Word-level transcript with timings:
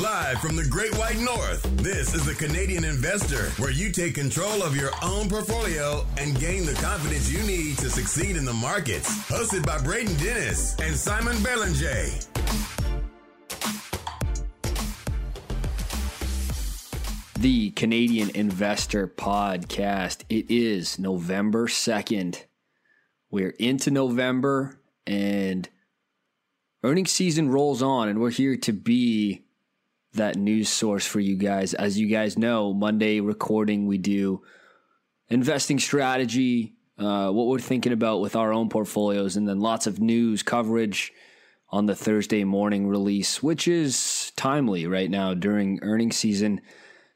Live 0.00 0.40
from 0.40 0.56
the 0.56 0.64
Great 0.64 0.96
White 0.96 1.18
North, 1.18 1.62
this 1.76 2.14
is 2.14 2.24
the 2.24 2.32
Canadian 2.32 2.84
Investor, 2.84 3.50
where 3.62 3.70
you 3.70 3.92
take 3.92 4.14
control 4.14 4.62
of 4.62 4.74
your 4.74 4.92
own 5.02 5.28
portfolio 5.28 6.06
and 6.16 6.40
gain 6.40 6.64
the 6.64 6.72
confidence 6.72 7.30
you 7.30 7.42
need 7.42 7.76
to 7.76 7.90
succeed 7.90 8.36
in 8.36 8.46
the 8.46 8.52
markets. 8.54 9.10
Hosted 9.28 9.66
by 9.66 9.76
Braden 9.76 10.16
Dennis 10.16 10.74
and 10.78 10.96
Simon 10.96 11.36
Belanger. 11.42 12.06
The 17.38 17.70
Canadian 17.72 18.30
Investor 18.30 19.06
Podcast. 19.06 20.24
It 20.30 20.50
is 20.50 20.98
November 20.98 21.66
2nd. 21.66 22.44
We're 23.30 23.54
into 23.58 23.90
November 23.90 24.80
and 25.06 25.68
earnings 26.82 27.12
season 27.12 27.50
rolls 27.50 27.82
on, 27.82 28.08
and 28.08 28.18
we're 28.18 28.30
here 28.30 28.56
to 28.56 28.72
be 28.72 29.44
that 30.14 30.36
news 30.36 30.68
source 30.68 31.06
for 31.06 31.20
you 31.20 31.36
guys. 31.36 31.74
As 31.74 31.98
you 31.98 32.08
guys 32.08 32.36
know, 32.36 32.72
Monday 32.72 33.20
recording, 33.20 33.86
we 33.86 33.98
do 33.98 34.42
investing 35.28 35.78
strategy, 35.78 36.74
uh, 36.98 37.30
what 37.30 37.46
we're 37.46 37.60
thinking 37.60 37.92
about 37.92 38.20
with 38.20 38.34
our 38.34 38.52
own 38.52 38.68
portfolios, 38.68 39.36
and 39.36 39.48
then 39.48 39.60
lots 39.60 39.86
of 39.86 40.00
news 40.00 40.42
coverage 40.42 41.12
on 41.70 41.86
the 41.86 41.94
Thursday 41.94 42.42
morning 42.42 42.88
release, 42.88 43.42
which 43.42 43.68
is 43.68 44.32
timely 44.36 44.86
right 44.86 45.10
now 45.10 45.32
during 45.34 45.78
earnings 45.82 46.16
season. 46.16 46.60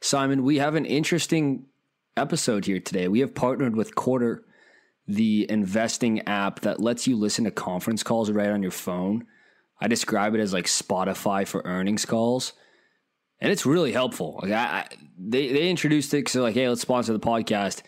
Simon, 0.00 0.44
we 0.44 0.58
have 0.58 0.76
an 0.76 0.84
interesting 0.84 1.66
episode 2.16 2.66
here 2.66 2.78
today. 2.78 3.08
We 3.08 3.20
have 3.20 3.34
partnered 3.34 3.74
with 3.74 3.96
Quartr, 3.96 4.42
the 5.08 5.50
investing 5.50 6.20
app 6.28 6.60
that 6.60 6.80
lets 6.80 7.08
you 7.08 7.16
listen 7.16 7.44
to 7.44 7.50
conference 7.50 8.04
calls 8.04 8.30
right 8.30 8.50
on 8.50 8.62
your 8.62 8.70
phone. 8.70 9.26
I 9.80 9.88
describe 9.88 10.34
it 10.34 10.40
as 10.40 10.52
like 10.52 10.66
Spotify 10.66 11.46
for 11.46 11.62
earnings 11.64 12.04
calls 12.04 12.52
and 13.40 13.52
it's 13.52 13.66
really 13.66 13.92
helpful. 13.92 14.40
Like 14.42 14.52
I, 14.52 14.64
I 14.64 14.88
they 15.18 15.52
they 15.52 15.68
introduced 15.68 16.12
it 16.14 16.30
they're 16.32 16.42
like, 16.42 16.54
hey, 16.54 16.68
let's 16.68 16.80
sponsor 16.80 17.12
the 17.12 17.20
podcast, 17.20 17.82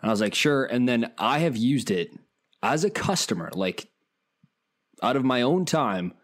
and 0.00 0.10
I 0.10 0.12
was 0.12 0.20
like, 0.20 0.34
sure. 0.34 0.64
And 0.64 0.88
then 0.88 1.12
I 1.18 1.40
have 1.40 1.56
used 1.56 1.90
it 1.90 2.12
as 2.62 2.84
a 2.84 2.90
customer, 2.90 3.50
like 3.54 3.88
out 5.02 5.16
of 5.16 5.24
my 5.24 5.42
own 5.42 5.64
time, 5.64 6.14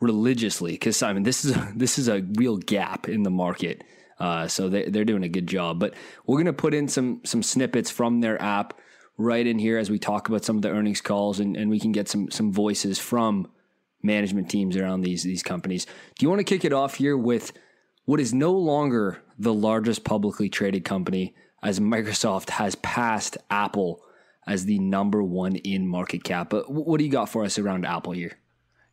religiously. 0.00 0.72
Because 0.72 0.96
Simon, 0.96 1.22
this 1.22 1.44
is 1.44 1.56
a, 1.56 1.72
this 1.76 1.98
is 1.98 2.08
a 2.08 2.22
real 2.34 2.56
gap 2.56 3.08
in 3.08 3.22
the 3.22 3.30
market. 3.30 3.84
Uh, 4.18 4.48
so 4.48 4.68
they, 4.68 4.88
they're 4.88 5.04
doing 5.04 5.24
a 5.24 5.28
good 5.28 5.46
job. 5.46 5.78
But 5.78 5.94
we're 6.26 6.38
gonna 6.38 6.52
put 6.52 6.74
in 6.74 6.88
some 6.88 7.20
some 7.24 7.42
snippets 7.42 7.90
from 7.90 8.20
their 8.20 8.40
app 8.40 8.78
right 9.18 9.46
in 9.46 9.58
here 9.58 9.78
as 9.78 9.88
we 9.88 9.98
talk 9.98 10.28
about 10.28 10.44
some 10.44 10.56
of 10.56 10.62
the 10.62 10.70
earnings 10.70 11.00
calls, 11.00 11.38
and, 11.38 11.56
and 11.56 11.70
we 11.70 11.78
can 11.78 11.92
get 11.92 12.08
some 12.08 12.30
some 12.30 12.52
voices 12.52 12.98
from 12.98 13.48
management 14.02 14.50
teams 14.50 14.76
around 14.76 15.02
these 15.02 15.22
these 15.22 15.42
companies. 15.42 15.84
Do 16.18 16.24
you 16.24 16.30
want 16.30 16.40
to 16.40 16.44
kick 16.44 16.64
it 16.64 16.72
off 16.72 16.96
here 16.96 17.16
with? 17.16 17.52
What 18.06 18.20
is 18.20 18.32
no 18.32 18.52
longer 18.52 19.22
the 19.38 19.52
largest 19.52 20.04
publicly 20.04 20.48
traded 20.48 20.84
company, 20.84 21.34
as 21.62 21.80
Microsoft 21.80 22.50
has 22.50 22.76
passed 22.76 23.36
Apple 23.50 24.00
as 24.46 24.64
the 24.64 24.78
number 24.78 25.22
one 25.22 25.56
in 25.56 25.86
market 25.86 26.22
cap. 26.22 26.48
But 26.48 26.70
what 26.70 26.98
do 26.98 27.04
you 27.04 27.10
got 27.10 27.28
for 27.28 27.44
us 27.44 27.58
around 27.58 27.84
Apple 27.84 28.12
here? 28.12 28.38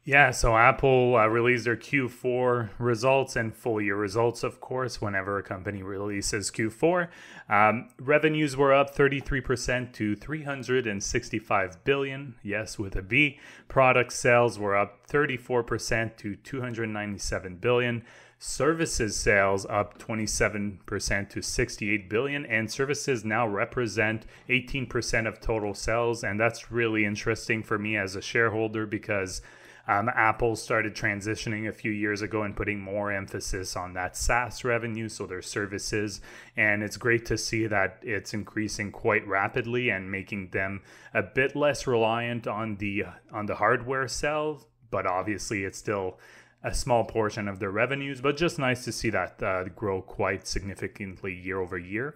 Yeah, 0.06 0.32
so 0.32 0.58
Apple 0.58 1.16
uh, 1.16 1.28
released 1.28 1.64
their 1.64 1.78
Q4 1.78 2.72
results 2.78 3.38
and 3.38 3.56
full 3.56 3.80
year 3.80 3.96
results, 3.96 4.44
of 4.44 4.60
course, 4.60 5.00
whenever 5.00 5.38
a 5.38 5.44
company 5.44 5.82
releases 5.82 6.52
Q4. 6.52 7.08
Um, 7.48 7.88
revenues 7.98 8.58
were 8.58 8.74
up 8.74 8.94
33% 8.94 9.94
to 9.94 10.16
365 10.18 11.84
billion, 11.86 12.36
yes, 12.44 12.78
with 12.78 12.98
a 12.98 13.02
B. 13.02 13.40
Product 13.70 14.12
sales 14.12 14.60
were 14.60 14.76
up 14.76 15.08
34% 15.08 16.18
to 16.18 16.36
297 16.36 17.56
billion. 17.58 18.04
Services 18.46 19.16
sales 19.16 19.66
up 19.70 19.98
27% 20.00 21.30
to 21.30 21.42
68 21.42 22.10
billion 22.10 22.46
and 22.46 22.70
services 22.70 23.24
now 23.24 23.48
represent 23.48 24.26
18% 24.50 25.30
of 25.30 25.40
total 25.40 25.74
sales 25.74 26.26
and 26.26 26.38
that's 26.38 26.70
really 26.70 27.06
interesting 27.06 27.64
for 27.64 27.80
me 27.80 27.96
as 27.96 28.18
a 28.18 28.22
shareholder 28.22 28.86
because 28.86 29.42
um, 29.88 30.10
Apple 30.10 30.58
started 30.58 30.94
transitioning 30.94 31.70
a 31.70 31.72
few 31.72 31.92
years 31.94 32.22
ago 32.22 32.44
and 32.44 32.54
putting 32.54 32.82
more 32.82 33.14
emphasis 33.14 33.78
on 33.78 33.94
that 33.94 34.18
SaaS 34.18 34.66
revenue, 34.66 35.08
so 35.08 35.26
their 35.26 35.42
services. 35.42 36.20
And 36.58 36.84
it's 36.84 36.98
great 36.98 37.26
to 37.28 37.38
see 37.38 37.68
that 37.68 38.00
it's 38.02 38.34
increasing 38.34 38.92
quite 38.92 39.26
rapidly 39.26 39.90
and 39.90 40.12
making 40.12 40.50
them 40.50 40.82
a 41.14 41.24
bit 41.24 41.56
less 41.56 41.88
reliant 41.88 42.48
on 42.48 42.76
the 42.76 43.06
on 43.32 43.46
the 43.46 43.56
hardware 43.56 44.10
sales. 44.10 44.66
But 44.90 45.06
obviously, 45.06 45.64
it's 45.64 45.78
still 45.78 46.18
a 46.64 46.74
small 46.74 47.04
portion 47.04 47.48
of 47.48 47.60
their 47.60 47.72
revenues, 47.72 48.22
but 48.22 48.38
just 48.38 48.58
nice 48.58 48.84
to 48.86 48.92
see 48.92 49.10
that 49.10 49.42
uh, 49.44 49.66
grow 49.66 50.02
quite 50.02 50.48
significantly 50.48 51.34
year 51.34 51.60
over 51.60 51.78
year. 51.78 52.16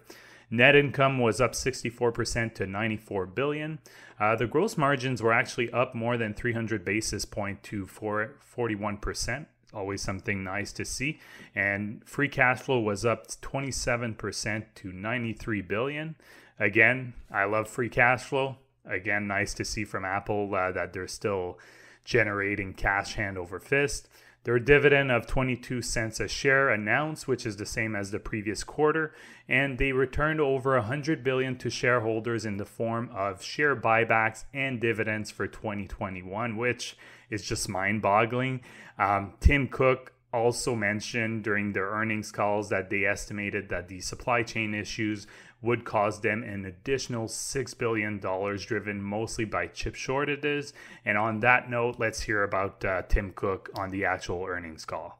Net 0.50 0.74
income 0.74 1.18
was 1.18 1.40
up 1.40 1.52
64% 1.52 2.54
to 2.54 2.66
94 2.66 3.26
billion. 3.26 3.78
Uh, 4.18 4.34
the 4.34 4.46
gross 4.46 4.76
margins 4.78 5.22
were 5.22 5.32
actually 5.32 5.70
up 5.72 5.94
more 5.94 6.16
than 6.16 6.32
300 6.32 6.84
basis 6.84 7.24
point 7.24 7.62
to 7.64 7.86
4, 7.86 8.32
41%. 8.56 9.46
Always 9.74 10.00
something 10.00 10.42
nice 10.42 10.72
to 10.72 10.84
see. 10.86 11.20
And 11.54 12.02
free 12.06 12.28
cash 12.28 12.60
flow 12.60 12.80
was 12.80 13.04
up 13.04 13.28
27% 13.28 14.64
to 14.76 14.92
93 14.92 15.60
billion. 15.60 16.16
Again, 16.58 17.12
I 17.30 17.44
love 17.44 17.68
free 17.68 17.90
cash 17.90 18.22
flow. 18.22 18.56
Again, 18.86 19.26
nice 19.26 19.52
to 19.54 19.66
see 19.66 19.84
from 19.84 20.06
Apple 20.06 20.54
uh, 20.54 20.72
that 20.72 20.94
they're 20.94 21.06
still 21.06 21.58
generating 22.04 22.72
cash 22.72 23.14
hand 23.14 23.36
over 23.36 23.60
fist. 23.60 24.08
Their 24.44 24.58
dividend 24.58 25.10
of 25.10 25.26
22 25.26 25.82
cents 25.82 26.20
a 26.20 26.28
share 26.28 26.70
announced, 26.70 27.28
which 27.28 27.44
is 27.44 27.56
the 27.56 27.66
same 27.66 27.94
as 27.94 28.10
the 28.10 28.18
previous 28.18 28.64
quarter, 28.64 29.14
and 29.48 29.78
they 29.78 29.92
returned 29.92 30.40
over 30.40 30.74
100 30.74 31.22
billion 31.22 31.56
to 31.58 31.70
shareholders 31.70 32.46
in 32.46 32.56
the 32.56 32.64
form 32.64 33.10
of 33.14 33.42
share 33.42 33.76
buybacks 33.76 34.44
and 34.54 34.80
dividends 34.80 35.30
for 35.30 35.46
2021, 35.46 36.56
which 36.56 36.96
is 37.30 37.44
just 37.44 37.68
mind-boggling. 37.68 38.60
Um, 38.98 39.34
Tim 39.40 39.68
Cook 39.68 40.12
also 40.32 40.74
mentioned 40.74 41.42
during 41.42 41.72
their 41.72 41.88
earnings 41.88 42.30
calls 42.30 42.68
that 42.68 42.90
they 42.90 43.04
estimated 43.04 43.68
that 43.70 43.88
the 43.88 44.00
supply 44.00 44.42
chain 44.42 44.74
issues 44.74 45.26
would 45.60 45.84
cause 45.84 46.20
them 46.20 46.42
an 46.42 46.64
additional 46.64 47.26
$6 47.26 47.78
billion, 47.78 48.18
driven 48.18 49.02
mostly 49.02 49.44
by 49.44 49.66
chip 49.66 49.94
shortages. 49.94 50.72
And 51.04 51.18
on 51.18 51.40
that 51.40 51.68
note, 51.68 51.96
let's 51.98 52.22
hear 52.22 52.44
about 52.44 52.84
uh, 52.84 53.02
Tim 53.08 53.32
Cook 53.32 53.70
on 53.74 53.90
the 53.90 54.04
actual 54.04 54.44
earnings 54.44 54.84
call. 54.84 55.18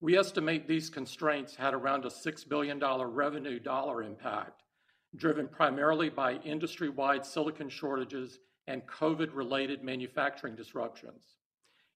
We 0.00 0.16
estimate 0.16 0.66
these 0.66 0.90
constraints 0.90 1.54
had 1.54 1.74
around 1.74 2.04
a 2.04 2.08
$6 2.08 2.48
billion 2.48 2.80
revenue 2.80 3.60
dollar 3.60 4.02
impact, 4.02 4.62
driven 5.14 5.46
primarily 5.46 6.08
by 6.08 6.36
industry 6.36 6.88
wide 6.88 7.24
silicon 7.24 7.68
shortages 7.68 8.38
and 8.66 8.86
COVID 8.86 9.28
related 9.34 9.84
manufacturing 9.84 10.56
disruptions. 10.56 11.36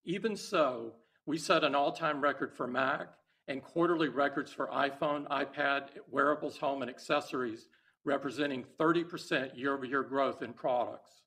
Even 0.04 0.36
so, 0.36 0.92
we 1.26 1.38
set 1.38 1.64
an 1.64 1.74
all 1.74 1.92
time 1.92 2.20
record 2.20 2.52
for 2.54 2.66
Mac 2.66 3.08
and 3.48 3.62
quarterly 3.62 4.08
records 4.08 4.52
for 4.52 4.68
iPhone, 4.68 5.26
iPad, 5.28 5.88
wearables, 6.10 6.56
home, 6.56 6.82
and 6.82 6.90
accessories, 6.90 7.68
representing 8.04 8.64
30% 8.78 9.56
year 9.56 9.74
over 9.74 9.84
year 9.84 10.02
growth 10.02 10.42
in 10.42 10.52
products. 10.52 11.22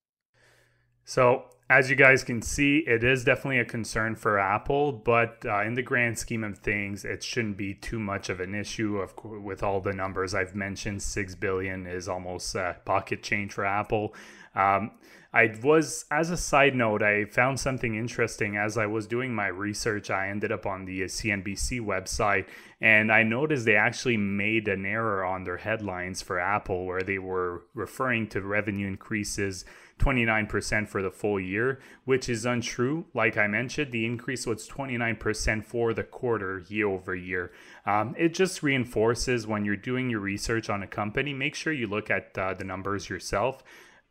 So, 1.03 1.45
as 1.69 1.89
you 1.89 1.95
guys 1.95 2.23
can 2.23 2.41
see, 2.41 2.79
it 2.79 3.03
is 3.03 3.23
definitely 3.23 3.59
a 3.59 3.65
concern 3.65 4.15
for 4.15 4.39
Apple, 4.39 4.91
but 4.91 5.37
uh, 5.45 5.61
in 5.61 5.73
the 5.73 5.81
grand 5.81 6.17
scheme 6.17 6.43
of 6.43 6.57
things, 6.57 7.05
it 7.05 7.23
shouldn't 7.23 7.55
be 7.55 7.73
too 7.73 7.99
much 7.99 8.29
of 8.29 8.39
an 8.39 8.53
issue. 8.53 8.97
Of 8.97 9.15
course, 9.15 9.41
with 9.41 9.63
all 9.63 9.79
the 9.79 9.93
numbers 9.93 10.33
I've 10.33 10.55
mentioned, 10.55 11.01
six 11.01 11.33
billion 11.35 11.87
is 11.87 12.09
almost 12.09 12.55
pocket 12.83 13.23
change 13.23 13.53
for 13.53 13.65
Apple. 13.65 14.13
Um, 14.57 14.91
I 15.33 15.53
was, 15.61 16.05
as 16.09 16.31
a 16.31 16.37
side 16.37 16.73
note, 16.73 17.03
I 17.03 17.25
found 17.25 17.59
something 17.59 17.95
interesting 17.95 18.57
as 18.57 18.75
I 18.77 18.87
was 18.87 19.05
doing 19.05 19.35
my 19.35 19.47
research. 19.47 20.09
I 20.09 20.29
ended 20.29 20.51
up 20.51 20.65
on 20.65 20.85
the 20.85 21.01
CNBC 21.01 21.79
website 21.79 22.47
and 22.81 23.11
I 23.11 23.21
noticed 23.23 23.65
they 23.65 23.75
actually 23.75 24.17
made 24.17 24.67
an 24.67 24.85
error 24.85 25.23
on 25.23 25.43
their 25.43 25.57
headlines 25.57 26.23
for 26.23 26.39
Apple 26.39 26.85
where 26.85 27.03
they 27.03 27.19
were 27.19 27.65
referring 27.75 28.27
to 28.29 28.41
revenue 28.41 28.87
increases 28.87 29.63
29% 29.99 30.87
for 30.87 31.01
the 31.01 31.11
full 31.11 31.39
year, 31.39 31.79
which 32.05 32.29
is 32.29 32.45
untrue. 32.45 33.05
Like 33.13 33.37
I 33.37 33.47
mentioned, 33.47 33.91
the 33.91 34.05
increase 34.05 34.47
was 34.47 34.67
29% 34.67 35.65
for 35.65 35.93
the 35.93 36.03
quarter 36.03 36.63
year 36.67 36.87
over 36.87 37.15
year. 37.15 37.51
Um, 37.85 38.15
it 38.17 38.33
just 38.33 38.63
reinforces 38.63 39.45
when 39.45 39.65
you're 39.65 39.75
doing 39.75 40.09
your 40.09 40.19
research 40.19 40.69
on 40.69 40.83
a 40.83 40.87
company, 40.87 41.33
make 41.33 41.55
sure 41.55 41.73
you 41.73 41.87
look 41.87 42.09
at 42.09 42.37
uh, 42.37 42.53
the 42.53 42.63
numbers 42.63 43.09
yourself 43.09 43.63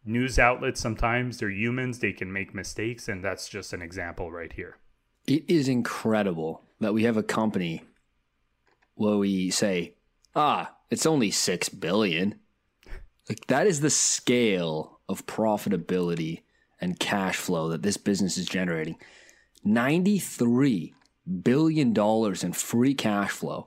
news 0.06 0.38
outlets 0.38 0.80
sometimes 0.80 1.38
they're 1.38 1.50
humans 1.50 1.98
they 1.98 2.12
can 2.12 2.32
make 2.32 2.54
mistakes 2.54 3.08
and 3.08 3.24
that's 3.24 3.48
just 3.48 3.72
an 3.72 3.82
example 3.82 4.30
right 4.30 4.52
here. 4.52 4.76
It 5.26 5.44
is 5.48 5.68
incredible 5.68 6.62
that 6.80 6.94
we 6.94 7.04
have 7.04 7.16
a 7.16 7.22
company 7.22 7.82
where 8.94 9.16
we 9.16 9.50
say 9.50 9.94
ah 10.34 10.72
it's 10.90 11.06
only 11.06 11.30
6 11.30 11.68
billion. 11.70 12.36
Like 13.28 13.46
that 13.48 13.66
is 13.66 13.80
the 13.80 13.90
scale 13.90 15.00
of 15.08 15.26
profitability 15.26 16.42
and 16.80 16.98
cash 16.98 17.36
flow 17.36 17.68
that 17.70 17.82
this 17.82 17.96
business 17.96 18.38
is 18.38 18.46
generating. 18.46 18.96
93 19.64 20.94
billion 21.42 21.92
dollars 21.92 22.44
in 22.44 22.52
free 22.52 22.94
cash 22.94 23.30
flow, 23.30 23.66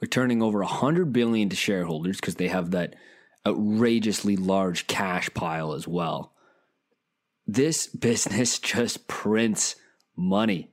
returning 0.00 0.42
over 0.42 0.60
100 0.60 1.12
billion 1.12 1.48
to 1.50 1.56
shareholders 1.56 2.16
because 2.16 2.36
they 2.36 2.48
have 2.48 2.70
that 2.70 2.94
outrageously 3.48 4.36
large 4.36 4.86
cash 4.86 5.30
pile 5.34 5.72
as 5.72 5.88
well. 5.88 6.32
This 7.46 7.86
business 7.86 8.58
just 8.74 9.08
prints 9.08 9.76
money. 10.16 10.70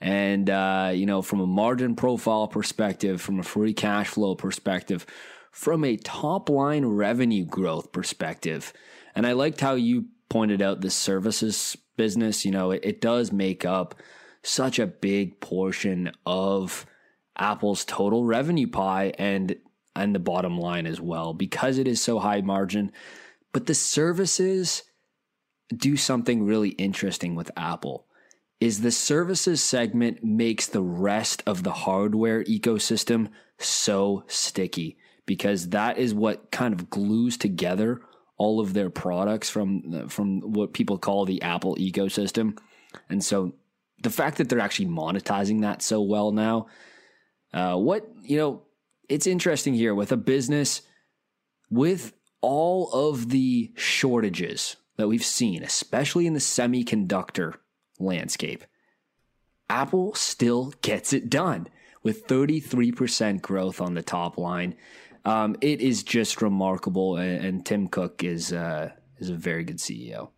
And, 0.00 0.48
uh, 0.48 0.92
you 0.94 1.04
know, 1.04 1.20
from 1.20 1.40
a 1.40 1.46
margin 1.46 1.94
profile 1.94 2.48
perspective, 2.48 3.20
from 3.20 3.38
a 3.38 3.42
free 3.42 3.74
cash 3.74 4.08
flow 4.08 4.34
perspective, 4.34 5.04
from 5.52 5.84
a 5.84 5.96
top 5.96 6.48
line 6.48 6.86
revenue 6.86 7.44
growth 7.44 7.92
perspective, 7.92 8.72
and 9.14 9.26
I 9.26 9.32
liked 9.32 9.60
how 9.60 9.74
you 9.74 10.06
pointed 10.30 10.62
out 10.62 10.80
the 10.80 10.90
services 10.90 11.76
business, 11.96 12.46
you 12.46 12.50
know, 12.50 12.70
it, 12.70 12.80
it 12.82 13.00
does 13.02 13.30
make 13.30 13.66
up 13.66 13.94
such 14.42 14.78
a 14.78 14.86
big 14.86 15.40
portion 15.40 16.10
of 16.24 16.86
Apple's 17.36 17.84
total 17.84 18.24
revenue 18.24 18.68
pie 18.68 19.12
and 19.18 19.56
and 19.94 20.14
the 20.14 20.20
bottom 20.20 20.58
line 20.58 20.86
as 20.86 21.00
well 21.00 21.34
because 21.34 21.78
it 21.78 21.88
is 21.88 22.00
so 22.00 22.18
high 22.18 22.40
margin. 22.40 22.92
But 23.52 23.66
the 23.66 23.74
services 23.74 24.84
do 25.74 25.96
something 25.96 26.44
really 26.44 26.70
interesting 26.70 27.34
with 27.34 27.50
Apple 27.56 28.06
is 28.60 28.80
the 28.80 28.90
services 28.90 29.62
segment 29.62 30.22
makes 30.22 30.66
the 30.66 30.82
rest 30.82 31.42
of 31.46 31.62
the 31.62 31.72
hardware 31.72 32.44
ecosystem 32.44 33.28
so 33.58 34.24
sticky 34.26 34.98
because 35.26 35.70
that 35.70 35.96
is 35.96 36.12
what 36.12 36.50
kind 36.50 36.74
of 36.74 36.90
glues 36.90 37.36
together 37.36 38.00
all 38.36 38.60
of 38.60 38.72
their 38.72 38.90
products 38.90 39.50
from 39.50 40.08
from 40.08 40.40
what 40.40 40.72
people 40.72 40.98
call 40.98 41.24
the 41.24 41.42
Apple 41.42 41.76
ecosystem. 41.76 42.56
And 43.08 43.22
so 43.22 43.52
the 44.02 44.10
fact 44.10 44.38
that 44.38 44.48
they're 44.48 44.60
actually 44.60 44.86
monetizing 44.86 45.60
that 45.60 45.82
so 45.82 46.00
well 46.00 46.32
now, 46.32 46.66
uh, 47.52 47.76
what 47.76 48.08
you 48.22 48.38
know, 48.38 48.62
it's 49.10 49.26
interesting 49.26 49.74
here 49.74 49.94
with 49.94 50.12
a 50.12 50.16
business 50.16 50.82
with 51.68 52.12
all 52.40 52.90
of 52.92 53.28
the 53.30 53.72
shortages 53.76 54.76
that 54.96 55.08
we've 55.08 55.24
seen, 55.24 55.62
especially 55.62 56.26
in 56.26 56.32
the 56.32 56.40
semiconductor 56.40 57.54
landscape. 57.98 58.64
Apple 59.68 60.14
still 60.14 60.72
gets 60.82 61.12
it 61.12 61.28
done 61.28 61.66
with 62.02 62.26
33% 62.26 63.42
growth 63.42 63.80
on 63.80 63.94
the 63.94 64.02
top 64.02 64.38
line. 64.38 64.76
Um, 65.24 65.56
it 65.60 65.80
is 65.80 66.02
just 66.02 66.40
remarkable, 66.40 67.16
and, 67.16 67.44
and 67.44 67.66
Tim 67.66 67.88
Cook 67.88 68.24
is 68.24 68.52
uh, 68.52 68.90
is 69.18 69.28
a 69.28 69.34
very 69.34 69.64
good 69.64 69.76
CEO. 69.76 70.30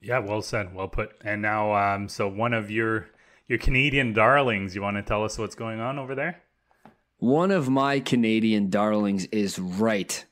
Yeah, 0.00 0.18
well 0.18 0.42
said, 0.42 0.74
well 0.74 0.88
put. 0.88 1.12
And 1.24 1.40
now, 1.40 1.74
um, 1.74 2.08
so 2.08 2.26
one 2.26 2.52
of 2.52 2.70
your 2.70 3.08
your 3.46 3.58
Canadian 3.58 4.12
darlings, 4.12 4.74
you 4.74 4.82
want 4.82 4.96
to 4.96 5.02
tell 5.02 5.24
us 5.24 5.38
what's 5.38 5.54
going 5.54 5.78
on 5.78 6.00
over 6.00 6.16
there? 6.16 6.42
One 7.22 7.52
of 7.52 7.68
my 7.68 8.00
Canadian 8.00 8.68
darlings 8.68 9.26
is 9.26 9.56
right. 9.56 10.26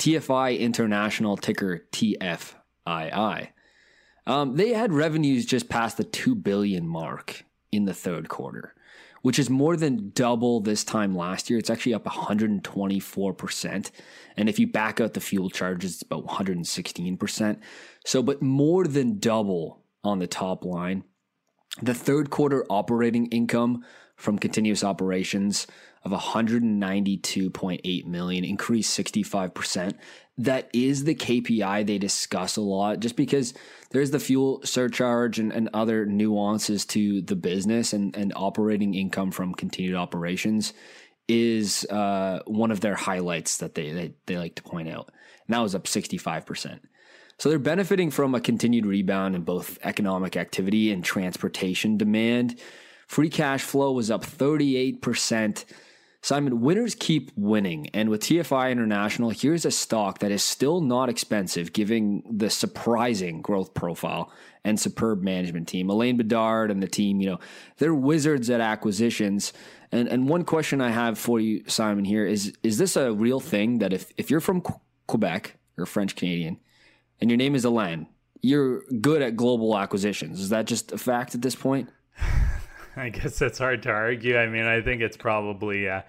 TFI 0.00 0.58
International 0.58 1.36
ticker 1.36 1.86
TFII. 1.92 3.50
Um, 4.26 4.56
they 4.56 4.72
had 4.72 4.92
revenues 4.92 5.46
just 5.46 5.68
past 5.68 5.96
the 5.96 6.02
2 6.02 6.34
billion 6.34 6.88
mark 6.88 7.44
in 7.70 7.84
the 7.84 7.94
third 7.94 8.28
quarter, 8.28 8.74
which 9.22 9.38
is 9.38 9.48
more 9.48 9.76
than 9.76 10.10
double 10.12 10.58
this 10.58 10.82
time 10.82 11.14
last 11.14 11.48
year. 11.48 11.60
It's 11.60 11.70
actually 11.70 11.94
up 11.94 12.04
124%. 12.04 13.90
And 14.36 14.48
if 14.48 14.58
you 14.58 14.66
back 14.66 15.00
out 15.00 15.14
the 15.14 15.20
fuel 15.20 15.50
charges, 15.50 15.92
it's 15.92 16.02
about 16.02 16.26
116%. 16.26 17.60
So, 18.04 18.24
but 18.24 18.42
more 18.42 18.88
than 18.88 19.20
double 19.20 19.84
on 20.02 20.18
the 20.18 20.26
top 20.26 20.64
line. 20.64 21.04
The 21.80 21.94
third 21.94 22.30
quarter 22.30 22.66
operating 22.68 23.26
income 23.26 23.84
from 24.16 24.38
continuous 24.38 24.84
operations 24.84 25.66
of 26.04 26.12
192.8 26.12 28.06
million 28.06 28.44
increased 28.44 28.98
65% 28.98 29.94
that 30.36 30.68
is 30.72 31.04
the 31.04 31.14
kpi 31.14 31.86
they 31.86 31.98
discuss 31.98 32.56
a 32.56 32.60
lot 32.60 32.98
just 33.00 33.16
because 33.16 33.54
there's 33.90 34.10
the 34.10 34.18
fuel 34.18 34.60
surcharge 34.64 35.38
and, 35.38 35.52
and 35.52 35.70
other 35.72 36.04
nuances 36.04 36.84
to 36.84 37.22
the 37.22 37.36
business 37.36 37.92
and, 37.92 38.16
and 38.16 38.32
operating 38.34 38.94
income 38.94 39.30
from 39.30 39.54
continued 39.54 39.94
operations 39.94 40.72
is 41.28 41.86
uh, 41.86 42.40
one 42.46 42.70
of 42.70 42.80
their 42.80 42.96
highlights 42.96 43.58
that 43.58 43.74
they, 43.74 43.92
they, 43.92 44.12
they 44.26 44.36
like 44.36 44.56
to 44.56 44.62
point 44.62 44.88
out. 44.90 45.10
And 45.46 45.54
that 45.54 45.60
was 45.60 45.74
up 45.74 45.84
65% 45.84 46.80
so 47.38 47.48
they're 47.48 47.58
benefiting 47.58 48.10
from 48.10 48.34
a 48.34 48.40
continued 48.40 48.86
rebound 48.86 49.34
in 49.34 49.42
both 49.42 49.78
economic 49.82 50.36
activity 50.36 50.92
and 50.92 51.04
transportation 51.04 51.96
demand. 51.96 52.60
Free 53.06 53.28
cash 53.28 53.62
flow 53.62 53.92
was 53.92 54.10
up 54.10 54.24
38% 54.24 55.64
Simon, 56.24 56.62
winners 56.62 56.94
keep 56.94 57.30
winning. 57.36 57.90
And 57.92 58.08
with 58.08 58.22
TFI 58.22 58.70
International, 58.70 59.28
here's 59.28 59.66
a 59.66 59.70
stock 59.70 60.20
that 60.20 60.30
is 60.30 60.42
still 60.42 60.80
not 60.80 61.10
expensive, 61.10 61.74
given 61.74 62.22
the 62.26 62.48
surprising 62.48 63.42
growth 63.42 63.74
profile 63.74 64.32
and 64.64 64.80
superb 64.80 65.20
management 65.20 65.68
team. 65.68 65.90
Alain 65.90 66.16
Bedard 66.16 66.70
and 66.70 66.82
the 66.82 66.88
team, 66.88 67.20
you 67.20 67.28
know, 67.28 67.40
they're 67.76 67.94
wizards 67.94 68.48
at 68.48 68.62
acquisitions. 68.62 69.52
And 69.92 70.08
and 70.08 70.26
one 70.26 70.44
question 70.44 70.80
I 70.80 70.92
have 70.92 71.18
for 71.18 71.40
you, 71.40 71.62
Simon, 71.66 72.06
here 72.06 72.24
is 72.24 72.54
is 72.62 72.78
this 72.78 72.96
a 72.96 73.12
real 73.12 73.38
thing 73.38 73.80
that 73.80 73.92
if, 73.92 74.10
if 74.16 74.30
you're 74.30 74.40
from 74.40 74.62
Quebec, 75.06 75.58
you're 75.76 75.84
French 75.84 76.16
Canadian, 76.16 76.58
and 77.20 77.28
your 77.28 77.36
name 77.36 77.54
is 77.54 77.66
Alain, 77.66 78.06
you're 78.40 78.80
good 79.02 79.20
at 79.20 79.36
global 79.36 79.76
acquisitions. 79.76 80.40
Is 80.40 80.48
that 80.48 80.64
just 80.64 80.90
a 80.90 80.96
fact 80.96 81.34
at 81.34 81.42
this 81.42 81.54
point? 81.54 81.90
I 82.96 83.08
guess 83.08 83.38
that's 83.38 83.58
hard 83.58 83.82
to 83.84 83.90
argue. 83.90 84.36
I 84.36 84.46
mean, 84.46 84.64
I 84.64 84.80
think 84.80 85.02
it's 85.02 85.16
probably. 85.16 85.88
Uh, 85.88 86.02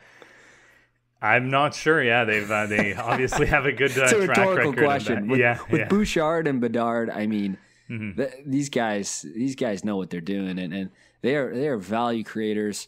I'm 1.21 1.49
not 1.49 1.73
sure. 1.73 2.03
Yeah, 2.03 2.23
they've 2.23 2.49
uh, 2.49 2.67
they 2.67 2.93
obviously 2.95 3.47
have 3.47 3.65
a 3.65 3.71
good 3.71 3.97
uh, 3.97 4.03
it's 4.03 4.13
a 4.13 4.19
rhetorical 4.19 4.73
question. 4.73 5.27
With, 5.27 5.39
yeah, 5.39 5.59
with 5.71 5.81
yeah. 5.81 5.87
Bouchard 5.87 6.47
and 6.47 6.61
Bedard, 6.61 7.09
I 7.09 7.25
mean, 7.27 7.57
mm-hmm. 7.89 8.19
the, 8.19 8.31
these 8.45 8.69
guys 8.69 9.25
these 9.33 9.55
guys 9.55 9.83
know 9.83 9.97
what 9.97 10.09
they're 10.09 10.21
doing, 10.21 10.59
and, 10.59 10.73
and 10.73 10.91
they 11.21 11.35
are 11.35 11.53
they 11.53 11.67
are 11.67 11.77
value 11.77 12.23
creators, 12.23 12.87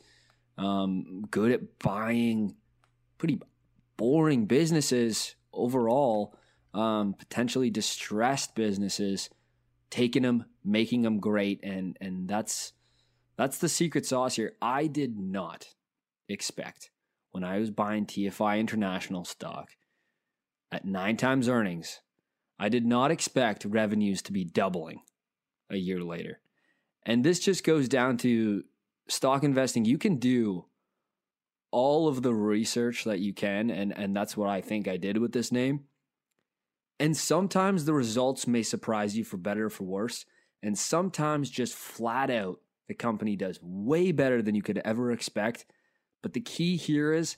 um, 0.58 1.26
good 1.32 1.52
at 1.52 1.80
buying 1.80 2.56
pretty 3.18 3.42
boring 3.96 4.46
businesses 4.46 5.36
overall, 5.52 6.36
um, 6.74 7.14
potentially 7.14 7.72
distressed 7.72 8.54
businesses, 8.54 9.32
taking 9.90 10.22
them, 10.22 10.46
making 10.64 11.02
them 11.02 11.20
great, 11.20 11.60
and 11.64 11.98
and 12.00 12.28
that's 12.28 12.74
that's 13.38 13.58
the 13.58 13.70
secret 13.70 14.06
sauce 14.06 14.36
here. 14.36 14.54
I 14.62 14.88
did 14.88 15.18
not 15.18 15.68
expect 16.28 16.92
when 17.32 17.44
I 17.44 17.60
was 17.60 17.70
buying 17.70 18.06
TFI 18.06 18.60
International 18.60 19.24
stock 19.24 19.70
at 20.72 20.86
nine 20.86 21.18
times 21.18 21.48
earnings, 21.48 22.02
I 22.60 22.70
did 22.70 22.86
not 22.86 23.12
expect 23.12 23.66
revenues 23.66 24.22
to 24.24 24.34
be 24.34 24.44
doubling 24.44 25.02
a 25.70 25.78
year 25.78 26.02
later. 26.02 26.40
And 27.06 27.24
this 27.24 27.40
just 27.40 27.64
goes 27.64 27.88
down 27.88 28.18
to 28.18 28.64
stock 29.08 29.44
investing. 29.44 29.86
You 29.86 29.98
can 29.98 30.18
do 30.18 30.66
all 31.72 32.08
of 32.08 32.24
the 32.24 32.34
research 32.34 33.04
that 33.04 33.20
you 33.20 33.34
can, 33.34 33.70
and, 33.70 33.96
and 33.96 34.16
that's 34.16 34.36
what 34.36 34.50
I 34.50 34.62
think 34.62 34.88
I 34.88 34.98
did 34.98 35.18
with 35.18 35.32
this 35.32 35.52
name. 35.52 35.86
And 37.00 37.16
sometimes 37.16 37.86
the 37.86 37.94
results 37.94 38.48
may 38.48 38.64
surprise 38.64 39.16
you 39.16 39.24
for 39.24 39.38
better 39.38 39.68
or 39.68 39.70
for 39.70 39.84
worse. 39.84 40.26
And 40.64 40.78
sometimes 40.78 41.52
just 41.52 41.76
flat 41.76 42.32
out 42.32 42.60
the 42.88 42.94
company 42.94 43.36
does 43.36 43.60
way 43.62 44.12
better 44.12 44.42
than 44.42 44.56
you 44.56 44.62
could 44.62 44.82
ever 44.84 45.12
expect. 45.12 45.66
But 46.22 46.34
the 46.34 46.42
key 46.42 46.78
here 46.78 47.14
is 47.14 47.38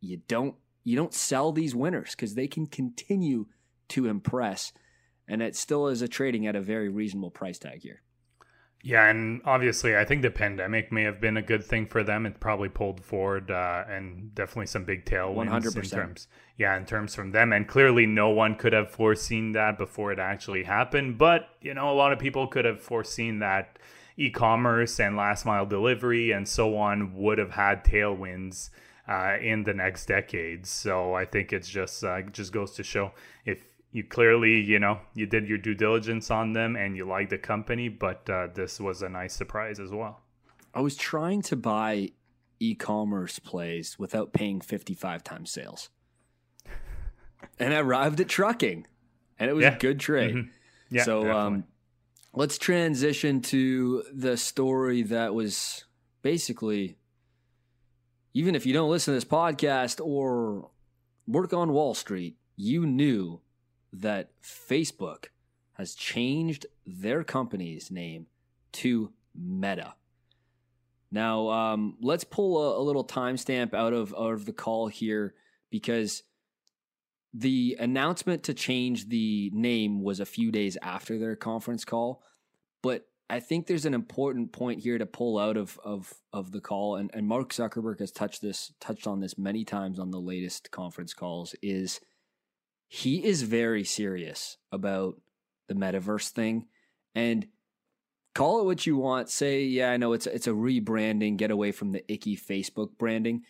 you 0.00 0.18
don't 0.28 0.56
you 0.84 0.96
don't 0.96 1.14
sell 1.14 1.52
these 1.52 1.74
winners 1.74 2.10
because 2.10 2.34
they 2.34 2.48
can 2.48 2.66
continue 2.66 3.46
to 3.88 4.06
impress, 4.06 4.72
and 5.28 5.42
it 5.42 5.56
still 5.56 5.86
is 5.86 6.02
a 6.02 6.08
trading 6.08 6.46
at 6.46 6.56
a 6.56 6.60
very 6.60 6.88
reasonable 6.88 7.30
price 7.30 7.58
tag 7.58 7.82
here. 7.82 8.02
Yeah, 8.84 9.08
and 9.08 9.40
obviously, 9.44 9.96
I 9.96 10.04
think 10.04 10.22
the 10.22 10.30
pandemic 10.30 10.90
may 10.90 11.04
have 11.04 11.20
been 11.20 11.36
a 11.36 11.42
good 11.42 11.62
thing 11.62 11.86
for 11.86 12.02
them. 12.02 12.26
It 12.26 12.40
probably 12.40 12.68
pulled 12.68 13.00
forward 13.00 13.48
uh, 13.48 13.84
and 13.88 14.34
definitely 14.34 14.66
some 14.66 14.84
big 14.84 15.04
tailwinds 15.04 15.50
100%. 15.50 15.76
in 15.76 15.82
terms. 15.82 16.26
Yeah, 16.58 16.76
in 16.76 16.84
terms 16.84 17.14
from 17.14 17.30
them, 17.30 17.52
and 17.52 17.68
clearly 17.68 18.06
no 18.06 18.30
one 18.30 18.56
could 18.56 18.72
have 18.72 18.90
foreseen 18.90 19.52
that 19.52 19.78
before 19.78 20.10
it 20.10 20.18
actually 20.18 20.64
happened. 20.64 21.16
But 21.16 21.48
you 21.60 21.74
know, 21.74 21.92
a 21.92 21.94
lot 21.94 22.12
of 22.12 22.18
people 22.18 22.48
could 22.48 22.64
have 22.64 22.82
foreseen 22.82 23.38
that 23.38 23.78
e-commerce 24.16 25.00
and 25.00 25.16
last 25.16 25.44
mile 25.44 25.66
delivery 25.66 26.32
and 26.32 26.46
so 26.46 26.76
on 26.76 27.14
would 27.14 27.38
have 27.38 27.52
had 27.52 27.84
tailwinds 27.84 28.70
uh, 29.08 29.36
in 29.40 29.64
the 29.64 29.74
next 29.74 30.06
decades. 30.06 30.70
So 30.70 31.14
I 31.14 31.24
think 31.24 31.52
it's 31.52 31.68
just 31.68 32.04
uh, 32.04 32.22
just 32.22 32.52
goes 32.52 32.72
to 32.72 32.82
show 32.82 33.12
if 33.44 33.66
you 33.90 34.04
clearly 34.04 34.60
you 34.60 34.78
know 34.78 35.00
you 35.14 35.26
did 35.26 35.48
your 35.48 35.58
due 35.58 35.74
diligence 35.74 36.30
on 36.30 36.52
them 36.52 36.76
and 36.76 36.96
you 36.96 37.04
like 37.04 37.30
the 37.30 37.38
company, 37.38 37.88
but 37.88 38.28
uh, 38.30 38.48
this 38.54 38.80
was 38.80 39.02
a 39.02 39.08
nice 39.08 39.34
surprise 39.34 39.80
as 39.80 39.90
well. 39.90 40.20
I 40.74 40.80
was 40.80 40.96
trying 40.96 41.42
to 41.42 41.56
buy 41.56 42.10
e-commerce 42.60 43.38
plays 43.38 43.98
without 43.98 44.32
paying 44.32 44.60
55 44.60 45.24
times 45.24 45.50
sales. 45.50 45.90
and 47.58 47.74
I 47.74 47.78
arrived 47.78 48.20
at 48.20 48.28
trucking 48.28 48.86
and 49.38 49.50
it 49.50 49.54
was 49.54 49.64
yeah. 49.64 49.74
a 49.74 49.78
good 49.78 49.98
trade. 49.98 50.34
Mm-hmm. 50.34 50.48
Yeah, 50.96 51.04
so 51.04 51.30
um, 51.30 51.64
let's 52.34 52.58
transition 52.58 53.40
to 53.42 54.04
the 54.12 54.36
story 54.36 55.02
that 55.02 55.34
was 55.34 55.84
basically, 56.22 56.96
even 58.34 58.54
if 58.54 58.64
you 58.64 58.72
don't 58.72 58.90
listen 58.90 59.12
to 59.12 59.16
this 59.16 59.24
podcast 59.24 60.04
or 60.04 60.70
work 61.26 61.52
on 61.52 61.72
Wall 61.72 61.94
Street, 61.94 62.36
you 62.56 62.86
knew 62.86 63.40
that 63.92 64.30
Facebook 64.42 65.26
has 65.74 65.94
changed 65.94 66.66
their 66.86 67.22
company's 67.24 67.90
name 67.90 68.26
to 68.72 69.12
Meta. 69.34 69.94
Now, 71.10 71.50
um, 71.50 71.96
let's 72.00 72.24
pull 72.24 72.62
a, 72.62 72.80
a 72.80 72.82
little 72.82 73.04
timestamp 73.04 73.74
out 73.74 73.92
of, 73.92 74.14
out 74.14 74.32
of 74.32 74.46
the 74.46 74.52
call 74.52 74.88
here 74.88 75.34
because 75.70 76.22
the 77.34 77.76
announcement 77.80 78.42
to 78.44 78.54
change 78.54 79.08
the 79.08 79.50
name 79.54 80.02
was 80.02 80.20
a 80.20 80.26
few 80.26 80.50
days 80.50 80.76
after 80.82 81.18
their 81.18 81.36
conference 81.36 81.84
call. 81.84 82.22
But 82.82 83.06
I 83.30 83.40
think 83.40 83.66
there's 83.66 83.86
an 83.86 83.94
important 83.94 84.52
point 84.52 84.80
here 84.80 84.98
to 84.98 85.06
pull 85.06 85.38
out 85.38 85.56
of 85.56 85.78
of 85.82 86.12
of 86.32 86.52
the 86.52 86.60
call, 86.60 86.96
and, 86.96 87.10
and 87.14 87.26
Mark 87.26 87.50
Zuckerberg 87.50 88.00
has 88.00 88.12
touched 88.12 88.42
this 88.42 88.72
touched 88.80 89.06
on 89.06 89.20
this 89.20 89.38
many 89.38 89.64
times 89.64 89.98
on 89.98 90.10
the 90.10 90.20
latest 90.20 90.70
conference 90.70 91.14
calls. 91.14 91.54
Is 91.62 92.00
he 92.88 93.24
is 93.24 93.42
very 93.42 93.84
serious 93.84 94.58
about 94.70 95.14
the 95.68 95.74
metaverse 95.74 96.28
thing, 96.28 96.66
and 97.14 97.46
call 98.34 98.60
it 98.60 98.66
what 98.66 98.86
you 98.86 98.98
want. 98.98 99.30
Say, 99.30 99.64
yeah, 99.64 99.92
I 99.92 99.96
know 99.96 100.12
it's 100.12 100.26
it's 100.26 100.46
a 100.46 100.50
rebranding, 100.50 101.38
get 101.38 101.50
away 101.50 101.72
from 101.72 101.92
the 101.92 102.12
icky 102.12 102.36
Facebook 102.36 102.98
branding. 102.98 103.44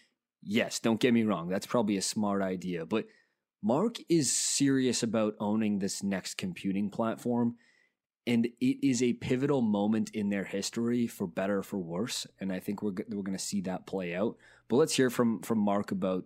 Yes, 0.44 0.78
don't 0.78 1.00
get 1.00 1.14
me 1.14 1.24
wrong, 1.24 1.48
that's 1.48 1.66
probably 1.66 1.96
a 1.96 2.02
smart 2.02 2.42
idea, 2.42 2.86
but 2.86 3.06
Mark 3.62 3.98
is 4.08 4.32
serious 4.32 5.04
about 5.04 5.34
owning 5.38 5.78
this 5.78 6.02
next 6.02 6.36
computing 6.36 6.90
platform 6.90 7.56
and 8.26 8.46
it 8.60 8.86
is 8.86 9.02
a 9.02 9.12
pivotal 9.14 9.62
moment 9.62 10.10
in 10.10 10.30
their 10.30 10.44
history 10.44 11.06
for 11.06 11.26
better 11.26 11.58
or 11.58 11.62
for 11.62 11.78
worse 11.78 12.26
and 12.40 12.52
i 12.52 12.60
think 12.60 12.82
we're 12.82 12.92
we're 13.08 13.22
going 13.22 13.36
to 13.36 13.44
see 13.44 13.60
that 13.62 13.86
play 13.86 14.14
out. 14.14 14.36
But 14.68 14.76
let's 14.76 14.94
hear 14.94 15.10
from 15.10 15.40
from 15.42 15.58
mark 15.58 15.92
about 15.92 16.24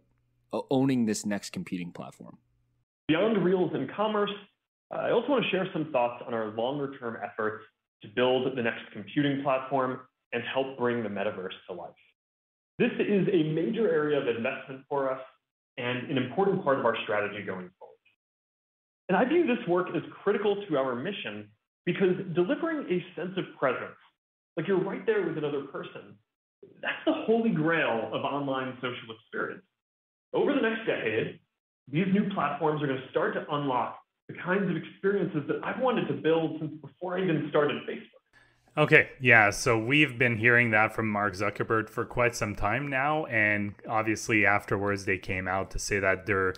uh, 0.52 0.60
owning 0.70 1.04
this 1.04 1.26
next 1.26 1.50
computing 1.50 1.92
platform. 1.92 2.38
Beyond 3.08 3.44
reels 3.44 3.70
and 3.74 3.90
commerce 3.92 4.32
i 4.90 5.10
also 5.10 5.28
want 5.28 5.44
to 5.44 5.50
share 5.50 5.68
some 5.72 5.90
thoughts 5.92 6.22
on 6.26 6.32
our 6.32 6.56
longer 6.56 6.98
term 6.98 7.18
efforts 7.22 7.64
to 8.02 8.08
build 8.08 8.56
the 8.56 8.62
next 8.62 8.82
computing 8.92 9.42
platform 9.42 10.00
and 10.32 10.42
help 10.52 10.78
bring 10.78 11.02
the 11.02 11.08
metaverse 11.08 11.56
to 11.68 11.74
life. 11.74 11.90
This 12.78 12.92
is 12.98 13.26
a 13.32 13.42
major 13.52 13.90
area 13.90 14.20
of 14.20 14.28
investment 14.28 14.82
for 14.88 15.10
us 15.10 15.20
and 15.78 16.11
an 16.11 16.16
important 16.16 16.62
part 16.64 16.78
of 16.78 16.85
our 16.85 16.97
strategy 17.04 17.42
going 17.42 17.71
forward 17.78 17.95
and 19.09 19.16
i 19.16 19.25
view 19.25 19.47
this 19.47 19.66
work 19.68 19.88
as 19.95 20.02
critical 20.23 20.64
to 20.68 20.76
our 20.76 20.95
mission 20.95 21.49
because 21.87 22.18
delivering 22.35 22.85
a 22.90 22.99
sense 23.18 23.33
of 23.38 23.45
presence, 23.59 23.97
like 24.56 24.66
you're 24.66 24.83
right 24.83 25.06
there 25.06 25.25
with 25.25 25.38
another 25.38 25.62
person, 25.73 26.18
that's 26.83 27.00
the 27.06 27.12
holy 27.25 27.50
grail 27.50 28.11
of 28.12 28.25
online 28.25 28.75
social 28.76 29.14
experience. 29.14 29.62
Over 30.35 30.52
the 30.52 30.61
next 30.61 30.85
decade, 30.85 31.38
these 31.90 32.06
new 32.12 32.28
platforms 32.35 32.83
are 32.83 32.88
going 32.88 33.00
to 33.00 33.09
start 33.11 33.35
to 33.35 33.47
unlock 33.54 34.00
the 34.28 34.35
kinds 34.45 34.68
of 34.68 34.76
experiences 34.76 35.42
that 35.47 35.61
I've 35.62 35.80
wanted 35.80 36.09
to 36.09 36.14
build 36.14 36.59
since 36.59 36.73
before 36.83 37.16
I 37.16 37.23
even 37.23 37.47
started 37.49 37.83
Facebook. 37.88 38.15
Okay, 38.78 39.09
yeah, 39.21 39.49
so 39.49 39.78
we've 39.78 40.18
been 40.18 40.37
hearing 40.37 40.71
that 40.73 40.95
from 40.95 41.09
Mark 41.09 41.33
Zuckerberg 41.33 41.88
for 41.88 42.04
quite 42.04 42.37
some 42.37 42.54
time 42.54 42.88
now, 42.88 43.25
and 43.25 43.75
obviously 43.88 44.45
afterwards 44.45 45.06
they 45.06 45.16
came 45.16 45.49
out 45.49 45.71
to 45.71 45.78
say 45.78 45.99
that 45.99 46.26
they're 46.26 46.52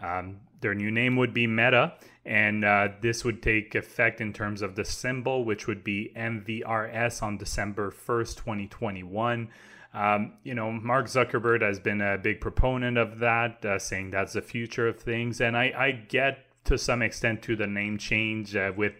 um, 0.00 0.36
their 0.60 0.74
new 0.74 0.92
name 0.92 1.16
would 1.16 1.34
be 1.34 1.48
Meta, 1.48 1.94
and 2.24 2.64
uh, 2.64 2.88
this 3.00 3.24
would 3.24 3.42
take 3.42 3.74
effect 3.74 4.20
in 4.20 4.32
terms 4.32 4.62
of 4.62 4.76
the 4.76 4.84
symbol, 4.84 5.44
which 5.44 5.66
would 5.66 5.82
be 5.82 6.12
MVRS 6.14 7.20
on 7.22 7.36
December 7.36 7.90
1st, 7.90 8.36
2021. 8.36 9.48
Um, 9.92 10.32
you 10.44 10.54
know, 10.54 10.70
Mark 10.70 11.06
Zuckerberg 11.06 11.62
has 11.62 11.80
been 11.80 12.00
a 12.00 12.16
big 12.16 12.40
proponent 12.40 12.96
of 12.96 13.18
that, 13.18 13.64
uh, 13.64 13.78
saying 13.78 14.10
that's 14.10 14.34
the 14.34 14.42
future 14.42 14.86
of 14.86 15.00
things. 15.00 15.40
And 15.40 15.56
I, 15.56 15.72
I 15.76 15.90
get 15.92 16.44
to 16.64 16.78
some 16.78 17.02
extent 17.02 17.42
to 17.42 17.56
the 17.56 17.66
name 17.66 17.96
change 17.98 18.54
uh, 18.54 18.72
with 18.76 18.94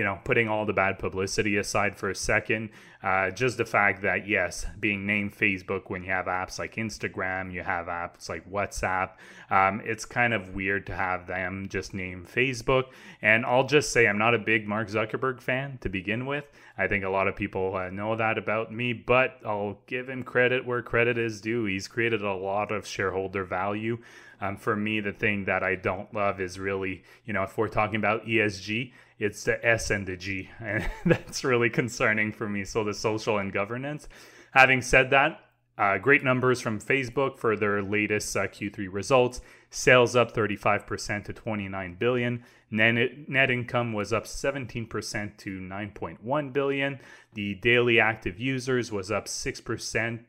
you 0.00 0.06
know, 0.06 0.18
putting 0.24 0.48
all 0.48 0.64
the 0.64 0.72
bad 0.72 0.98
publicity 0.98 1.58
aside 1.58 1.94
for 1.94 2.08
a 2.08 2.14
second, 2.14 2.70
uh, 3.02 3.30
just 3.30 3.58
the 3.58 3.66
fact 3.66 4.00
that, 4.00 4.26
yes, 4.26 4.64
being 4.80 5.04
named 5.04 5.36
Facebook 5.36 5.90
when 5.90 6.02
you 6.02 6.10
have 6.10 6.24
apps 6.24 6.58
like 6.58 6.76
Instagram, 6.76 7.52
you 7.52 7.62
have 7.62 7.84
apps 7.84 8.26
like 8.30 8.50
WhatsApp, 8.50 9.10
um, 9.50 9.82
it's 9.84 10.06
kind 10.06 10.32
of 10.32 10.54
weird 10.54 10.86
to 10.86 10.94
have 10.94 11.26
them 11.26 11.68
just 11.68 11.92
name 11.92 12.26
Facebook. 12.26 12.84
And 13.20 13.44
I'll 13.44 13.66
just 13.66 13.92
say 13.92 14.08
I'm 14.08 14.16
not 14.16 14.32
a 14.32 14.38
big 14.38 14.66
Mark 14.66 14.88
Zuckerberg 14.88 15.42
fan 15.42 15.76
to 15.82 15.90
begin 15.90 16.24
with. 16.24 16.50
I 16.78 16.86
think 16.86 17.04
a 17.04 17.10
lot 17.10 17.28
of 17.28 17.36
people 17.36 17.76
uh, 17.76 17.90
know 17.90 18.16
that 18.16 18.38
about 18.38 18.72
me, 18.72 18.94
but 18.94 19.38
I'll 19.44 19.80
give 19.86 20.08
him 20.08 20.22
credit 20.22 20.64
where 20.64 20.80
credit 20.80 21.18
is 21.18 21.42
due. 21.42 21.66
He's 21.66 21.88
created 21.88 22.22
a 22.22 22.32
lot 22.32 22.72
of 22.72 22.86
shareholder 22.86 23.44
value. 23.44 23.98
Um, 24.40 24.56
for 24.56 24.74
me, 24.74 25.00
the 25.00 25.12
thing 25.12 25.44
that 25.44 25.62
I 25.62 25.74
don't 25.74 26.14
love 26.14 26.40
is 26.40 26.58
really, 26.58 27.02
you 27.26 27.34
know, 27.34 27.42
if 27.42 27.58
we're 27.58 27.68
talking 27.68 27.96
about 27.96 28.24
ESG, 28.24 28.92
it's 29.20 29.44
the 29.44 29.64
S 29.64 29.90
and 29.90 30.06
the 30.06 30.16
G. 30.16 30.50
And 30.60 30.88
that's 31.04 31.44
really 31.44 31.70
concerning 31.70 32.32
for 32.32 32.48
me. 32.48 32.64
So 32.64 32.82
the 32.82 32.94
social 32.94 33.38
and 33.38 33.52
governance. 33.52 34.08
Having 34.52 34.82
said 34.82 35.10
that, 35.10 35.40
uh, 35.78 35.98
great 35.98 36.24
numbers 36.24 36.60
from 36.60 36.80
Facebook 36.80 37.38
for 37.38 37.56
their 37.56 37.82
latest 37.82 38.36
uh, 38.36 38.46
Q3 38.48 38.88
results. 38.92 39.40
Sales 39.70 40.16
up 40.16 40.34
35% 40.34 41.24
to 41.24 41.32
29 41.32 41.96
billion. 41.98 42.44
Net, 42.70 43.28
net 43.28 43.50
income 43.50 43.92
was 43.92 44.12
up 44.12 44.24
17% 44.24 45.36
to 45.38 45.60
9.1 45.60 46.52
billion. 46.52 46.98
The 47.34 47.54
daily 47.54 48.00
active 48.00 48.38
users 48.38 48.90
was 48.90 49.10
up 49.10 49.26
6% 49.26 50.20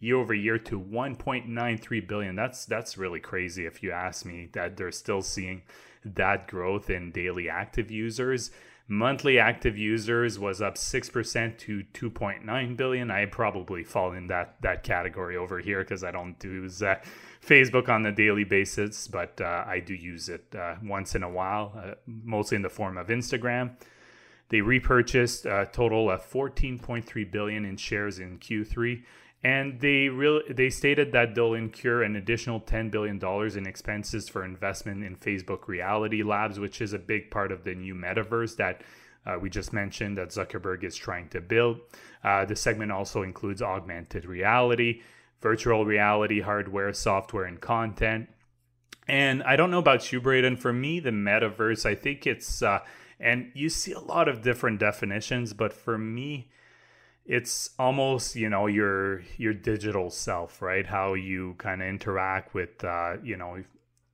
year 0.00 0.16
over 0.16 0.34
year 0.34 0.58
to 0.58 0.80
1.93 0.80 2.08
billion. 2.08 2.36
That's 2.36 2.64
that's 2.66 2.98
really 2.98 3.20
crazy 3.20 3.66
if 3.66 3.82
you 3.82 3.90
ask 3.90 4.24
me 4.24 4.48
that 4.52 4.76
they're 4.76 4.92
still 4.92 5.22
seeing 5.22 5.62
that 6.16 6.48
growth 6.48 6.90
in 6.90 7.10
daily 7.12 7.48
active 7.48 7.90
users. 7.90 8.50
Monthly 8.90 9.38
active 9.38 9.76
users 9.76 10.38
was 10.38 10.62
up 10.62 10.76
6% 10.76 11.58
to 11.58 11.84
2.9 11.92 12.76
billion. 12.76 13.10
I 13.10 13.26
probably 13.26 13.84
fall 13.84 14.12
in 14.12 14.28
that 14.28 14.56
that 14.62 14.82
category 14.82 15.36
over 15.36 15.58
here 15.58 15.80
because 15.80 16.02
I 16.02 16.10
don't 16.10 16.42
use 16.42 16.82
uh, 16.82 16.96
Facebook 17.46 17.90
on 17.90 18.06
a 18.06 18.12
daily 18.12 18.44
basis, 18.44 19.06
but 19.06 19.38
uh, 19.42 19.64
I 19.66 19.80
do 19.80 19.92
use 19.92 20.30
it 20.30 20.54
uh, 20.54 20.76
once 20.82 21.14
in 21.14 21.22
a 21.22 21.28
while, 21.28 21.74
uh, 21.76 21.94
mostly 22.06 22.56
in 22.56 22.62
the 22.62 22.70
form 22.70 22.96
of 22.96 23.08
Instagram. 23.08 23.76
They 24.48 24.62
repurchased 24.62 25.44
a 25.44 25.68
total 25.70 26.10
of 26.10 26.22
14.3 26.22 27.30
billion 27.30 27.66
in 27.66 27.76
shares 27.76 28.18
in 28.18 28.38
Q3 28.38 29.02
and 29.44 29.80
they 29.80 30.08
really 30.08 30.42
they 30.52 30.70
stated 30.70 31.12
that 31.12 31.34
they'll 31.34 31.54
incur 31.54 32.02
an 32.02 32.16
additional 32.16 32.60
10 32.60 32.90
billion 32.90 33.18
dollars 33.18 33.56
in 33.56 33.66
expenses 33.66 34.28
for 34.28 34.44
investment 34.44 35.04
in 35.04 35.16
Facebook 35.16 35.68
Reality 35.68 36.22
Labs, 36.22 36.58
which 36.58 36.80
is 36.80 36.92
a 36.92 36.98
big 36.98 37.30
part 37.30 37.52
of 37.52 37.64
the 37.64 37.74
new 37.74 37.94
metaverse 37.94 38.56
that 38.56 38.82
uh, 39.26 39.38
we 39.38 39.50
just 39.50 39.72
mentioned 39.72 40.16
that 40.16 40.30
Zuckerberg 40.30 40.82
is 40.84 40.96
trying 40.96 41.28
to 41.28 41.40
build. 41.40 41.80
Uh, 42.24 42.44
the 42.44 42.56
segment 42.56 42.90
also 42.90 43.22
includes 43.22 43.62
augmented 43.62 44.24
reality, 44.24 45.02
virtual 45.40 45.84
reality 45.84 46.40
hardware, 46.40 46.92
software, 46.92 47.44
and 47.44 47.60
content. 47.60 48.28
And 49.06 49.42
I 49.42 49.56
don't 49.56 49.70
know 49.70 49.78
about 49.78 50.12
you, 50.12 50.20
Braden. 50.20 50.56
For 50.56 50.72
me, 50.72 51.00
the 51.00 51.10
metaverse, 51.10 51.86
I 51.86 51.94
think 51.94 52.26
it's, 52.26 52.62
uh, 52.62 52.80
and 53.20 53.50
you 53.54 53.68
see 53.68 53.92
a 53.92 54.00
lot 54.00 54.28
of 54.28 54.42
different 54.42 54.80
definitions, 54.80 55.52
but 55.52 55.72
for 55.72 55.96
me, 55.96 56.50
it's 57.28 57.70
almost 57.78 58.34
you 58.34 58.48
know 58.48 58.66
your 58.66 59.22
your 59.36 59.54
digital 59.54 60.10
self 60.10 60.60
right? 60.60 60.86
How 60.86 61.14
you 61.14 61.54
kind 61.58 61.82
of 61.82 61.88
interact 61.88 62.54
with 62.54 62.82
uh, 62.82 63.18
you 63.22 63.36
know 63.36 63.62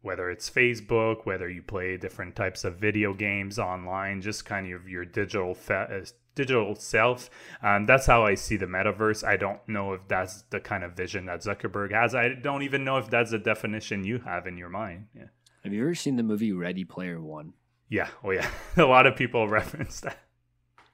whether 0.03 0.31
it's 0.31 0.51
facebook 0.51 1.25
whether 1.25 1.49
you 1.49 1.63
play 1.63 1.97
different 1.97 2.37
types 2.37 2.63
of 2.63 2.77
video 2.77 3.15
games 3.15 3.59
online 3.59 4.21
just 4.21 4.45
kind 4.45 4.71
of 4.71 4.87
your 4.87 5.03
digital 5.03 5.55
fe- 5.55 5.87
uh, 5.91 6.05
digital 6.35 6.75
self. 6.75 7.31
Um, 7.63 7.87
that's 7.87 8.07
how 8.07 8.25
i 8.25 8.35
see 8.35 8.57
the 8.57 8.67
metaverse. 8.67 9.27
I 9.27 9.37
don't 9.37 9.61
know 9.69 9.93
if 9.93 10.07
that's 10.09 10.43
the 10.51 10.61
kind 10.61 10.85
of 10.85 10.93
vision 10.93 11.27
that 11.27 11.41
zuckerberg 11.41 11.93
has. 11.93 12.15
I 12.15 12.31
don't 12.31 12.63
even 12.63 12.85
know 12.85 12.99
if 12.99 13.09
that's 13.09 13.31
the 13.31 13.39
definition 13.39 14.05
you 14.05 14.19
have 14.19 14.47
in 14.47 14.59
your 14.59 14.69
mind. 14.69 15.07
Yeah. 15.15 15.29
Have 15.63 15.73
you 15.73 15.83
ever 15.83 15.95
seen 15.95 16.17
the 16.17 16.23
movie 16.23 16.53
ready 16.53 16.85
player 16.85 17.21
one? 17.21 17.55
Yeah. 17.89 18.09
Oh 18.23 18.31
yeah. 18.31 18.51
A 18.77 18.85
lot 18.85 19.07
of 19.07 19.17
people 19.17 19.49
reference 19.61 20.01
that. 20.01 20.19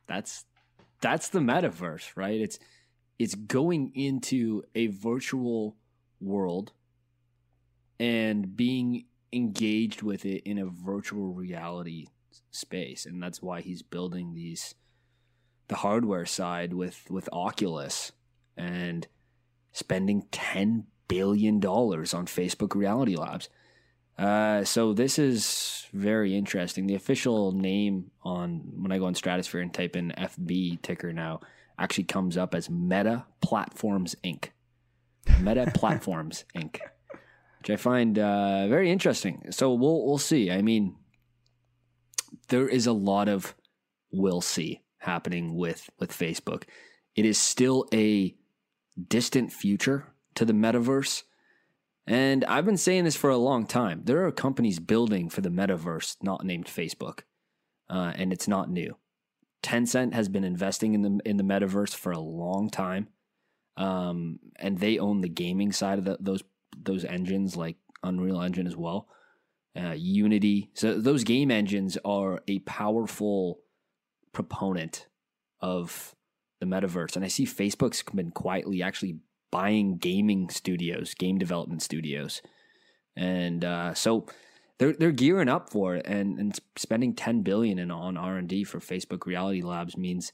That's 0.07 0.45
that's 1.01 1.29
the 1.29 1.41
metaverse, 1.41 2.17
right? 2.17 2.41
It's 2.41 2.59
it's 3.19 3.35
going 3.35 3.93
into 3.95 4.63
a 4.75 4.87
virtual 4.89 5.77
world 6.21 6.73
and 7.99 8.57
being 8.57 9.05
engaged 9.33 10.03
with 10.03 10.25
it 10.25 10.43
in 10.49 10.59
a 10.59 10.67
virtual 10.67 11.35
reality 11.35 12.07
space 12.51 13.07
and 13.07 13.23
that's 13.23 13.41
why 13.43 13.61
he's 13.61 13.83
building 13.83 14.35
these 14.35 14.75
the 15.69 15.77
hardware 15.77 16.27
side 16.27 16.73
with 16.73 17.09
with 17.11 17.29
Oculus 17.33 18.11
and 18.57 19.07
spending 19.73 20.27
10 20.33 20.87
billion 21.07 21.61
dollars 21.61 22.13
on 22.13 22.27
Facebook 22.27 22.75
Reality 22.75 23.17
Labs. 23.17 23.49
Uh, 24.19 24.65
so 24.65 24.93
this 24.93 25.19
is 25.19 25.87
very 25.93 26.37
interesting. 26.37 26.87
The 26.87 26.95
official 26.95 27.53
name 27.53 28.11
on 28.23 28.63
when 28.77 28.93
I 28.93 28.99
go 28.99 29.07
on 29.07 29.15
Stratosphere 29.15 29.61
and 29.61 29.73
type 29.73 29.97
in 29.97 30.13
FB 30.17 30.83
ticker 30.83 31.13
now 31.13 31.41
actually 31.79 32.05
comes 32.05 32.37
up 32.37 32.55
as 32.55 32.69
Meta 32.69 33.25
Platforms 33.41 34.15
Inc. 34.23 34.51
Meta 35.41 35.71
Platforms 35.75 36.45
Inc. 36.55 36.79
Which 37.59 37.71
I 37.71 37.77
find 37.77 38.19
uh, 38.19 38.69
very 38.69 38.91
interesting. 38.91 39.47
So 39.51 39.73
we'll 39.73 40.07
we'll 40.07 40.19
see. 40.19 40.51
I 40.51 40.63
mean, 40.63 40.97
there 42.49 42.69
is 42.69 42.87
a 42.87 42.93
lot 42.93 43.29
of 43.29 43.55
we'll 44.13 44.41
see 44.41 44.83
happening 44.99 45.55
with 45.55 45.89
with 45.99 46.11
Facebook. 46.13 46.65
It 47.17 47.25
is 47.25 47.39
still 47.39 47.87
a 47.93 48.35
distant 49.09 49.53
future 49.53 50.13
to 50.35 50.45
the 50.45 50.53
metaverse. 50.53 51.23
And 52.11 52.45
I've 52.47 52.65
been 52.65 52.77
saying 52.77 53.05
this 53.05 53.15
for 53.15 53.31
a 53.31 53.37
long 53.37 53.67
time. 53.67 54.03
There 54.05 54.27
are 54.27 54.33
companies 54.33 54.81
building 54.81 55.29
for 55.29 55.43
the 55.43 55.49
metaverse 55.49 56.17
not 56.21 56.45
named 56.45 56.67
Facebook, 56.67 57.21
uh, 57.89 58.13
and 58.17 58.33
it's 58.33 58.49
not 58.49 58.69
new. 58.69 58.97
Tencent 59.63 60.13
has 60.13 60.29
been 60.29 60.43
investing 60.43 60.95
in 60.95 61.03
the 61.03 61.21
in 61.25 61.37
the 61.37 61.45
metaverse 61.45 61.95
for 61.95 62.11
a 62.11 62.19
long 62.19 62.69
time, 62.69 63.07
um, 63.77 64.41
and 64.57 64.79
they 64.79 64.99
own 64.99 65.21
the 65.21 65.29
gaming 65.29 65.71
side 65.71 66.01
of 66.01 66.05
the, 66.05 66.17
those 66.19 66.43
those 66.77 67.05
engines, 67.05 67.57
like 67.57 67.77
Unreal 68.03 68.43
Engine 68.43 68.67
as 68.67 68.77
well, 68.77 69.07
uh, 69.81 69.95
Unity. 69.97 70.73
So 70.75 71.01
those 71.01 71.23
game 71.23 71.53
engines 71.53 71.97
are 72.05 72.41
a 72.49 72.59
powerful 72.61 73.61
proponent 74.33 75.07
of 75.61 76.17
the 76.59 76.67
metaverse, 76.67 77.15
and 77.15 77.25
I 77.25 77.29
see 77.29 77.47
Facebook's 77.47 78.03
been 78.03 78.33
quietly 78.33 78.83
actually 78.83 79.21
buying 79.51 79.97
gaming 79.97 80.49
studios, 80.51 81.15
game 81.15 81.39
development 81.39 81.83
studios, 81.83 82.43
and 83.17 83.65
uh, 83.65 83.95
so 83.95 84.27
they're 84.79 84.93
they're 84.93 85.13
gearing 85.13 85.49
up 85.49 85.71
for 85.71 85.97
it, 85.97 86.07
and 86.07 86.39
and 86.39 86.59
spending 86.77 87.15
ten 87.15 87.43
billion 87.43 87.79
in 87.79 87.91
on 87.91 88.17
R 88.17 88.37
and 88.37 88.49
D 88.49 88.65
for 88.65 88.81
Facebook 88.81 89.27
Reality 89.27 89.63
Labs 89.63 89.97
means 89.97 90.33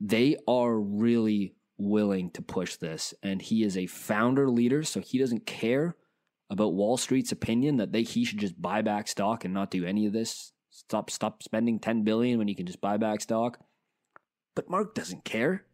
they 0.00 0.36
are 0.46 0.78
really 0.78 1.54
willing 1.76 2.30
to 2.30 2.42
push 2.42 2.76
this, 2.76 3.14
and 3.22 3.42
he 3.42 3.62
is 3.62 3.76
a 3.76 3.86
founder 3.86 4.48
leader, 4.48 4.82
so 4.82 5.00
he 5.00 5.18
doesn't 5.18 5.46
care 5.46 5.96
about 6.50 6.74
Wall 6.74 6.96
Street's 6.96 7.32
opinion 7.32 7.76
that 7.76 7.92
they 7.92 8.02
he 8.02 8.24
should 8.24 8.38
just 8.38 8.60
buy 8.60 8.82
back 8.82 9.08
stock 9.08 9.44
and 9.44 9.52
not 9.52 9.70
do 9.70 9.84
any 9.84 10.06
of 10.06 10.12
this. 10.12 10.52
Stop 10.70 11.10
stop 11.10 11.42
spending 11.42 11.78
10 11.78 12.04
billion 12.04 12.38
when 12.38 12.48
you 12.48 12.56
can 12.56 12.66
just 12.66 12.80
buy 12.80 12.96
back 12.96 13.20
stock. 13.20 13.58
But 14.54 14.70
Mark 14.70 14.94
doesn't 14.94 15.24
care. 15.24 15.64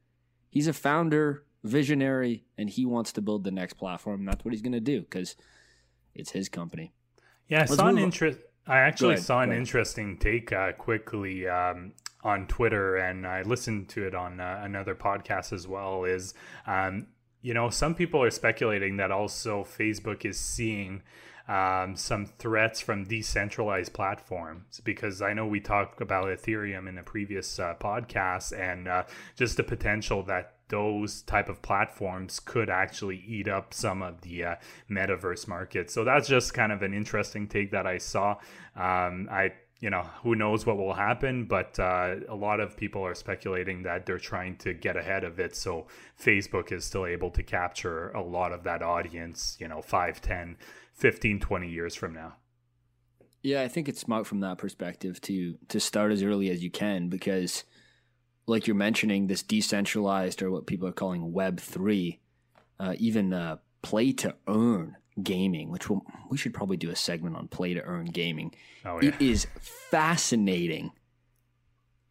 He's 0.50 0.66
a 0.66 0.72
founder, 0.72 1.44
visionary, 1.64 2.44
and 2.56 2.70
he 2.70 2.86
wants 2.86 3.12
to 3.14 3.22
build 3.22 3.42
the 3.42 3.50
next 3.50 3.74
platform. 3.74 4.24
That's 4.24 4.44
what 4.44 4.52
he's 4.52 4.62
going 4.62 4.72
to 4.72 4.80
do 4.80 5.00
because 5.00 5.34
it's 6.14 6.30
his 6.30 6.48
company. 6.48 6.92
Yeah, 7.48 7.62
I 7.62 7.64
saw 7.64 7.88
an 7.88 7.98
interest. 7.98 8.38
I 8.66 8.78
actually 8.78 9.16
saw 9.18 9.40
an 9.40 9.52
interesting 9.52 10.16
take 10.16 10.52
uh, 10.52 10.72
quickly 10.72 11.46
um, 11.48 11.92
on 12.22 12.46
Twitter, 12.46 12.96
and 12.96 13.26
I 13.26 13.42
listened 13.42 13.88
to 13.90 14.06
it 14.06 14.14
on 14.14 14.40
uh, 14.40 14.60
another 14.62 14.94
podcast 14.94 15.52
as 15.52 15.66
well. 15.66 16.04
Is 16.04 16.34
um, 16.66 17.08
you 17.42 17.52
know 17.52 17.68
some 17.68 17.94
people 17.94 18.22
are 18.22 18.30
speculating 18.30 18.96
that 18.98 19.10
also 19.10 19.64
Facebook 19.64 20.24
is 20.24 20.38
seeing 20.38 21.02
um, 21.46 21.94
some 21.96 22.24
threats 22.24 22.80
from 22.80 23.04
decentralized 23.04 23.92
platforms 23.92 24.80
because 24.82 25.20
I 25.20 25.34
know 25.34 25.46
we 25.46 25.60
talked 25.60 26.00
about 26.00 26.26
Ethereum 26.26 26.88
in 26.88 26.96
a 26.96 27.02
previous 27.02 27.58
uh, 27.58 27.74
podcast 27.78 28.58
and 28.58 28.88
uh, 28.88 29.04
just 29.36 29.58
the 29.58 29.62
potential 29.62 30.22
that 30.22 30.53
those 30.68 31.22
type 31.22 31.48
of 31.48 31.62
platforms 31.62 32.40
could 32.40 32.70
actually 32.70 33.22
eat 33.26 33.48
up 33.48 33.74
some 33.74 34.02
of 34.02 34.22
the 34.22 34.44
uh, 34.44 34.54
metaverse 34.90 35.46
market. 35.46 35.90
So 35.90 36.04
that's 36.04 36.28
just 36.28 36.54
kind 36.54 36.72
of 36.72 36.82
an 36.82 36.94
interesting 36.94 37.46
take 37.46 37.70
that 37.72 37.86
I 37.86 37.98
saw. 37.98 38.36
Um, 38.76 39.28
I 39.30 39.52
you 39.80 39.90
know 39.90 40.02
who 40.22 40.34
knows 40.34 40.64
what 40.64 40.78
will 40.78 40.94
happen 40.94 41.44
but 41.44 41.78
uh, 41.78 42.14
a 42.28 42.34
lot 42.34 42.58
of 42.58 42.74
people 42.74 43.04
are 43.04 43.14
speculating 43.14 43.82
that 43.82 44.06
they're 44.06 44.18
trying 44.18 44.56
to 44.56 44.72
get 44.72 44.96
ahead 44.96 45.24
of 45.24 45.38
it 45.38 45.54
so 45.54 45.86
facebook 46.18 46.72
is 46.72 46.86
still 46.86 47.04
able 47.04 47.30
to 47.30 47.42
capture 47.42 48.08
a 48.12 48.22
lot 48.22 48.50
of 48.52 48.64
that 48.64 48.82
audience 48.82 49.58
you 49.60 49.68
know 49.68 49.82
5 49.82 50.22
10 50.22 50.56
15 50.94 51.38
20 51.38 51.68
years 51.68 51.94
from 51.94 52.14
now 52.14 52.36
yeah 53.42 53.60
i 53.60 53.68
think 53.68 53.86
it's 53.86 54.00
smart 54.00 54.26
from 54.26 54.40
that 54.40 54.56
perspective 54.56 55.20
to 55.20 55.58
to 55.68 55.78
start 55.78 56.12
as 56.12 56.22
early 56.22 56.48
as 56.48 56.62
you 56.62 56.70
can 56.70 57.08
because 57.08 57.64
like 58.46 58.66
you're 58.66 58.76
mentioning 58.76 59.26
this 59.26 59.42
decentralized 59.42 60.42
or 60.42 60.50
what 60.50 60.66
people 60.66 60.88
are 60.88 60.92
calling 60.92 61.32
web 61.32 61.60
3 61.60 62.20
uh, 62.80 62.94
even 62.98 63.32
uh, 63.32 63.56
play 63.82 64.12
to 64.12 64.34
earn 64.48 64.96
gaming 65.22 65.70
which 65.70 65.88
we'll, 65.88 66.04
we 66.30 66.36
should 66.36 66.54
probably 66.54 66.76
do 66.76 66.90
a 66.90 66.96
segment 66.96 67.36
on 67.36 67.48
play 67.48 67.74
to 67.74 67.82
earn 67.82 68.06
gaming. 68.06 68.52
Oh, 68.84 69.00
yeah. 69.00 69.10
it 69.10 69.20
is 69.20 69.46
fascinating. 69.60 70.92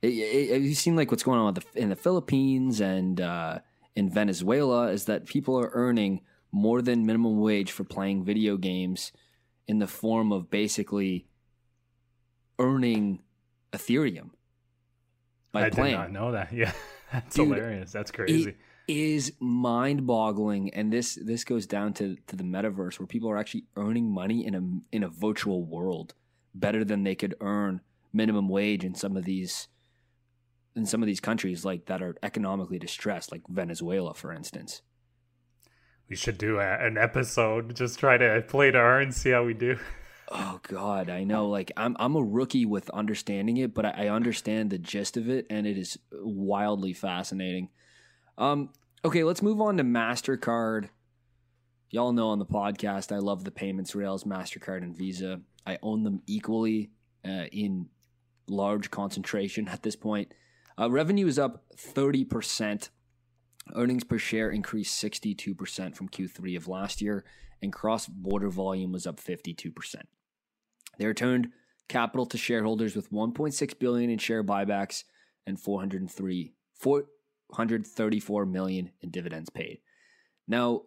It, 0.02 0.14
it, 0.14 0.54
have 0.54 0.64
you 0.64 0.76
seen 0.76 0.96
like 0.96 1.12
what's 1.12 1.24
going 1.24 1.40
on 1.40 1.54
the, 1.54 1.64
in 1.76 1.90
the 1.90 1.96
philippines 1.96 2.82
and 2.82 3.20
uh, 3.22 3.60
in 3.96 4.10
venezuela 4.10 4.88
is 4.88 5.06
that 5.06 5.26
people 5.26 5.58
are 5.60 5.72
earning 5.74 6.22
more 6.52 6.82
than 6.82 7.06
minimum 7.06 7.40
wage 7.40 7.72
for 7.72 7.84
playing 7.84 8.24
video 8.24 8.58
games 8.58 9.12
in 9.68 9.80
the 9.80 9.88
form 9.88 10.32
of 10.32 10.50
basically 10.50 11.26
earning 12.60 13.22
Ethereum 13.72 14.30
by 15.54 15.68
I 15.68 15.70
playing. 15.70 15.96
I 15.96 16.08
did 16.08 16.12
not 16.14 16.20
know 16.20 16.32
that. 16.34 16.52
Yeah, 16.54 16.72
that's 17.12 17.36
Dude, 17.36 17.48
hilarious. 17.48 17.92
That's 17.92 18.12
crazy. 18.12 18.50
It 18.50 18.58
is 18.88 19.34
mind-boggling, 19.40 20.74
and 20.74 20.92
this 20.92 21.16
this 21.16 21.46
goes 21.46 21.66
down 21.66 21.94
to 21.94 22.18
to 22.28 22.36
the 22.36 22.44
metaverse 22.44 23.00
where 23.00 23.08
people 23.08 23.30
are 23.30 23.38
actually 23.38 23.64
earning 23.78 24.12
money 24.12 24.46
in 24.46 24.56
a 24.56 24.96
in 24.96 25.04
a 25.04 25.10
virtual 25.10 25.64
world 25.64 26.14
better 26.54 26.84
than 26.84 27.04
they 27.04 27.16
could 27.16 27.36
earn 27.40 27.80
minimum 28.12 28.50
wage 28.50 28.84
in 28.84 28.94
some 28.94 29.16
of 29.16 29.24
these 29.24 29.70
in 30.76 30.86
some 30.86 31.02
of 31.02 31.08
these 31.08 31.22
countries 31.22 31.64
like 31.64 31.86
that 31.86 32.02
are 32.02 32.16
economically 32.22 32.80
distressed, 32.80 33.32
like 33.32 33.42
Venezuela, 33.48 34.14
for 34.14 34.34
instance 34.34 34.82
we 36.10 36.16
should 36.16 36.38
do 36.38 36.60
a, 36.60 36.86
an 36.86 36.98
episode. 36.98 37.76
Just 37.76 38.00
try 38.00 38.18
to 38.18 38.44
play 38.48 38.72
to 38.72 38.78
earn, 38.78 39.12
see 39.12 39.32
how 39.32 39.44
we 39.44 39.54
do. 39.54 39.78
Oh 40.32 40.60
God, 40.64 41.10
I 41.10 41.24
know. 41.24 41.48
Like 41.48 41.72
I'm, 41.78 41.96
I'm 42.00 42.16
a 42.16 42.24
rookie 42.24 42.66
with 42.66 42.90
understanding 42.92 43.58
it, 43.58 43.74
but 43.74 43.86
I, 43.86 44.06
I 44.06 44.08
understand 44.10 44.70
the 44.70 44.78
gist 44.78 45.18
of 45.18 45.30
it, 45.30 45.46
and 45.50 45.68
it 45.68 45.78
is 45.78 45.98
wildly 46.12 46.94
fascinating. 46.94 47.70
Um, 48.38 48.70
okay, 49.04 49.24
let's 49.24 49.42
move 49.42 49.62
on 49.62 49.78
to 49.78 49.84
Mastercard. 49.84 50.90
Y'all 51.90 52.14
know 52.14 52.30
on 52.30 52.40
the 52.40 52.46
podcast, 52.46 53.12
I 53.12 53.20
love 53.20 53.44
the 53.44 53.52
payments 53.52 53.94
rails, 53.94 54.24
Mastercard 54.24 54.82
and 54.82 54.98
Visa. 54.98 55.42
I 55.68 55.78
own 55.84 56.04
them 56.04 56.22
equally 56.26 56.90
uh, 57.24 57.46
in 57.52 57.90
large 58.48 58.90
concentration 58.90 59.68
at 59.70 59.84
this 59.84 59.96
point. 59.96 60.34
Uh, 60.80 60.90
revenue 60.90 61.28
is 61.28 61.38
up 61.38 61.66
thirty 61.78 62.26
percent 62.26 62.90
Earnings 63.76 64.04
per 64.04 64.18
share 64.18 64.50
increased 64.50 65.02
62% 65.02 65.96
from 65.96 66.10
Q3 66.10 66.58
of 66.58 66.68
last 66.68 67.02
year, 67.02 67.24
and 67.64 67.74
cross 67.74 68.06
border 68.08 68.50
volume 68.50 68.92
was 68.92 69.08
up 69.08 69.20
52%. 69.20 69.74
They 71.00 71.06
returned 71.08 71.52
capital 71.88 72.26
to 72.28 72.38
shareholders 72.38 72.96
with 72.96 73.12
1.6 73.12 73.80
billion 73.80 74.10
in 74.10 74.20
share 74.20 74.44
buybacks 74.44 75.06
and 75.48 75.60
403 75.60 76.54
434 76.76 78.46
million 78.46 78.92
in 79.02 79.10
dividends 79.10 79.50
paid. 79.50 79.80
Now, 80.48 80.84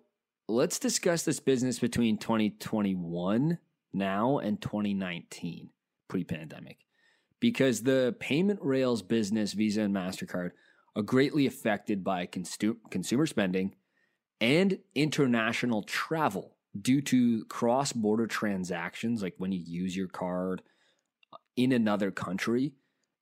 let's 0.48 0.78
discuss 0.78 1.22
this 1.22 1.40
business 1.40 1.78
between 1.78 2.18
2021 2.18 3.58
now 3.94 4.38
and 4.38 4.60
2019 4.60 5.70
pre-pandemic 6.08 6.78
because 7.40 7.82
the 7.82 8.14
payment 8.20 8.60
rails 8.62 9.00
business 9.00 9.54
Visa 9.54 9.82
and 9.82 9.94
Mastercard 9.94 10.50
are 10.94 11.02
greatly 11.02 11.46
affected 11.46 12.04
by 12.04 12.26
consumer 12.26 13.26
spending 13.26 13.74
and 14.40 14.78
international 14.94 15.82
travel 15.82 16.55
due 16.80 17.00
to 17.02 17.44
cross 17.46 17.92
border 17.92 18.26
transactions, 18.26 19.22
like 19.22 19.34
when 19.38 19.52
you 19.52 19.62
use 19.64 19.96
your 19.96 20.08
card 20.08 20.62
uh, 21.32 21.36
in 21.56 21.72
another 21.72 22.10
country. 22.10 22.72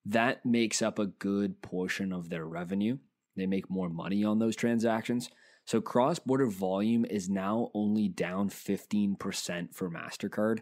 That 0.07 0.45
makes 0.45 0.83
up 0.83 0.99
a 0.99 1.07
good 1.07 1.62
portion 1.62 2.12
of 2.12 2.29
their 2.29 2.45
revenue. 2.45 2.99
They 3.37 3.47
make 3.47 3.71
more 3.71 3.88
money 3.88 4.23
on 4.23 4.38
those 4.38 4.55
transactions. 4.55 5.31
So 5.67 5.81
cross 5.81 6.19
border 6.19 6.47
volume 6.47 7.07
is 7.07 7.31
now 7.31 7.71
only 7.75 8.09
down 8.09 8.51
15% 8.51 9.75
for 9.75 9.90
MasterCard 9.90 10.61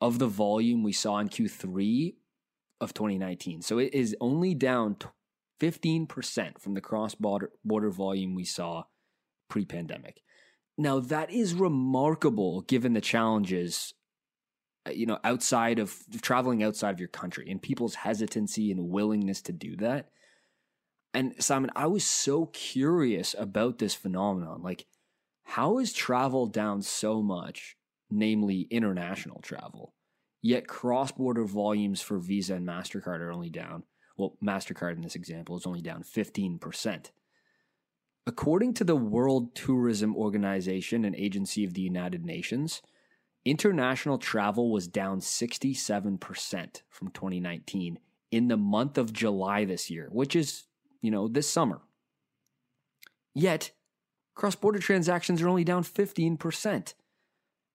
of 0.00 0.18
the 0.18 0.26
volume 0.26 0.82
we 0.82 0.92
saw 0.92 1.18
in 1.18 1.28
Q3 1.28 2.14
of 2.80 2.92
2019. 2.92 3.62
So 3.62 3.78
it 3.78 3.94
is 3.94 4.14
only 4.20 4.54
down 4.54 4.96
15% 5.60 6.60
from 6.60 6.74
the 6.74 6.80
cross 6.80 7.14
border 7.14 7.90
volume 7.90 8.34
we 8.34 8.44
saw 8.44 8.84
pre 9.48 9.64
pandemic. 9.64 10.20
Now, 10.78 11.00
that 11.00 11.30
is 11.30 11.54
remarkable 11.54 12.60
given 12.62 12.92
the 12.92 13.00
challenges, 13.00 13.94
uh, 14.86 14.92
you 14.92 15.06
know, 15.06 15.18
outside 15.24 15.80
of 15.80 15.96
traveling 16.22 16.62
outside 16.62 16.92
of 16.92 17.00
your 17.00 17.08
country 17.08 17.50
and 17.50 17.60
people's 17.60 17.96
hesitancy 17.96 18.70
and 18.70 18.88
willingness 18.88 19.42
to 19.42 19.52
do 19.52 19.76
that. 19.76 20.10
And 21.12 21.34
Simon, 21.42 21.70
I 21.74 21.88
was 21.88 22.04
so 22.04 22.46
curious 22.46 23.34
about 23.36 23.78
this 23.78 23.94
phenomenon. 23.94 24.62
Like, 24.62 24.86
how 25.42 25.78
is 25.78 25.92
travel 25.92 26.46
down 26.46 26.82
so 26.82 27.22
much, 27.22 27.76
namely 28.08 28.68
international 28.70 29.40
travel, 29.40 29.94
yet 30.42 30.68
cross 30.68 31.10
border 31.10 31.44
volumes 31.44 32.00
for 32.00 32.18
Visa 32.18 32.54
and 32.54 32.68
MasterCard 32.68 33.18
are 33.20 33.32
only 33.32 33.50
down 33.50 33.82
well, 34.18 34.36
MasterCard 34.44 34.96
in 34.96 35.02
this 35.02 35.14
example 35.14 35.56
is 35.56 35.64
only 35.64 35.80
down 35.80 36.02
15%. 36.02 37.10
According 38.28 38.74
to 38.74 38.84
the 38.84 38.94
World 38.94 39.54
Tourism 39.54 40.14
Organization, 40.14 41.06
an 41.06 41.16
agency 41.16 41.64
of 41.64 41.72
the 41.72 41.80
United 41.80 42.26
Nations, 42.26 42.82
international 43.46 44.18
travel 44.18 44.70
was 44.70 44.86
down 44.86 45.20
67% 45.20 46.82
from 46.90 47.10
2019 47.10 47.98
in 48.30 48.48
the 48.48 48.58
month 48.58 48.98
of 48.98 49.14
July 49.14 49.64
this 49.64 49.88
year, 49.88 50.10
which 50.12 50.36
is, 50.36 50.64
you 51.00 51.10
know, 51.10 51.26
this 51.26 51.48
summer. 51.48 51.80
Yet, 53.34 53.70
cross 54.34 54.54
border 54.54 54.78
transactions 54.78 55.40
are 55.40 55.48
only 55.48 55.64
down 55.64 55.82
15%. 55.82 56.92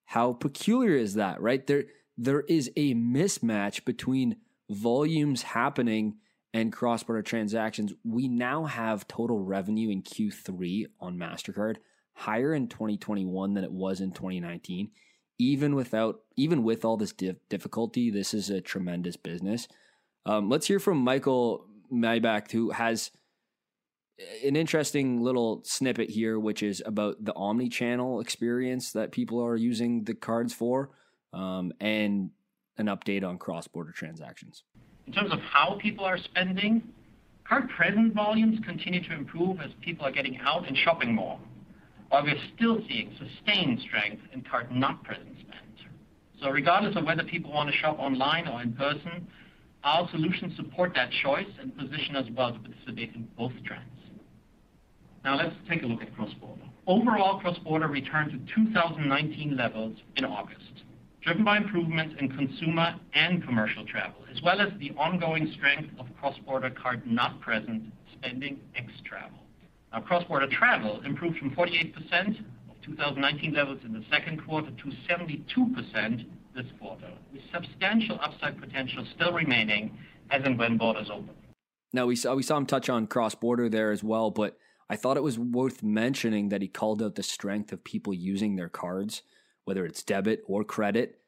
How 0.05 0.33
peculiar 0.33 0.95
is 0.95 1.15
that, 1.15 1.41
right? 1.41 1.65
There, 1.65 1.85
there 2.15 2.41
is 2.41 2.69
a 2.75 2.93
mismatch 2.93 3.85
between 3.85 4.35
volumes 4.69 5.41
happening 5.41 6.17
and 6.53 6.71
cross 6.71 7.03
border 7.03 7.21
transactions. 7.21 7.93
We 8.03 8.27
now 8.27 8.65
have 8.65 9.07
total 9.07 9.39
revenue 9.39 9.89
in 9.89 10.03
Q3 10.03 10.85
on 10.99 11.17
MasterCard 11.17 11.77
higher 12.13 12.53
in 12.53 12.67
2021 12.67 13.55
than 13.55 13.63
it 13.63 13.71
was 13.71 13.99
in 13.99 14.11
2019. 14.11 14.91
Even 15.39 15.73
without, 15.73 16.21
even 16.37 16.63
with 16.63 16.85
all 16.85 16.95
this 16.95 17.13
difficulty, 17.49 18.11
this 18.11 18.33
is 18.33 18.49
a 18.49 18.61
tremendous 18.61 19.17
business. 19.17 19.67
Um, 20.25 20.47
let's 20.47 20.67
hear 20.67 20.79
from 20.79 20.99
Michael 20.99 21.65
Miebach, 21.91 22.51
who 22.51 22.69
has 22.69 23.11
an 24.45 24.55
interesting 24.55 25.21
little 25.21 25.63
snippet 25.65 26.11
here, 26.11 26.39
which 26.39 26.61
is 26.61 26.83
about 26.85 27.23
the 27.25 27.33
omni-channel 27.35 28.19
experience 28.19 28.91
that 28.91 29.11
people 29.11 29.43
are 29.43 29.55
using 29.55 30.03
the 30.03 30.13
cards 30.13 30.53
for, 30.53 30.91
um, 31.33 31.73
and 31.81 32.29
an 32.77 32.85
update 32.85 33.27
on 33.27 33.39
cross-border 33.39 33.91
transactions. 33.91 34.63
In 35.07 35.13
terms 35.13 35.31
of 35.31 35.39
how 35.39 35.77
people 35.81 36.05
are 36.05 36.17
spending, 36.17 36.81
card 37.47 37.69
present 37.69 38.13
volumes 38.13 38.59
continue 38.65 39.03
to 39.03 39.13
improve 39.13 39.59
as 39.59 39.71
people 39.81 40.05
are 40.05 40.11
getting 40.11 40.37
out 40.39 40.67
and 40.67 40.77
shopping 40.77 41.13
more, 41.13 41.39
while 42.09 42.23
we're 42.23 42.39
still 42.55 42.79
seeing 42.87 43.15
sustained 43.17 43.79
strength 43.81 44.21
in 44.33 44.41
card 44.41 44.71
not 44.71 45.03
present 45.03 45.35
spend. 45.39 45.89
So 46.41 46.49
regardless 46.49 46.95
of 46.95 47.05
whether 47.05 47.23
people 47.23 47.51
want 47.51 47.69
to 47.71 47.77
shop 47.77 47.99
online 47.99 48.47
or 48.47 48.61
in 48.61 48.73
person, 48.73 49.27
our 49.83 50.09
solutions 50.09 50.55
support 50.55 50.93
that 50.95 51.09
choice 51.23 51.47
and 51.59 51.77
position 51.77 52.15
us 52.15 52.25
well 52.35 52.53
to 52.53 52.59
participate 52.59 53.13
in 53.15 53.27
both 53.37 53.51
trends. 53.65 53.83
Now 55.23 55.37
let's 55.37 55.55
take 55.69 55.83
a 55.83 55.85
look 55.85 56.01
at 56.01 56.13
cross-border. 56.15 56.61
Overall, 56.85 57.39
cross-border 57.39 57.87
returned 57.87 58.31
to 58.31 58.55
2019 58.55 59.55
levels 59.55 59.97
in 60.17 60.25
August, 60.25 60.82
driven 61.23 61.43
by 61.43 61.57
improvements 61.57 62.15
in 62.19 62.29
consumer 62.29 62.95
and 63.13 63.43
commercial 63.45 63.85
travel, 63.85 64.23
as 64.31 64.41
well 64.41 64.59
as 64.59 64.69
the 64.79 64.91
ongoing 64.91 65.51
strength 65.55 65.89
of 65.99 66.05
cross-border 66.19 66.69
card 66.71 67.01
not 67.05 67.39
present 67.39 67.83
spending 68.13 68.59
ex 68.75 68.91
travel. 69.05 69.39
Now, 69.91 70.01
cross-border 70.01 70.47
travel 70.47 71.01
improved 71.05 71.37
from 71.37 71.51
48% 71.51 72.39
of 72.69 72.81
2019 72.83 73.53
levels 73.53 73.79
in 73.85 73.93
the 73.93 74.03
second 74.11 74.43
quarter 74.45 74.69
to 74.69 74.91
72% 75.09 76.25
this 76.55 76.65
quarter, 76.79 77.09
with 77.31 77.41
substantial 77.53 78.19
upside 78.21 78.59
potential 78.59 79.05
still 79.15 79.31
remaining 79.33 79.97
as 80.29 80.41
and 80.45 80.57
when 80.57 80.77
borders 80.77 81.09
open. 81.09 81.29
Now 81.93 82.07
we 82.07 82.15
saw 82.15 82.35
we 82.35 82.43
saw 82.43 82.57
him 82.57 82.65
touch 82.65 82.89
on 82.89 83.07
cross 83.07 83.35
border 83.35 83.69
there 83.69 83.91
as 83.91 84.03
well, 84.03 84.31
but 84.31 84.57
I 84.89 84.95
thought 84.95 85.17
it 85.17 85.23
was 85.23 85.37
worth 85.39 85.83
mentioning 85.83 86.49
that 86.49 86.61
he 86.61 86.67
called 86.67 87.01
out 87.01 87.15
the 87.15 87.23
strength 87.23 87.71
of 87.71 87.83
people 87.83 88.13
using 88.13 88.55
their 88.55 88.69
cards, 88.69 89.21
whether 89.65 89.85
it's 89.85 90.03
debit 90.03 90.41
or 90.47 90.63
credit. 90.63 91.19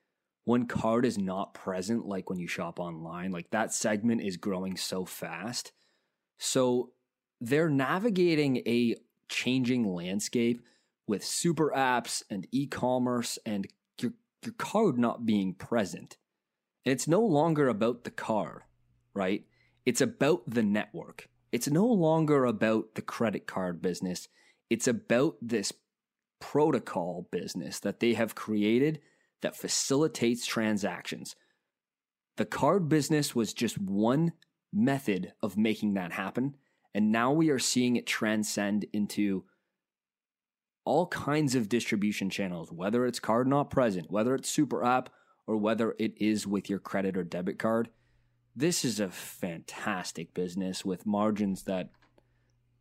When 0.43 0.67
card 0.67 1.05
is 1.05 1.17
not 1.17 1.53
present, 1.53 2.05
like 2.05 2.29
when 2.29 2.39
you 2.39 2.47
shop 2.47 2.79
online, 2.79 3.31
like 3.31 3.49
that 3.49 3.73
segment 3.73 4.21
is 4.21 4.37
growing 4.37 4.77
so 4.77 5.05
fast. 5.05 5.71
So 6.37 6.91
they're 7.41 7.69
navigating 7.69 8.57
a 8.67 8.95
changing 9.27 9.91
landscape 9.91 10.61
with 11.07 11.23
super 11.23 11.71
apps 11.75 12.23
and 12.29 12.47
e-commerce 12.51 13.39
and 13.45 13.67
your 13.99 14.11
card 14.57 14.99
not 14.99 15.25
being 15.25 15.55
present. 15.55 16.17
And 16.85 16.93
it's 16.93 17.07
no 17.07 17.21
longer 17.21 17.67
about 17.67 18.03
the 18.03 18.11
card, 18.11 18.61
right? 19.15 19.45
It's 19.85 20.01
about 20.01 20.43
the 20.47 20.61
network. 20.61 21.29
It's 21.51 21.67
no 21.67 21.85
longer 21.85 22.45
about 22.45 22.93
the 22.93 23.01
credit 23.01 23.47
card 23.47 23.81
business. 23.81 24.27
It's 24.69 24.87
about 24.87 25.37
this 25.41 25.71
protocol 26.51 27.27
business 27.31 27.79
that 27.79 27.99
they 27.99 28.13
have 28.13 28.35
created 28.35 28.99
that 29.41 29.55
facilitates 29.55 30.45
transactions. 30.45 31.35
The 32.37 32.45
card 32.45 32.87
business 32.87 33.33
was 33.33 33.53
just 33.53 33.79
one 33.79 34.33
method 34.71 35.33
of 35.41 35.57
making 35.57 35.95
that 35.95 36.11
happen. 36.11 36.55
And 36.93 37.11
now 37.11 37.31
we 37.31 37.49
are 37.49 37.59
seeing 37.59 37.95
it 37.95 38.05
transcend 38.05 38.85
into 38.93 39.45
all 40.85 41.07
kinds 41.07 41.55
of 41.55 41.67
distribution 41.67 42.29
channels, 42.29 42.71
whether 42.71 43.05
it's 43.05 43.19
card 43.19 43.47
not 43.47 43.71
present, 43.71 44.11
whether 44.11 44.35
it's 44.35 44.49
super 44.49 44.83
app, 44.85 45.09
or 45.47 45.57
whether 45.57 45.95
it 45.97 46.13
is 46.17 46.45
with 46.45 46.69
your 46.69 46.79
credit 46.79 47.17
or 47.17 47.23
debit 47.23 47.57
card. 47.57 47.89
This 48.55 48.85
is 48.85 48.99
a 48.99 49.09
fantastic 49.09 50.33
business 50.33 50.85
with 50.85 51.05
margins 51.05 51.63
that 51.63 51.89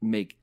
make 0.03 0.37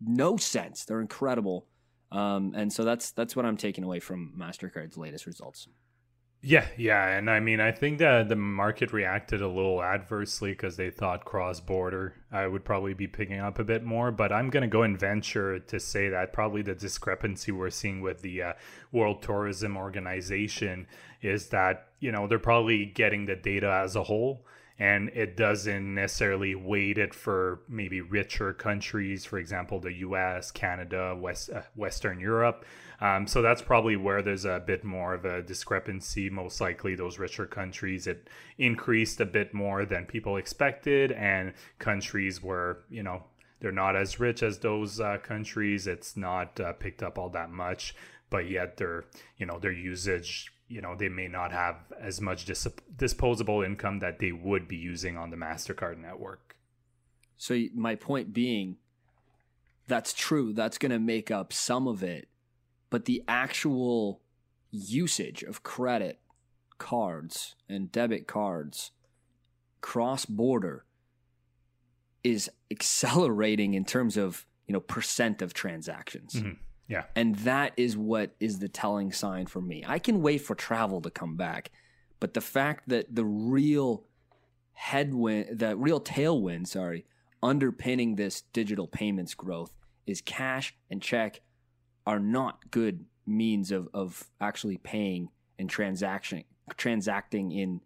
no 0.00 0.36
sense. 0.36 0.84
They're 0.84 1.00
incredible. 1.00 1.68
Um, 2.14 2.52
and 2.54 2.72
so 2.72 2.84
that's 2.84 3.10
that's 3.10 3.34
what 3.34 3.44
I'm 3.44 3.56
taking 3.56 3.82
away 3.82 3.98
from 3.98 4.32
Mastercard's 4.38 4.96
latest 4.96 5.26
results. 5.26 5.66
Yeah, 6.46 6.66
yeah, 6.76 7.08
and 7.08 7.30
I 7.30 7.40
mean, 7.40 7.58
I 7.58 7.72
think 7.72 7.98
that 8.00 8.28
the 8.28 8.36
market 8.36 8.92
reacted 8.92 9.40
a 9.40 9.48
little 9.48 9.82
adversely 9.82 10.50
because 10.50 10.76
they 10.76 10.90
thought 10.90 11.24
cross 11.24 11.58
border 11.58 12.16
I 12.30 12.46
would 12.46 12.66
probably 12.66 12.92
be 12.92 13.06
picking 13.06 13.40
up 13.40 13.58
a 13.58 13.64
bit 13.64 13.82
more. 13.82 14.12
But 14.12 14.30
I'm 14.30 14.50
to 14.50 14.68
go 14.68 14.82
and 14.82 15.00
venture 15.00 15.58
to 15.58 15.80
say 15.80 16.10
that 16.10 16.34
probably 16.34 16.60
the 16.60 16.74
discrepancy 16.74 17.50
we're 17.50 17.70
seeing 17.70 18.02
with 18.02 18.20
the 18.20 18.42
uh, 18.42 18.52
World 18.92 19.22
Tourism 19.22 19.76
Organization 19.76 20.86
is 21.22 21.48
that 21.48 21.88
you 21.98 22.12
know 22.12 22.28
they're 22.28 22.38
probably 22.38 22.84
getting 22.84 23.24
the 23.24 23.36
data 23.36 23.80
as 23.82 23.96
a 23.96 24.04
whole 24.04 24.44
and 24.78 25.08
it 25.10 25.36
doesn't 25.36 25.94
necessarily 25.94 26.54
weight 26.54 26.98
it 26.98 27.14
for 27.14 27.60
maybe 27.68 28.00
richer 28.00 28.52
countries, 28.52 29.24
for 29.24 29.38
example, 29.38 29.78
the 29.78 29.92
U.S., 29.92 30.50
Canada, 30.50 31.16
West 31.16 31.50
uh, 31.50 31.62
Western 31.76 32.18
Europe. 32.18 32.64
Um, 33.00 33.26
so 33.26 33.40
that's 33.40 33.62
probably 33.62 33.96
where 33.96 34.20
there's 34.22 34.44
a 34.44 34.62
bit 34.64 34.82
more 34.84 35.14
of 35.14 35.24
a 35.24 35.42
discrepancy. 35.42 36.28
Most 36.28 36.60
likely, 36.60 36.96
those 36.96 37.18
richer 37.18 37.46
countries 37.46 38.08
it 38.08 38.28
increased 38.58 39.20
a 39.20 39.26
bit 39.26 39.54
more 39.54 39.84
than 39.84 40.06
people 40.06 40.36
expected, 40.36 41.12
and 41.12 41.52
countries 41.78 42.42
where 42.42 42.78
you 42.90 43.04
know 43.04 43.22
they're 43.60 43.70
not 43.72 43.94
as 43.94 44.18
rich 44.18 44.42
as 44.42 44.58
those 44.58 45.00
uh, 45.00 45.18
countries, 45.22 45.86
it's 45.86 46.16
not 46.16 46.58
uh, 46.58 46.72
picked 46.72 47.02
up 47.02 47.16
all 47.16 47.30
that 47.30 47.50
much. 47.50 47.94
But 48.28 48.50
yet, 48.50 48.76
their 48.76 49.04
you 49.36 49.46
know 49.46 49.60
their 49.60 49.72
usage 49.72 50.53
you 50.68 50.80
know 50.80 50.94
they 50.96 51.08
may 51.08 51.28
not 51.28 51.52
have 51.52 51.76
as 52.00 52.20
much 52.20 52.44
dis- 52.44 52.68
disposable 52.96 53.62
income 53.62 53.98
that 53.98 54.18
they 54.18 54.32
would 54.32 54.66
be 54.66 54.76
using 54.76 55.16
on 55.16 55.30
the 55.30 55.36
mastercard 55.36 55.98
network 55.98 56.56
so 57.36 57.58
my 57.74 57.94
point 57.94 58.32
being 58.32 58.76
that's 59.86 60.12
true 60.12 60.52
that's 60.52 60.78
going 60.78 60.92
to 60.92 60.98
make 60.98 61.30
up 61.30 61.52
some 61.52 61.86
of 61.86 62.02
it 62.02 62.28
but 62.90 63.04
the 63.04 63.22
actual 63.28 64.20
usage 64.70 65.42
of 65.42 65.62
credit 65.62 66.20
cards 66.78 67.54
and 67.68 67.92
debit 67.92 68.26
cards 68.26 68.90
cross 69.80 70.24
border 70.24 70.84
is 72.22 72.50
accelerating 72.70 73.74
in 73.74 73.84
terms 73.84 74.16
of 74.16 74.46
you 74.66 74.72
know 74.72 74.80
percent 74.80 75.42
of 75.42 75.52
transactions 75.52 76.34
mm-hmm. 76.34 76.52
Yeah. 76.88 77.04
And 77.16 77.36
that 77.36 77.72
is 77.76 77.96
what 77.96 78.34
is 78.40 78.58
the 78.58 78.68
telling 78.68 79.12
sign 79.12 79.46
for 79.46 79.60
me. 79.60 79.84
I 79.86 79.98
can 79.98 80.20
wait 80.22 80.38
for 80.38 80.54
travel 80.54 81.00
to 81.02 81.10
come 81.10 81.36
back, 81.36 81.70
but 82.20 82.34
the 82.34 82.40
fact 82.40 82.88
that 82.88 83.14
the 83.14 83.24
real 83.24 84.04
headwind, 84.72 85.58
the 85.58 85.76
real 85.76 86.00
tailwind, 86.00 86.66
sorry, 86.66 87.06
underpinning 87.42 88.16
this 88.16 88.42
digital 88.52 88.86
payments 88.86 89.34
growth 89.34 89.72
is 90.06 90.20
cash 90.20 90.74
and 90.90 91.00
check 91.00 91.40
are 92.06 92.20
not 92.20 92.70
good 92.70 93.06
means 93.26 93.70
of, 93.70 93.88
of 93.94 94.24
actually 94.40 94.76
paying 94.76 95.30
and 95.58 95.70
transaction 95.70 96.44
transacting 96.76 97.52
in 97.52 97.80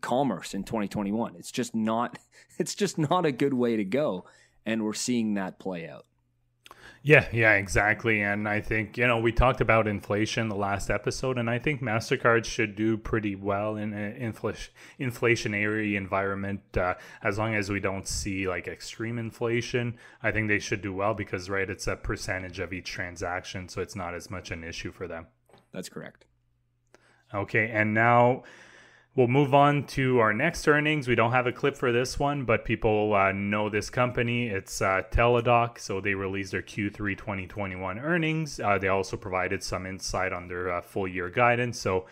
commerce 0.00 0.54
in 0.54 0.64
2021. 0.64 1.36
It's 1.36 1.52
just 1.52 1.74
not 1.74 2.18
it's 2.58 2.74
just 2.74 2.98
not 2.98 3.26
a 3.26 3.32
good 3.32 3.54
way 3.54 3.76
to 3.76 3.84
go 3.84 4.24
and 4.64 4.84
we're 4.84 4.94
seeing 4.94 5.34
that 5.34 5.58
play 5.58 5.88
out. 5.88 6.04
Yeah, 7.06 7.28
yeah, 7.32 7.52
exactly. 7.52 8.20
And 8.20 8.48
I 8.48 8.60
think, 8.60 8.98
you 8.98 9.06
know, 9.06 9.18
we 9.18 9.30
talked 9.30 9.60
about 9.60 9.86
inflation 9.86 10.48
the 10.48 10.56
last 10.56 10.90
episode, 10.90 11.38
and 11.38 11.48
I 11.48 11.56
think 11.56 11.80
MasterCard 11.80 12.44
should 12.44 12.74
do 12.74 12.96
pretty 12.96 13.36
well 13.36 13.76
in 13.76 13.92
an 13.92 14.32
infl- 14.32 14.70
inflationary 14.98 15.94
environment 15.94 16.62
uh, 16.76 16.94
as 17.22 17.38
long 17.38 17.54
as 17.54 17.70
we 17.70 17.78
don't 17.78 18.08
see 18.08 18.48
like 18.48 18.66
extreme 18.66 19.20
inflation. 19.20 19.96
I 20.20 20.32
think 20.32 20.48
they 20.48 20.58
should 20.58 20.82
do 20.82 20.92
well 20.92 21.14
because, 21.14 21.48
right, 21.48 21.70
it's 21.70 21.86
a 21.86 21.94
percentage 21.94 22.58
of 22.58 22.72
each 22.72 22.90
transaction, 22.90 23.68
so 23.68 23.80
it's 23.80 23.94
not 23.94 24.12
as 24.12 24.28
much 24.28 24.50
an 24.50 24.64
issue 24.64 24.90
for 24.90 25.06
them. 25.06 25.28
That's 25.72 25.88
correct. 25.88 26.24
Okay, 27.32 27.70
and 27.72 27.94
now 27.94 28.42
We'll 29.16 29.28
move 29.28 29.54
on 29.54 29.84
to 29.84 30.18
our 30.18 30.34
next 30.34 30.68
earnings. 30.68 31.08
We 31.08 31.14
don't 31.14 31.32
have 31.32 31.46
a 31.46 31.52
clip 31.52 31.74
for 31.74 31.90
this 31.90 32.18
one, 32.18 32.44
but 32.44 32.66
people 32.66 33.14
uh, 33.14 33.32
know 33.32 33.70
this 33.70 33.88
company. 33.88 34.48
It's 34.48 34.82
uh, 34.82 35.04
Teladoc. 35.10 35.78
So 35.78 36.02
they 36.02 36.12
released 36.12 36.52
their 36.52 36.60
Q3 36.60 37.16
2021 37.16 37.98
earnings. 37.98 38.60
Uh, 38.60 38.76
they 38.76 38.88
also 38.88 39.16
provided 39.16 39.62
some 39.62 39.86
insight 39.86 40.34
on 40.34 40.48
their 40.48 40.70
uh, 40.70 40.82
full 40.82 41.08
year 41.08 41.30
guidance. 41.30 41.80
So 41.80 42.04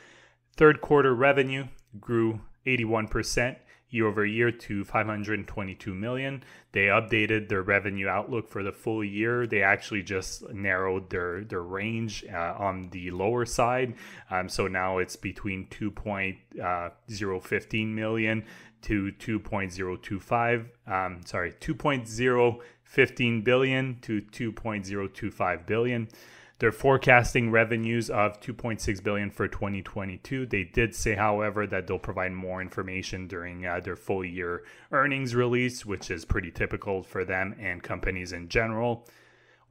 third 0.56 0.80
quarter 0.80 1.14
revenue 1.14 1.66
grew 2.00 2.40
81% 2.66 3.56
year 3.94 4.06
over 4.08 4.26
year 4.26 4.50
to 4.50 4.84
522 4.84 5.94
million. 5.94 6.42
They 6.72 6.86
updated 6.86 7.48
their 7.48 7.62
revenue 7.62 8.08
outlook 8.08 8.48
for 8.48 8.64
the 8.64 8.72
full 8.72 9.04
year. 9.04 9.46
They 9.46 9.62
actually 9.62 10.02
just 10.02 10.50
narrowed 10.52 11.10
their 11.10 11.44
their 11.44 11.62
range 11.62 12.24
uh, 12.32 12.54
on 12.58 12.90
the 12.90 13.12
lower 13.12 13.46
side. 13.46 13.94
Um, 14.30 14.48
so 14.48 14.66
now 14.66 14.98
it's 14.98 15.14
between 15.16 15.68
2.015 15.68 16.38
uh, 16.60 16.90
to 18.82 19.12
2.025. 19.12 20.66
Um, 20.86 21.20
sorry, 21.24 21.52
2.015 21.52 23.44
billion 23.44 23.98
to 24.00 24.20
2.025 24.20 25.66
billion. 25.66 26.08
They're 26.60 26.72
forecasting 26.72 27.50
revenues 27.50 28.08
of 28.10 28.40
2.6 28.40 29.02
billion 29.02 29.30
for 29.30 29.48
2022. 29.48 30.46
They 30.46 30.62
did 30.64 30.94
say, 30.94 31.14
however, 31.14 31.66
that 31.66 31.86
they'll 31.86 31.98
provide 31.98 32.32
more 32.32 32.62
information 32.62 33.26
during 33.26 33.66
uh, 33.66 33.80
their 33.80 33.96
full 33.96 34.24
year 34.24 34.62
earnings 34.92 35.34
release, 35.34 35.84
which 35.84 36.10
is 36.10 36.24
pretty 36.24 36.52
typical 36.52 37.02
for 37.02 37.24
them 37.24 37.56
and 37.58 37.82
companies 37.82 38.32
in 38.32 38.48
general. 38.48 39.06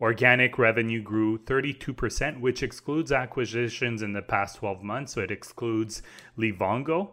Organic 0.01 0.57
revenue 0.57 1.01
grew 1.01 1.37
32%, 1.37 2.41
which 2.41 2.61
excludes 2.61 3.13
acquisitions 3.13 4.01
in 4.01 4.11
the 4.11 4.21
past 4.21 4.57
12 4.57 4.83
months. 4.83 5.13
So 5.13 5.21
it 5.21 5.31
excludes 5.31 6.01
Livongo. 6.37 7.11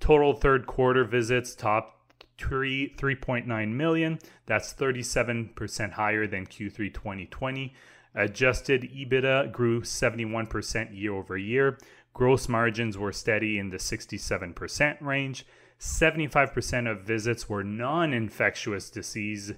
Total 0.00 0.34
third 0.34 0.66
quarter 0.66 1.04
visits 1.04 1.54
topped 1.54 2.24
3, 2.38 2.94
3.9 2.98 3.68
million. 3.72 4.18
That's 4.46 4.74
37% 4.74 5.92
higher 5.92 6.26
than 6.26 6.46
Q3 6.46 6.92
2020. 6.92 7.72
Adjusted 8.14 8.82
EBITDA 8.82 9.52
grew 9.52 9.80
71% 9.80 10.98
year 10.98 11.14
over 11.14 11.36
year. 11.36 11.78
Gross 12.14 12.48
margins 12.48 12.98
were 12.98 13.12
steady 13.12 13.58
in 13.58 13.70
the 13.70 13.78
67% 13.78 15.00
range. 15.00 15.46
75% 15.80 16.90
of 16.90 17.02
visits 17.02 17.48
were 17.48 17.64
non 17.64 18.12
infectious 18.12 18.90
disease 18.90 19.52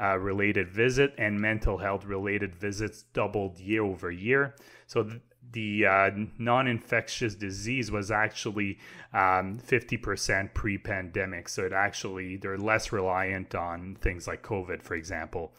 uh, 0.00 0.16
related 0.16 0.70
visit 0.70 1.12
and 1.18 1.40
mental 1.40 1.78
health 1.78 2.04
related 2.04 2.54
visits 2.54 3.02
doubled 3.12 3.58
year 3.58 3.82
over 3.82 4.10
year. 4.12 4.54
So 4.86 5.02
th- 5.02 5.20
the 5.52 5.86
uh, 5.86 6.10
non-infectious 6.38 7.34
disease 7.34 7.90
was 7.90 8.10
actually 8.10 8.78
um, 9.12 9.58
50% 9.58 10.52
pre-pandemic 10.54 11.48
so 11.48 11.64
it 11.64 11.72
actually 11.72 12.36
they're 12.36 12.58
less 12.58 12.92
reliant 12.92 13.54
on 13.54 13.96
things 14.00 14.26
like 14.26 14.42
covid 14.42 14.82
for 14.82 14.94
example 14.94 15.52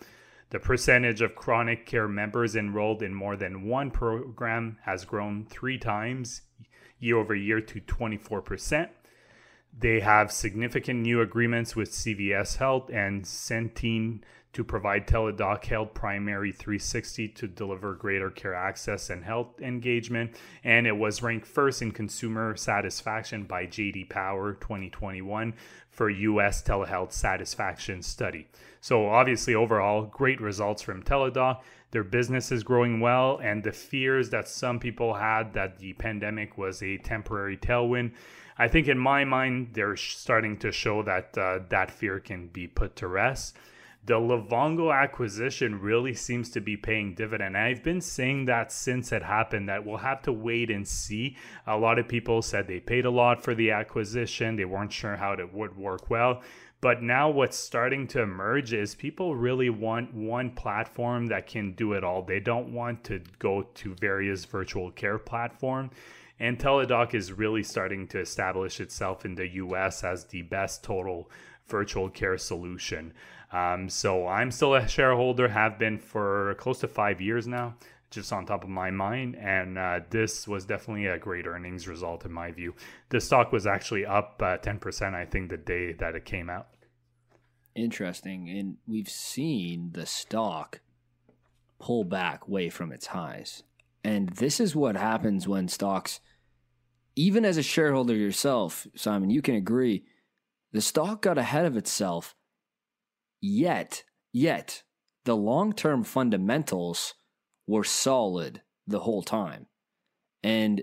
the 0.50 0.60
percentage 0.60 1.22
of 1.22 1.36
chronic 1.36 1.86
care 1.86 2.08
members 2.08 2.56
enrolled 2.56 3.04
in 3.04 3.14
more 3.14 3.36
than 3.36 3.68
one 3.68 3.92
program 3.92 4.78
has 4.84 5.06
grown 5.06 5.46
three 5.46 5.78
times 5.78 6.42
year 7.00 7.18
over 7.18 7.36
year 7.36 7.62
to 7.62 7.80
24%. 7.80 8.90
They 9.78 10.00
have 10.00 10.32
significant 10.32 11.02
new 11.02 11.22
agreements 11.22 11.76
with 11.76 11.92
CVS 11.92 12.58
Health 12.58 12.90
and 12.92 13.24
Centene 13.24 14.22
to 14.54 14.64
provide 14.64 15.08
Teladoc 15.08 15.64
Health 15.66 15.94
Primary 15.94 16.52
360 16.52 17.30
to 17.30 17.48
deliver 17.48 17.94
greater 17.94 18.30
care 18.30 18.56
access 18.56 19.10
and 19.10 19.24
health 19.24 19.62
engagement. 19.62 20.36
And 20.64 20.88
it 20.88 20.98
was 20.98 21.22
ranked 21.22 21.46
first 21.46 21.82
in 21.82 21.92
consumer 21.92 22.56
satisfaction 22.56 23.44
by 23.44 23.68
JD 23.68 24.10
Power 24.10 24.54
2021 24.54 25.54
for 25.92 26.10
US 26.10 26.64
telehealth 26.64 27.12
satisfaction 27.12 28.02
study. 28.02 28.48
So 28.82 29.08
obviously 29.08 29.54
overall 29.54 30.04
great 30.06 30.42
results 30.42 30.82
from 30.82 31.04
Teladoc. 31.04 31.62
Their 31.92 32.04
business 32.04 32.52
is 32.52 32.64
growing 32.64 33.00
well 33.00 33.40
and 33.44 33.64
the 33.64 33.72
fears 33.72 34.30
that 34.30 34.48
some 34.48 34.80
people 34.80 35.14
had 35.14 35.54
that 35.54 35.80
the 35.80 35.94
pandemic 35.94 36.58
was 36.58 36.82
a 36.82 36.98
temporary 36.98 37.58
tailwind 37.58 38.14
I 38.60 38.68
think 38.68 38.90
in 38.90 39.00
my 39.00 39.24
mind 39.24 39.70
they're 39.72 39.96
starting 39.96 40.58
to 40.58 40.72
show 40.74 41.02
that 41.04 41.38
uh, 41.38 41.60
that 41.70 41.92
fear 41.92 42.20
can 42.20 42.48
be 42.48 42.68
put 42.68 42.98
to 42.98 43.08
rest 43.08 43.56
the 44.10 44.16
Livongo 44.16 44.92
acquisition 44.92 45.80
really 45.80 46.16
seems 46.16 46.50
to 46.50 46.60
be 46.60 46.76
paying 46.76 47.14
dividend. 47.14 47.56
I've 47.56 47.84
been 47.84 48.02
saying 48.02 48.46
that 48.46 48.72
since 48.72 49.12
it 49.12 49.22
happened 49.22 49.70
that 49.70 49.86
we'll 49.86 49.98
have 49.98 50.24
to 50.24 50.34
wait 50.34 50.72
and 50.72 50.88
see. 50.88 51.38
A 51.68 51.78
lot 51.78 52.00
of 52.00 52.08
people 52.08 52.42
said 52.42 52.66
they 52.66 52.80
paid 52.80 53.06
a 53.06 53.12
lot 53.12 53.44
for 53.44 53.54
the 53.54 53.70
acquisition. 53.70 54.56
They 54.56 54.66
weren't 54.66 54.92
sure 54.92 55.16
how 55.16 55.34
it 55.34 55.54
would 55.54 55.78
work 55.78 56.10
well. 56.10 56.42
But 56.82 57.04
now 57.04 57.30
what's 57.30 57.56
starting 57.56 58.08
to 58.08 58.22
emerge 58.24 58.74
is 58.74 58.96
people 58.96 59.36
really 59.36 59.70
want 59.70 60.12
one 60.12 60.50
platform 60.56 61.28
that 61.28 61.46
can 61.46 61.74
do 61.74 61.94
it 61.94 62.04
all. 62.04 62.24
They 62.24 62.40
don't 62.40 62.74
want 62.74 63.04
to 63.04 63.22
go 63.38 63.62
to 63.62 63.94
various 63.94 64.44
virtual 64.44 64.90
care 64.90 65.20
platform. 65.20 65.92
And 66.40 66.58
Teladoc 66.58 67.14
is 67.14 67.32
really 67.32 67.62
starting 67.62 68.08
to 68.08 68.20
establish 68.20 68.80
itself 68.80 69.24
in 69.24 69.36
the 69.36 69.50
US 69.50 70.04
as 70.04 70.26
the 70.26 70.42
best 70.42 70.84
total 70.84 71.30
virtual 71.68 72.10
care 72.10 72.38
solution. 72.38 73.14
Um, 73.52 73.90
so 73.90 74.28
I'm 74.28 74.52
still 74.52 74.76
a 74.76 74.88
shareholder, 74.88 75.48
have 75.48 75.80
been 75.80 75.98
for 75.98 76.56
close 76.60 76.80
to 76.80 76.88
five 76.88 77.20
years 77.20 77.48
now, 77.48 77.76
just 78.12 78.32
on 78.32 78.46
top 78.46 78.64
of 78.64 78.70
my 78.70 78.92
mind. 78.92 79.36
And 79.38 79.78
uh, 79.78 80.02
this 80.10 80.48
was 80.48 80.66
definitely 80.66 81.08
a 81.08 81.18
great 81.18 81.48
earnings 81.48 81.88
result 81.88 82.26
in 82.26 82.32
my 82.32 82.52
view. 82.52 82.76
The 83.10 83.20
stock 83.20 83.52
was 83.52 83.66
actually 83.66 84.06
up 84.06 84.42
uh, 84.44 84.58
10%, 84.58 85.14
I 85.14 85.26
think, 85.26 85.50
the 85.50 85.58
day 85.58 85.94
that 85.94 86.16
it 86.16 86.26
came 86.26 86.50
out. 86.50 86.68
Interesting. 87.76 88.50
And 88.50 88.78
we've 88.88 89.10
seen 89.10 89.92
the 89.94 90.06
stock 90.06 90.82
pull 91.80 92.04
back 92.04 92.48
way 92.48 92.70
from 92.70 92.92
its 92.92 93.08
highs. 93.08 93.64
And 94.04 94.30
this 94.30 94.60
is 94.60 94.76
what 94.76 94.96
happens 94.96 95.48
when 95.48 95.68
stocks, 95.68 96.20
even 97.16 97.46
as 97.46 97.58
a 97.58 97.64
shareholder 97.64 98.16
yourself, 98.16 98.88
Simon, 98.96 99.30
you 99.30 99.42
can 99.42 99.56
agree, 99.56 100.04
the 100.72 100.82
stock 100.82 101.22
got 101.22 101.38
ahead 101.38 101.66
of 101.66 101.76
itself 101.76 102.36
Yet, 103.42 104.04
yet, 104.34 104.84
the 105.26 105.36
long 105.36 105.74
term 105.74 106.04
fundamentals 106.04 107.16
were 107.68 107.84
solid 107.84 108.62
the 108.88 109.00
whole 109.00 109.22
time. 109.22 109.68
And 110.44 110.82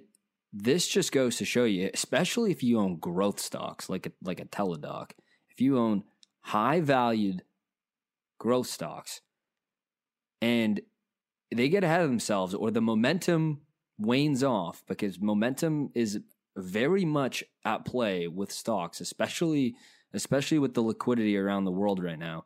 this 0.52 0.86
just 0.86 1.12
goes 1.12 1.36
to 1.36 1.44
show 1.44 1.64
you, 1.64 1.90
especially 1.92 2.50
if 2.50 2.62
you 2.62 2.78
own 2.78 2.98
growth 2.98 3.40
stocks 3.40 3.88
like 3.88 4.06
a, 4.06 4.12
like 4.22 4.40
a 4.40 4.44
Teladoc, 4.44 5.10
if 5.50 5.60
you 5.60 5.78
own 5.78 6.04
high 6.40 6.80
valued 6.80 7.42
growth 8.38 8.68
stocks 8.68 9.20
and 10.40 10.80
they 11.54 11.68
get 11.68 11.84
ahead 11.84 12.02
of 12.02 12.08
themselves 12.08 12.54
or 12.54 12.70
the 12.70 12.80
momentum 12.80 13.62
wanes 13.98 14.42
off 14.42 14.82
because 14.86 15.20
momentum 15.20 15.90
is 15.94 16.20
very 16.56 17.04
much 17.04 17.44
at 17.64 17.84
play 17.84 18.28
with 18.28 18.52
stocks, 18.52 19.00
especially 19.00 19.74
especially 20.16 20.58
with 20.58 20.74
the 20.74 20.82
liquidity 20.82 21.36
around 21.36 21.64
the 21.64 21.70
world 21.70 22.02
right 22.02 22.18
now. 22.18 22.44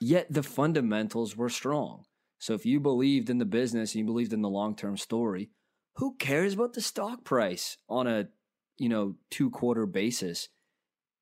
Yet 0.00 0.26
the 0.30 0.42
fundamentals 0.42 1.36
were 1.36 1.48
strong. 1.48 2.04
So 2.38 2.54
if 2.54 2.66
you 2.66 2.80
believed 2.80 3.30
in 3.30 3.38
the 3.38 3.44
business 3.44 3.94
and 3.94 4.00
you 4.00 4.04
believed 4.04 4.32
in 4.32 4.42
the 4.42 4.48
long-term 4.48 4.96
story, 4.96 5.50
who 5.96 6.16
cares 6.16 6.54
about 6.54 6.72
the 6.72 6.80
stock 6.80 7.24
price 7.24 7.76
on 7.88 8.06
a, 8.06 8.28
you 8.78 8.88
know, 8.88 9.16
two-quarter 9.30 9.86
basis? 9.86 10.48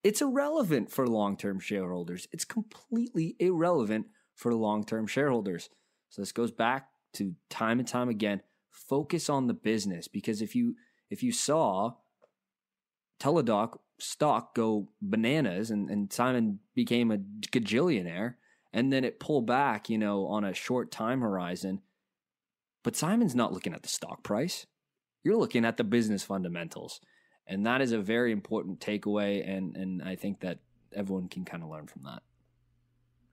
It's 0.03 0.23
irrelevant 0.23 0.91
for 0.91 1.07
long-term 1.07 1.61
shareholders. 1.61 2.27
It's 2.33 2.45
completely 2.45 3.37
irrelevant 3.39 4.07
for 4.35 4.55
long-term 4.55 5.07
shareholders. 5.07 5.69
So 6.09 6.23
this 6.23 6.33
goes 6.33 6.51
back 6.51 6.89
to 7.15 7.35
time 7.51 7.79
and 7.79 7.87
time 7.87 8.09
again, 8.09 8.41
focus 8.71 9.29
on 9.29 9.47
the 9.47 9.55
business 9.55 10.09
because 10.09 10.41
if 10.41 10.55
you 10.55 10.75
if 11.11 11.23
you 11.23 11.33
saw 11.33 11.95
Teladoc 13.21 13.79
stock 14.01 14.55
go 14.55 14.89
bananas 15.01 15.71
and, 15.71 15.91
and 15.91 16.13
Simon 16.13 16.61
became 16.75 17.11
a 17.11 17.19
gajillionaire 17.19 18.35
and 18.73 18.93
then 18.93 19.05
it 19.05 19.21
pulled 19.21 19.47
back, 19.47 19.89
you 19.91 19.99
know, 19.99 20.27
on 20.27 20.45
a 20.45 20.55
short 20.55 20.91
time 20.91 21.21
horizon. 21.21 21.83
But 22.83 22.97
Simon's 22.97 23.35
not 23.35 23.53
looking 23.53 23.75
at 23.75 23.83
the 23.83 23.89
stock 23.89 24.23
price. 24.23 24.67
You're 25.23 25.37
looking 25.37 25.65
at 25.65 25.77
the 25.77 25.85
business 25.85 26.23
fundamentals. 26.23 27.01
And 27.47 27.67
that 27.67 27.81
is 27.81 27.93
a 27.93 27.99
very 27.99 28.33
important 28.33 28.81
takeaway 28.81 29.47
and 29.49 29.77
and 29.77 30.03
I 30.03 30.17
think 30.17 30.41
that 30.41 30.59
everyone 30.95 31.29
can 31.29 31.45
kind 31.45 31.63
of 31.63 31.69
learn 31.69 31.87
from 31.87 32.03
that. 32.05 32.23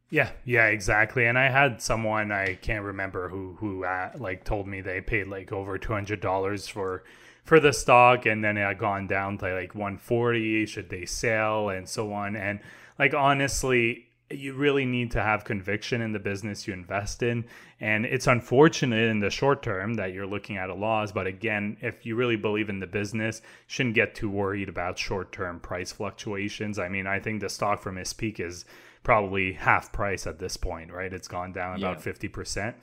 Yeah, 0.10 0.32
yeah, 0.46 0.68
exactly. 0.68 1.26
And 1.26 1.38
I 1.38 1.50
had 1.50 1.82
someone 1.82 2.32
I 2.32 2.56
can't 2.56 2.84
remember 2.84 3.30
who 3.30 3.58
who 3.60 3.84
uh, 3.84 4.12
like 4.18 4.44
told 4.44 4.68
me 4.68 4.82
they 4.82 5.02
paid 5.02 5.28
like 5.28 5.52
over 5.52 5.78
two 5.78 5.94
hundred 5.94 6.22
dollars 6.22 6.68
for 6.68 7.04
for 7.48 7.60
the 7.60 7.72
stock, 7.72 8.26
and 8.26 8.44
then 8.44 8.58
it 8.58 8.62
had 8.62 8.78
gone 8.78 9.08
down 9.08 9.38
to 9.40 9.54
like 9.54 9.74
one 9.74 9.98
forty. 9.98 10.66
Should 10.66 10.90
they 10.90 11.06
sell 11.06 11.70
and 11.70 11.88
so 11.88 12.12
on? 12.14 12.36
And 12.36 12.60
like 13.00 13.14
honestly, 13.14 14.08
you 14.30 14.54
really 14.54 14.86
need 14.86 15.12
to 15.12 15.22
have 15.22 15.46
conviction 15.46 16.02
in 16.02 16.12
the 16.12 16.20
business 16.20 16.68
you 16.68 16.74
invest 16.74 17.24
in. 17.24 17.46
And 17.80 18.06
it's 18.06 18.28
unfortunate 18.28 19.10
in 19.10 19.20
the 19.20 19.30
short 19.30 19.64
term 19.64 19.94
that 19.94 20.12
you're 20.12 20.28
looking 20.28 20.58
at 20.58 20.70
a 20.70 20.74
loss. 20.74 21.12
But 21.12 21.28
again, 21.28 21.78
if 21.82 22.06
you 22.06 22.16
really 22.16 22.36
believe 22.36 22.70
in 22.70 22.80
the 22.80 22.88
business, 22.88 23.42
shouldn't 23.68 23.96
get 23.96 24.16
too 24.16 24.30
worried 24.30 24.68
about 24.68 24.98
short 24.98 25.32
term 25.32 25.60
price 25.60 25.92
fluctuations. 25.92 26.78
I 26.78 26.90
mean, 26.90 27.08
I 27.08 27.20
think 27.20 27.40
the 27.40 27.50
stock 27.50 27.82
from 27.82 27.98
its 27.98 28.12
peak 28.12 28.40
is 28.40 28.66
probably 29.04 29.54
half 29.54 29.94
price 29.94 30.28
at 30.28 30.40
this 30.40 30.58
point, 30.58 30.92
right? 30.92 31.14
It's 31.14 31.30
gone 31.30 31.54
down 31.54 31.78
about 31.78 32.06
yeah. 32.06 32.12
50%. 32.12 32.74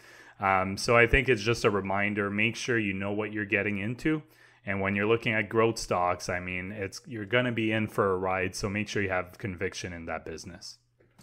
Um, 0.40 0.76
so 0.76 0.96
I 0.96 1.06
think 1.06 1.28
it's 1.28 1.42
just 1.42 1.64
a 1.64 1.70
reminder 1.70 2.30
make 2.30 2.56
sure 2.56 2.78
you 2.78 2.94
know 2.94 3.12
what 3.12 3.32
you're 3.32 3.44
getting 3.44 3.78
into. 3.78 4.22
And 4.66 4.80
when 4.80 4.96
you're 4.96 5.06
looking 5.06 5.34
at 5.34 5.48
growth 5.48 5.78
stocks, 5.78 6.28
I 6.28 6.40
mean, 6.40 6.72
it's 6.72 7.00
you're 7.06 7.26
going 7.26 7.44
to 7.44 7.52
be 7.52 7.70
in 7.72 7.86
for 7.88 8.12
a 8.12 8.16
ride. 8.16 8.54
So 8.54 8.68
make 8.68 8.88
sure 8.88 9.02
you 9.02 9.10
have 9.10 9.36
conviction 9.38 9.92
in 9.92 10.06
that 10.06 10.24
business. 10.24 10.78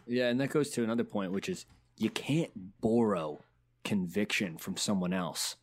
Yeah, 0.05 0.29
and 0.29 0.39
that 0.39 0.49
goes 0.49 0.69
to 0.71 0.83
another 0.83 1.03
point, 1.03 1.31
which 1.31 1.49
is 1.49 1.65
you 1.97 2.09
can't 2.09 2.51
borrow 2.81 3.39
conviction 3.83 4.57
from 4.57 4.77
someone 4.77 5.13
else. 5.13 5.55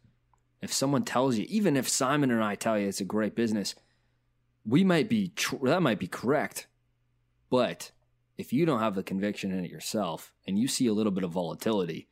If 0.61 0.73
someone 0.73 1.05
tells 1.05 1.37
you, 1.37 1.47
even 1.49 1.77
if 1.77 1.89
Simon 1.89 2.31
and 2.31 2.43
I 2.43 2.57
tell 2.57 2.79
you 2.79 2.89
it's 2.89 3.01
a 3.01 3.05
great 3.05 3.37
business, 3.37 3.75
we 4.67 4.83
might 4.83 5.09
be 5.09 5.29
tr- 5.37 5.67
that 5.67 5.83
might 5.83 6.01
be 6.01 6.09
correct, 6.09 6.67
but 7.49 7.93
if 8.37 8.53
you 8.53 8.67
don't 8.67 8.81
have 8.81 8.95
the 8.95 9.03
conviction 9.03 9.53
in 9.53 9.65
it 9.65 9.71
yourself 9.71 10.33
and 10.47 10.59
you 10.59 10.69
see 10.69 10.87
a 10.87 10.93
little 10.93 11.13
bit 11.13 11.25
of 11.25 11.31
volatility, 11.31 12.09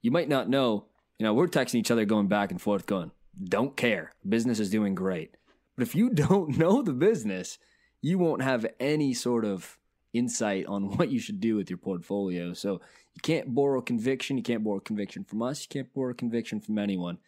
you 0.00 0.10
might 0.10 0.28
not 0.28 0.48
know. 0.48 0.86
You 1.18 1.26
know, 1.26 1.34
we're 1.34 1.48
texting 1.48 1.76
each 1.76 1.90
other 1.90 2.04
going 2.04 2.26
back 2.26 2.50
and 2.50 2.60
forth, 2.60 2.86
going, 2.86 3.12
"Don't 3.44 3.76
care, 3.76 4.12
business 4.28 4.60
is 4.60 4.70
doing 4.70 4.94
great." 4.94 5.36
But 5.76 5.82
if 5.82 5.94
you 5.94 6.10
don't 6.24 6.58
know 6.58 6.82
the 6.82 6.92
business, 6.92 7.58
you 8.00 8.18
won't 8.18 8.42
have 8.42 8.66
any 8.80 9.14
sort 9.14 9.44
of 9.44 9.78
insight 10.12 10.66
on 10.66 10.84
what 10.96 11.10
you 11.10 11.18
should 11.18 11.40
do 11.40 11.56
with 11.56 11.70
your 11.70 11.78
portfolio. 11.78 12.52
So 12.52 12.80
you 13.14 13.20
can't 13.22 13.54
borrow 13.54 13.80
conviction. 13.80 14.36
You 14.36 14.42
can't 14.42 14.64
borrow 14.64 14.80
conviction 14.80 15.24
from 15.24 15.42
us. 15.42 15.62
You 15.62 15.68
can't 15.68 15.94
borrow 15.94 16.14
conviction 16.14 16.60
from 16.60 16.78
anyone. 16.78 17.18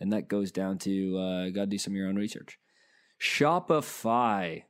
And 0.00 0.12
that 0.12 0.28
goes 0.28 0.50
down 0.50 0.78
to 0.78 1.18
uh, 1.18 1.50
got 1.50 1.62
to 1.62 1.66
do 1.66 1.78
some 1.78 1.92
of 1.92 1.96
your 1.96 2.08
own 2.08 2.16
research. 2.16 2.58
Shopify, 3.20 4.64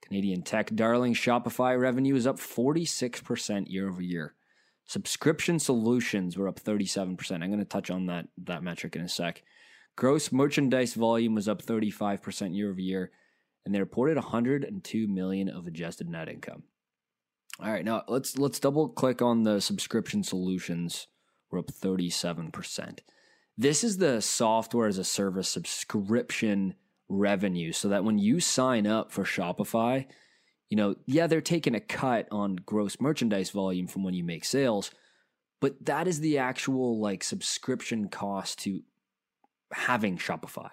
Canadian 0.00 0.42
tech 0.42 0.72
darling. 0.74 1.14
Shopify 1.14 1.78
revenue 1.78 2.14
is 2.14 2.26
up 2.26 2.36
46% 2.36 3.68
year 3.68 3.88
over 3.88 4.00
year. 4.00 4.34
Subscription 4.84 5.58
solutions 5.58 6.38
were 6.38 6.46
up 6.46 6.60
37%. 6.60 7.32
I'm 7.32 7.48
going 7.48 7.58
to 7.58 7.64
touch 7.64 7.90
on 7.90 8.06
that, 8.06 8.28
that 8.44 8.62
metric 8.62 8.94
in 8.94 9.02
a 9.02 9.08
sec. 9.08 9.42
Gross 9.96 10.30
merchandise 10.30 10.94
volume 10.94 11.34
was 11.34 11.48
up 11.48 11.62
35% 11.62 12.54
year 12.54 12.70
over 12.70 12.80
year 12.80 13.10
and 13.64 13.74
they 13.74 13.80
reported 13.80 14.16
102 14.16 15.08
million 15.08 15.48
of 15.48 15.66
adjusted 15.66 16.08
net 16.08 16.28
income. 16.28 16.62
All 17.58 17.70
right, 17.70 17.84
now 17.84 18.02
let's 18.06 18.36
let's 18.36 18.60
double 18.60 18.90
click 18.90 19.22
on 19.22 19.42
the 19.42 19.60
subscription 19.60 20.22
solutions. 20.22 21.08
We're 21.50 21.60
up 21.60 21.72
37%. 21.72 22.98
This 23.56 23.82
is 23.82 23.96
the 23.96 24.20
software 24.20 24.88
as 24.88 24.98
a 24.98 25.04
service 25.04 25.48
subscription 25.48 26.74
revenue 27.08 27.72
so 27.72 27.88
that 27.88 28.04
when 28.04 28.18
you 28.18 28.40
sign 28.40 28.86
up 28.86 29.10
for 29.10 29.24
Shopify, 29.24 30.04
you 30.68 30.76
know, 30.76 30.96
yeah, 31.06 31.26
they're 31.26 31.40
taking 31.40 31.74
a 31.74 31.80
cut 31.80 32.28
on 32.30 32.56
gross 32.56 33.00
merchandise 33.00 33.50
volume 33.50 33.86
from 33.86 34.02
when 34.04 34.12
you 34.12 34.24
make 34.24 34.44
sales, 34.44 34.90
but 35.60 35.82
that 35.86 36.06
is 36.06 36.20
the 36.20 36.36
actual 36.36 37.00
like 37.00 37.24
subscription 37.24 38.08
cost 38.08 38.58
to 38.60 38.82
having 39.72 40.18
Shopify 40.18 40.70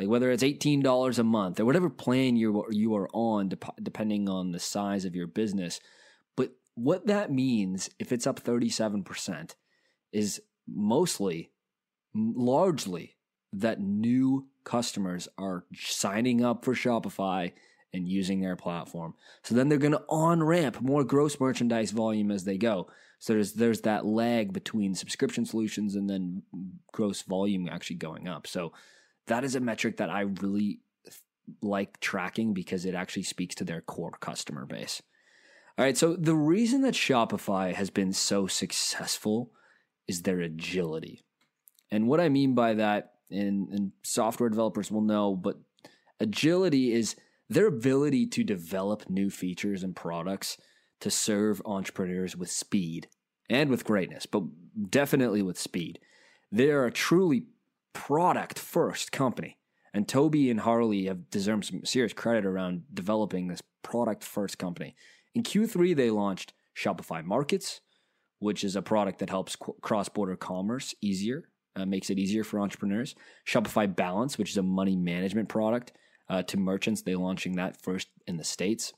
like 0.00 0.08
whether 0.08 0.30
it's 0.30 0.42
eighteen 0.42 0.80
dollars 0.80 1.18
a 1.18 1.24
month 1.24 1.60
or 1.60 1.66
whatever 1.66 1.90
plan 1.90 2.34
you 2.34 2.64
you 2.70 2.96
are 2.96 3.08
on, 3.12 3.52
depending 3.82 4.28
on 4.30 4.50
the 4.50 4.58
size 4.58 5.04
of 5.04 5.14
your 5.14 5.26
business. 5.26 5.78
But 6.36 6.52
what 6.74 7.06
that 7.06 7.30
means, 7.30 7.90
if 7.98 8.10
it's 8.10 8.26
up 8.26 8.40
thirty 8.40 8.70
seven 8.70 9.04
percent, 9.04 9.56
is 10.10 10.40
mostly, 10.66 11.50
largely, 12.14 13.16
that 13.52 13.80
new 13.80 14.48
customers 14.64 15.28
are 15.36 15.66
signing 15.74 16.42
up 16.42 16.64
for 16.64 16.74
Shopify 16.74 17.52
and 17.92 18.08
using 18.08 18.40
their 18.40 18.56
platform. 18.56 19.14
So 19.42 19.54
then 19.54 19.68
they're 19.68 19.76
going 19.76 19.92
to 19.92 20.04
on 20.08 20.42
ramp 20.42 20.80
more 20.80 21.04
gross 21.04 21.38
merchandise 21.38 21.90
volume 21.90 22.30
as 22.30 22.44
they 22.44 22.56
go. 22.56 22.88
So 23.20 23.34
there's 23.34 23.52
there's 23.52 23.82
that 23.82 24.06
lag 24.06 24.52
between 24.52 24.94
subscription 24.94 25.44
solutions 25.44 25.94
and 25.94 26.08
then 26.08 26.42
gross 26.92 27.22
volume 27.22 27.68
actually 27.70 27.96
going 27.96 28.26
up. 28.26 28.46
So 28.46 28.72
that 29.26 29.44
is 29.44 29.54
a 29.54 29.60
metric 29.60 29.98
that 29.98 30.10
I 30.10 30.22
really 30.22 30.80
like 31.62 32.00
tracking 32.00 32.54
because 32.54 32.84
it 32.86 32.94
actually 32.94 33.24
speaks 33.24 33.54
to 33.56 33.64
their 33.64 33.82
core 33.82 34.16
customer 34.20 34.64
base. 34.64 35.02
All 35.78 35.84
right, 35.84 35.96
so 35.96 36.16
the 36.16 36.34
reason 36.34 36.82
that 36.82 36.94
Shopify 36.94 37.74
has 37.74 37.90
been 37.90 38.12
so 38.12 38.46
successful 38.46 39.52
is 40.08 40.22
their 40.22 40.40
agility. 40.40 41.22
And 41.90 42.08
what 42.08 42.20
I 42.20 42.28
mean 42.28 42.54
by 42.54 42.74
that, 42.74 43.14
and, 43.30 43.68
and 43.68 43.92
software 44.02 44.48
developers 44.48 44.90
will 44.90 45.00
know, 45.00 45.34
but 45.34 45.58
agility 46.20 46.92
is 46.92 47.16
their 47.48 47.66
ability 47.66 48.26
to 48.28 48.44
develop 48.44 49.08
new 49.08 49.30
features 49.30 49.82
and 49.82 49.94
products 49.94 50.56
to 51.00 51.10
serve 51.10 51.62
entrepreneurs 51.64 52.36
with 52.36 52.50
speed 52.50 53.08
and 53.48 53.70
with 53.70 53.84
greatness, 53.84 54.26
but 54.26 54.44
definitely 54.90 55.42
with 55.42 55.58
speed. 55.58 55.98
They 56.52 56.70
are 56.70 56.86
a 56.86 56.92
truly 56.92 57.44
product 57.92 58.58
first 58.58 59.12
company. 59.12 59.58
And 59.92 60.06
Tobi 60.06 60.50
and 60.50 60.60
Harley 60.60 61.06
have 61.06 61.30
deserved 61.30 61.64
some 61.64 61.84
serious 61.84 62.12
credit 62.12 62.46
around 62.46 62.84
developing 62.94 63.48
this 63.48 63.62
product 63.82 64.22
first 64.22 64.58
company. 64.58 64.94
In 65.34 65.42
Q3, 65.42 65.96
they 65.96 66.10
launched 66.10 66.52
Shopify 66.76 67.24
Markets, 67.24 67.80
which 68.38 68.62
is 68.62 68.76
a 68.76 68.82
product 68.82 69.18
that 69.18 69.30
helps 69.30 69.56
cross 69.80 70.08
border 70.08 70.36
commerce 70.36 70.94
easier, 71.00 71.48
uh, 71.76 71.86
makes 71.86 72.10
it 72.10 72.18
easier 72.18 72.44
for 72.44 72.60
entrepreneurs. 72.60 73.14
Shopify 73.46 73.94
Balance, 73.94 74.38
which 74.38 74.50
is 74.50 74.56
a 74.56 74.62
money 74.62 74.96
management 74.96 75.48
product 75.48 75.92
uh, 76.28 76.42
to 76.44 76.56
merchants. 76.56 77.02
They're 77.02 77.16
launching 77.16 77.56
that 77.56 77.82
first 77.82 78.08
in 78.26 78.36
the 78.36 78.44
States. 78.44 78.92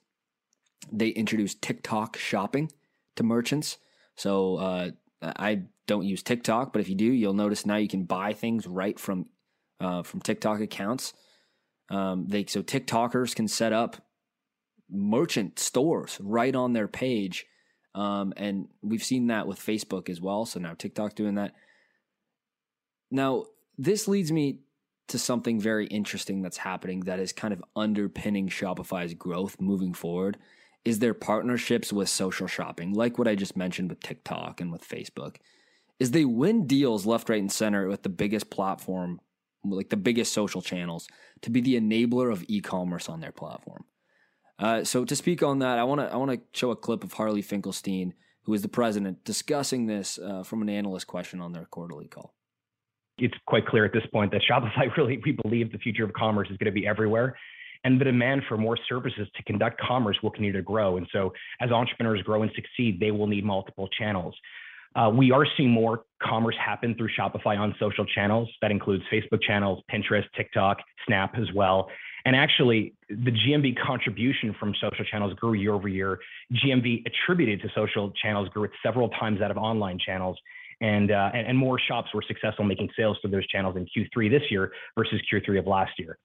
They 0.90 1.08
introduced 1.08 1.62
TikTok 1.62 2.16
shopping 2.16 2.70
to 3.16 3.22
merchants. 3.22 3.78
So 4.16 4.56
uh, 4.56 4.90
I 5.22 5.62
don't 5.86 6.04
use 6.04 6.22
TikTok, 6.22 6.72
but 6.72 6.80
if 6.80 6.88
you 6.88 6.94
do, 6.94 7.04
you'll 7.04 7.34
notice 7.34 7.66
now 7.66 7.76
you 7.76 7.88
can 7.88 8.04
buy 8.04 8.32
things 8.32 8.66
right 8.66 8.98
from 8.98 9.26
uh, 9.80 10.02
from 10.02 10.20
TikTok 10.20 10.60
accounts. 10.60 11.12
Um, 11.90 12.26
they 12.28 12.44
so 12.46 12.62
TikTokers 12.62 13.34
can 13.34 13.48
set 13.48 13.72
up 13.72 13.96
merchant 14.90 15.58
stores 15.58 16.18
right 16.20 16.54
on 16.54 16.72
their 16.72 16.88
page, 16.88 17.46
um, 17.94 18.32
and 18.36 18.68
we've 18.82 19.02
seen 19.02 19.28
that 19.28 19.46
with 19.46 19.58
Facebook 19.58 20.08
as 20.08 20.20
well. 20.20 20.46
So 20.46 20.60
now 20.60 20.74
TikTok 20.74 21.14
doing 21.14 21.34
that. 21.34 21.54
Now 23.10 23.44
this 23.78 24.06
leads 24.08 24.30
me 24.30 24.60
to 25.08 25.18
something 25.18 25.60
very 25.60 25.86
interesting 25.86 26.42
that's 26.42 26.58
happening 26.58 27.00
that 27.00 27.18
is 27.18 27.32
kind 27.32 27.52
of 27.52 27.62
underpinning 27.74 28.48
Shopify's 28.48 29.14
growth 29.14 29.60
moving 29.60 29.92
forward 29.92 30.38
is 30.84 30.98
their 30.98 31.14
partnerships 31.14 31.92
with 31.92 32.08
social 32.08 32.46
shopping, 32.46 32.92
like 32.92 33.18
what 33.18 33.28
I 33.28 33.34
just 33.34 33.56
mentioned 33.56 33.90
with 33.90 34.00
TikTok 34.00 34.60
and 34.60 34.72
with 34.72 34.86
Facebook, 34.86 35.36
is 36.00 36.10
they 36.10 36.24
win 36.24 36.66
deals 36.66 37.06
left, 37.06 37.28
right, 37.28 37.40
and 37.40 37.52
center 37.52 37.86
with 37.86 38.02
the 38.02 38.08
biggest 38.08 38.50
platform, 38.50 39.20
like 39.64 39.90
the 39.90 39.96
biggest 39.96 40.32
social 40.32 40.60
channels, 40.60 41.06
to 41.42 41.50
be 41.50 41.60
the 41.60 41.80
enabler 41.80 42.32
of 42.32 42.44
e-commerce 42.48 43.08
on 43.08 43.20
their 43.20 43.30
platform. 43.30 43.84
Uh, 44.58 44.82
so 44.84 45.04
to 45.04 45.14
speak 45.14 45.42
on 45.42 45.60
that, 45.60 45.78
I 45.78 45.84
want 45.84 46.00
to 46.00 46.12
I 46.12 46.16
want 46.16 46.32
to 46.32 46.40
show 46.52 46.70
a 46.70 46.76
clip 46.76 47.04
of 47.04 47.12
Harley 47.12 47.42
Finkelstein, 47.42 48.14
who 48.42 48.54
is 48.54 48.62
the 48.62 48.68
president, 48.68 49.24
discussing 49.24 49.86
this 49.86 50.18
uh, 50.18 50.42
from 50.42 50.62
an 50.62 50.68
analyst 50.68 51.06
question 51.06 51.40
on 51.40 51.52
their 51.52 51.64
quarterly 51.66 52.08
call. 52.08 52.34
It's 53.18 53.34
quite 53.46 53.66
clear 53.66 53.84
at 53.84 53.92
this 53.92 54.06
point 54.12 54.32
that 54.32 54.42
Shopify 54.48 54.94
really 54.96 55.20
we 55.24 55.32
believe 55.42 55.70
the 55.70 55.78
future 55.78 56.04
of 56.04 56.12
commerce 56.12 56.48
is 56.50 56.56
going 56.56 56.72
to 56.72 56.80
be 56.80 56.86
everywhere 56.86 57.36
and 57.84 58.00
the 58.00 58.04
demand 58.04 58.42
for 58.48 58.56
more 58.56 58.78
services 58.88 59.28
to 59.36 59.42
conduct 59.44 59.80
commerce 59.80 60.16
will 60.22 60.30
continue 60.30 60.52
to 60.52 60.62
grow. 60.62 60.96
And 60.96 61.06
so, 61.12 61.32
as 61.60 61.70
entrepreneurs 61.70 62.22
grow 62.22 62.42
and 62.42 62.50
succeed, 62.54 63.00
they 63.00 63.10
will 63.10 63.26
need 63.26 63.44
multiple 63.44 63.88
channels. 63.98 64.34
Uh, 64.94 65.10
we 65.14 65.32
are 65.32 65.46
seeing 65.56 65.70
more 65.70 66.04
commerce 66.22 66.56
happen 66.64 66.94
through 66.94 67.08
Shopify 67.18 67.58
on 67.58 67.74
social 67.80 68.04
channels. 68.04 68.48
That 68.60 68.70
includes 68.70 69.02
Facebook 69.12 69.42
channels, 69.42 69.82
Pinterest, 69.90 70.24
TikTok, 70.36 70.78
Snap 71.06 71.34
as 71.38 71.46
well. 71.54 71.88
And 72.24 72.36
actually, 72.36 72.94
the 73.08 73.32
GMV 73.32 73.76
contribution 73.80 74.54
from 74.58 74.74
social 74.80 75.04
channels 75.04 75.34
grew 75.34 75.54
year 75.54 75.72
over 75.72 75.88
year. 75.88 76.20
GMV 76.52 77.04
attributed 77.06 77.62
to 77.62 77.68
social 77.74 78.12
channels 78.22 78.48
grew 78.50 78.64
at 78.64 78.70
several 78.82 79.08
times 79.08 79.40
that 79.40 79.50
of 79.50 79.56
online 79.56 79.98
channels 79.98 80.38
and, 80.82 81.12
uh, 81.12 81.30
and, 81.32 81.46
and 81.46 81.56
more 81.56 81.78
shops 81.78 82.08
were 82.12 82.24
successful 82.26 82.64
making 82.64 82.90
sales 82.96 83.16
through 83.22 83.30
those 83.30 83.46
channels 83.46 83.76
in 83.76 83.86
Q3 83.86 84.28
this 84.28 84.42
year 84.50 84.72
versus 84.98 85.20
Q3 85.32 85.60
of 85.60 85.66
last 85.66 85.92
year. 85.96 86.18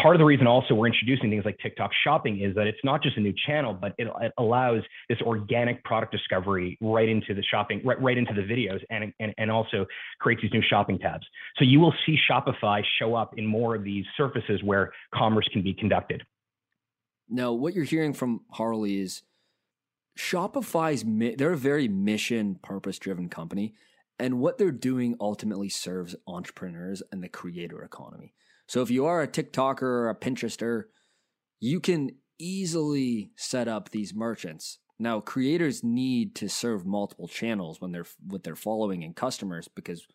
Part 0.00 0.14
of 0.14 0.20
the 0.20 0.24
reason 0.24 0.46
also 0.46 0.74
we're 0.74 0.86
introducing 0.86 1.30
things 1.30 1.44
like 1.44 1.58
TikTok 1.58 1.90
shopping 2.04 2.40
is 2.40 2.54
that 2.54 2.68
it's 2.68 2.78
not 2.84 3.02
just 3.02 3.16
a 3.16 3.20
new 3.20 3.34
channel, 3.46 3.74
but 3.74 3.94
it, 3.98 4.06
it 4.20 4.32
allows 4.38 4.82
this 5.08 5.18
organic 5.22 5.82
product 5.82 6.12
discovery 6.12 6.78
right 6.80 7.08
into 7.08 7.34
the 7.34 7.42
shopping, 7.42 7.82
right, 7.84 8.00
right 8.00 8.16
into 8.16 8.32
the 8.32 8.42
videos, 8.42 8.80
and, 8.90 9.12
and, 9.18 9.34
and 9.36 9.50
also 9.50 9.84
creates 10.20 10.42
these 10.42 10.52
new 10.52 10.62
shopping 10.62 10.98
tabs. 10.98 11.26
So 11.56 11.64
you 11.64 11.80
will 11.80 11.94
see 12.06 12.16
Shopify 12.30 12.82
show 13.00 13.16
up 13.16 13.36
in 13.36 13.46
more 13.46 13.74
of 13.74 13.82
these 13.82 14.04
surfaces 14.16 14.62
where 14.62 14.92
commerce 15.12 15.48
can 15.52 15.62
be 15.62 15.74
conducted. 15.74 16.22
Now, 17.28 17.52
what 17.52 17.74
you're 17.74 17.84
hearing 17.84 18.14
from 18.14 18.42
Harley 18.52 19.00
is 19.00 19.22
Shopify's 20.16 21.04
they're 21.36 21.52
a 21.52 21.56
very 21.56 21.88
mission 21.88 22.56
purpose 22.62 22.98
driven 22.98 23.28
company 23.28 23.74
and 24.18 24.40
what 24.40 24.58
they're 24.58 24.72
doing 24.72 25.16
ultimately 25.20 25.68
serves 25.68 26.16
entrepreneurs 26.26 27.02
and 27.12 27.22
the 27.22 27.28
creator 27.28 27.82
economy. 27.82 28.34
So 28.66 28.82
if 28.82 28.90
you 28.90 29.06
are 29.06 29.22
a 29.22 29.28
TikToker 29.28 29.82
or 29.82 30.10
a 30.10 30.14
Pinterester, 30.14 30.84
you 31.60 31.80
can 31.80 32.10
easily 32.38 33.30
set 33.36 33.68
up 33.68 33.90
these 33.90 34.14
merchants. 34.14 34.78
Now, 34.98 35.20
creators 35.20 35.84
need 35.84 36.34
to 36.36 36.48
serve 36.48 36.84
multiple 36.84 37.28
channels 37.28 37.80
when 37.80 37.92
they're 37.92 38.06
with 38.26 38.42
their 38.42 38.56
following 38.56 39.04
and 39.04 39.14
customers 39.14 39.68
because 39.68 40.06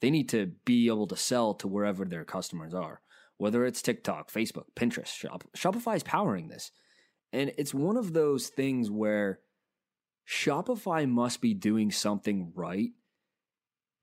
they 0.00 0.10
need 0.10 0.28
to 0.30 0.52
be 0.64 0.88
able 0.88 1.06
to 1.06 1.16
sell 1.16 1.54
to 1.54 1.68
wherever 1.68 2.04
their 2.04 2.24
customers 2.24 2.74
are, 2.74 3.00
whether 3.36 3.64
it's 3.64 3.80
TikTok, 3.80 4.30
Facebook, 4.30 4.64
Pinterest, 4.76 5.06
Shop. 5.06 5.44
Shopify 5.56 5.96
is 5.96 6.02
powering 6.02 6.48
this. 6.48 6.72
And 7.32 7.52
it's 7.56 7.72
one 7.72 7.96
of 7.96 8.12
those 8.12 8.48
things 8.48 8.90
where 8.90 9.38
Shopify 10.28 11.08
must 11.08 11.40
be 11.40 11.54
doing 11.54 11.90
something 11.90 12.52
right 12.54 12.90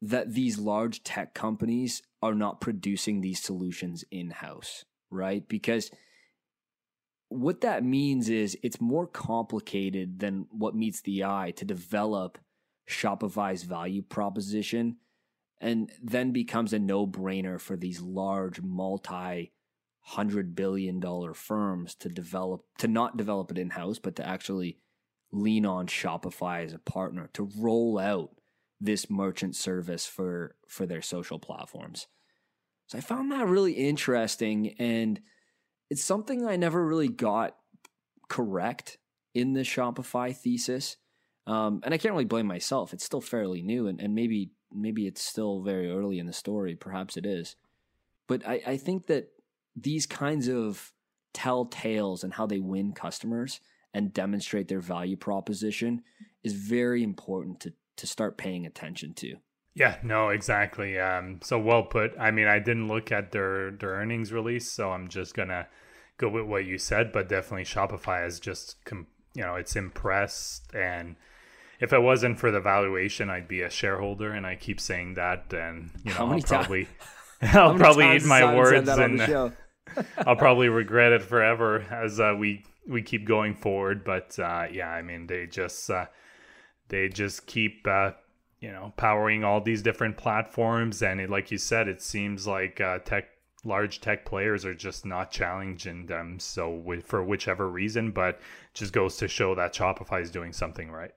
that 0.01 0.33
these 0.33 0.57
large 0.57 1.03
tech 1.03 1.33
companies 1.33 2.01
are 2.21 2.33
not 2.33 2.61
producing 2.61 3.21
these 3.21 3.41
solutions 3.41 4.03
in 4.11 4.31
house, 4.31 4.85
right? 5.09 5.47
Because 5.47 5.91
what 7.29 7.61
that 7.61 7.83
means 7.83 8.27
is 8.29 8.57
it's 8.61 8.81
more 8.81 9.07
complicated 9.07 10.19
than 10.19 10.47
what 10.51 10.75
meets 10.75 11.01
the 11.01 11.23
eye 11.23 11.53
to 11.55 11.65
develop 11.65 12.37
Shopify's 12.89 13.63
value 13.63 14.01
proposition 14.01 14.97
and 15.61 15.91
then 16.03 16.31
becomes 16.31 16.73
a 16.73 16.79
no 16.79 17.05
brainer 17.07 17.59
for 17.59 17.77
these 17.77 18.01
large 18.01 18.61
multi 18.61 19.53
hundred 20.03 20.55
billion 20.55 20.99
dollar 20.99 21.33
firms 21.33 21.93
to 21.93 22.09
develop 22.09 22.65
to 22.79 22.87
not 22.87 23.15
develop 23.15 23.51
it 23.51 23.57
in 23.59 23.69
house 23.69 23.99
but 23.99 24.15
to 24.15 24.27
actually 24.27 24.79
lean 25.31 25.65
on 25.65 25.85
Shopify 25.85 26.65
as 26.65 26.73
a 26.73 26.79
partner 26.79 27.29
to 27.33 27.49
roll 27.57 27.99
out 27.99 28.31
this 28.81 29.09
merchant 29.09 29.55
service 29.55 30.07
for 30.07 30.55
for 30.67 30.85
their 30.85 31.01
social 31.01 31.39
platforms. 31.39 32.07
So 32.87 32.97
I 32.97 33.01
found 33.01 33.31
that 33.31 33.47
really 33.47 33.73
interesting 33.73 34.75
and 34.79 35.21
it's 35.89 36.03
something 36.03 36.45
I 36.45 36.55
never 36.55 36.85
really 36.85 37.07
got 37.07 37.55
correct 38.27 38.97
in 39.33 39.53
the 39.53 39.61
Shopify 39.61 40.35
thesis. 40.35 40.97
Um, 41.47 41.81
and 41.83 41.93
I 41.93 41.97
can't 41.97 42.13
really 42.13 42.25
blame 42.25 42.47
myself. 42.47 42.93
It's 42.93 43.05
still 43.05 43.21
fairly 43.21 43.61
new 43.61 43.87
and, 43.87 44.01
and 44.01 44.15
maybe 44.15 44.51
maybe 44.73 45.05
it's 45.05 45.21
still 45.21 45.61
very 45.61 45.89
early 45.89 46.17
in 46.17 46.25
the 46.25 46.33
story. 46.33 46.75
Perhaps 46.75 47.17
it 47.17 47.25
is. 47.25 47.55
But 48.27 48.47
I, 48.47 48.61
I 48.65 48.77
think 48.77 49.07
that 49.07 49.29
these 49.75 50.05
kinds 50.05 50.47
of 50.47 50.93
tell 51.33 51.65
tales 51.65 52.23
and 52.23 52.33
how 52.33 52.45
they 52.45 52.59
win 52.59 52.93
customers 52.93 53.59
and 53.93 54.13
demonstrate 54.13 54.67
their 54.67 54.79
value 54.79 55.17
proposition 55.17 56.01
is 56.43 56.53
very 56.53 57.03
important 57.03 57.59
to 57.61 57.73
to 57.97 58.07
start 58.07 58.37
paying 58.37 58.65
attention 58.65 59.13
to. 59.15 59.35
Yeah, 59.73 59.97
no, 60.03 60.29
exactly. 60.29 60.99
Um, 60.99 61.39
so 61.41 61.57
well 61.57 61.83
put. 61.83 62.11
I 62.19 62.31
mean, 62.31 62.47
I 62.47 62.59
didn't 62.59 62.87
look 62.87 63.11
at 63.11 63.31
their 63.31 63.71
their 63.71 63.91
earnings 63.91 64.33
release, 64.33 64.69
so 64.69 64.91
I'm 64.91 65.07
just 65.07 65.33
gonna 65.33 65.67
go 66.17 66.27
with 66.27 66.45
what 66.45 66.65
you 66.65 66.77
said. 66.77 67.11
But 67.11 67.29
definitely, 67.29 67.63
Shopify 67.63 68.27
is 68.27 68.39
just, 68.39 68.83
com- 68.83 69.07
you 69.33 69.43
know, 69.43 69.55
it's 69.55 69.77
impressed. 69.77 70.73
And 70.75 71.15
if 71.79 71.93
it 71.93 72.01
wasn't 72.01 72.37
for 72.37 72.51
the 72.51 72.59
valuation, 72.59 73.29
I'd 73.29 73.47
be 73.47 73.61
a 73.61 73.69
shareholder. 73.69 74.33
And 74.33 74.45
I 74.45 74.55
keep 74.55 74.81
saying 74.81 75.13
that. 75.13 75.53
And 75.53 75.91
you 76.03 76.13
know, 76.13 76.31
I'll 76.33 76.41
probably, 76.41 76.87
I'll 77.41 77.75
probably 77.75 78.15
eat 78.17 78.25
my 78.25 78.53
words, 78.53 78.89
and 78.89 79.21
I'll 80.17 80.35
probably 80.35 80.67
regret 80.67 81.13
it 81.13 81.21
forever 81.21 81.79
as 81.89 82.19
uh, 82.19 82.35
we 82.37 82.65
we 82.85 83.03
keep 83.03 83.25
going 83.25 83.55
forward. 83.55 84.03
But 84.03 84.37
uh, 84.37 84.67
yeah, 84.69 84.89
I 84.89 85.01
mean, 85.01 85.27
they 85.27 85.47
just. 85.47 85.89
Uh, 85.89 86.07
they 86.91 87.07
just 87.07 87.47
keep 87.47 87.87
uh, 87.87 88.11
you 88.59 88.71
know 88.71 88.93
powering 88.97 89.43
all 89.43 89.61
these 89.61 89.81
different 89.81 90.17
platforms. 90.17 91.01
And 91.01 91.19
it, 91.19 91.29
like 91.29 91.49
you 91.49 91.57
said 91.57 91.87
it 91.87 92.01
seems 92.01 92.45
like 92.45 92.79
uh, 92.79 92.99
tech 92.99 93.29
large 93.63 94.01
tech 94.01 94.25
players 94.25 94.65
are 94.65 94.73
just 94.73 95.05
not 95.05 95.31
challenging 95.31 96.07
them 96.07 96.39
so 96.39 96.69
with, 96.69 97.05
for 97.05 97.23
whichever 97.23 97.69
reason 97.69 98.09
but 98.09 98.39
just 98.73 98.91
goes 98.91 99.17
to 99.17 99.27
show 99.27 99.53
that 99.53 99.71
shopify 99.71 100.21
is 100.21 100.31
doing 100.31 100.51
something 100.51 100.91
right. 100.91 101.13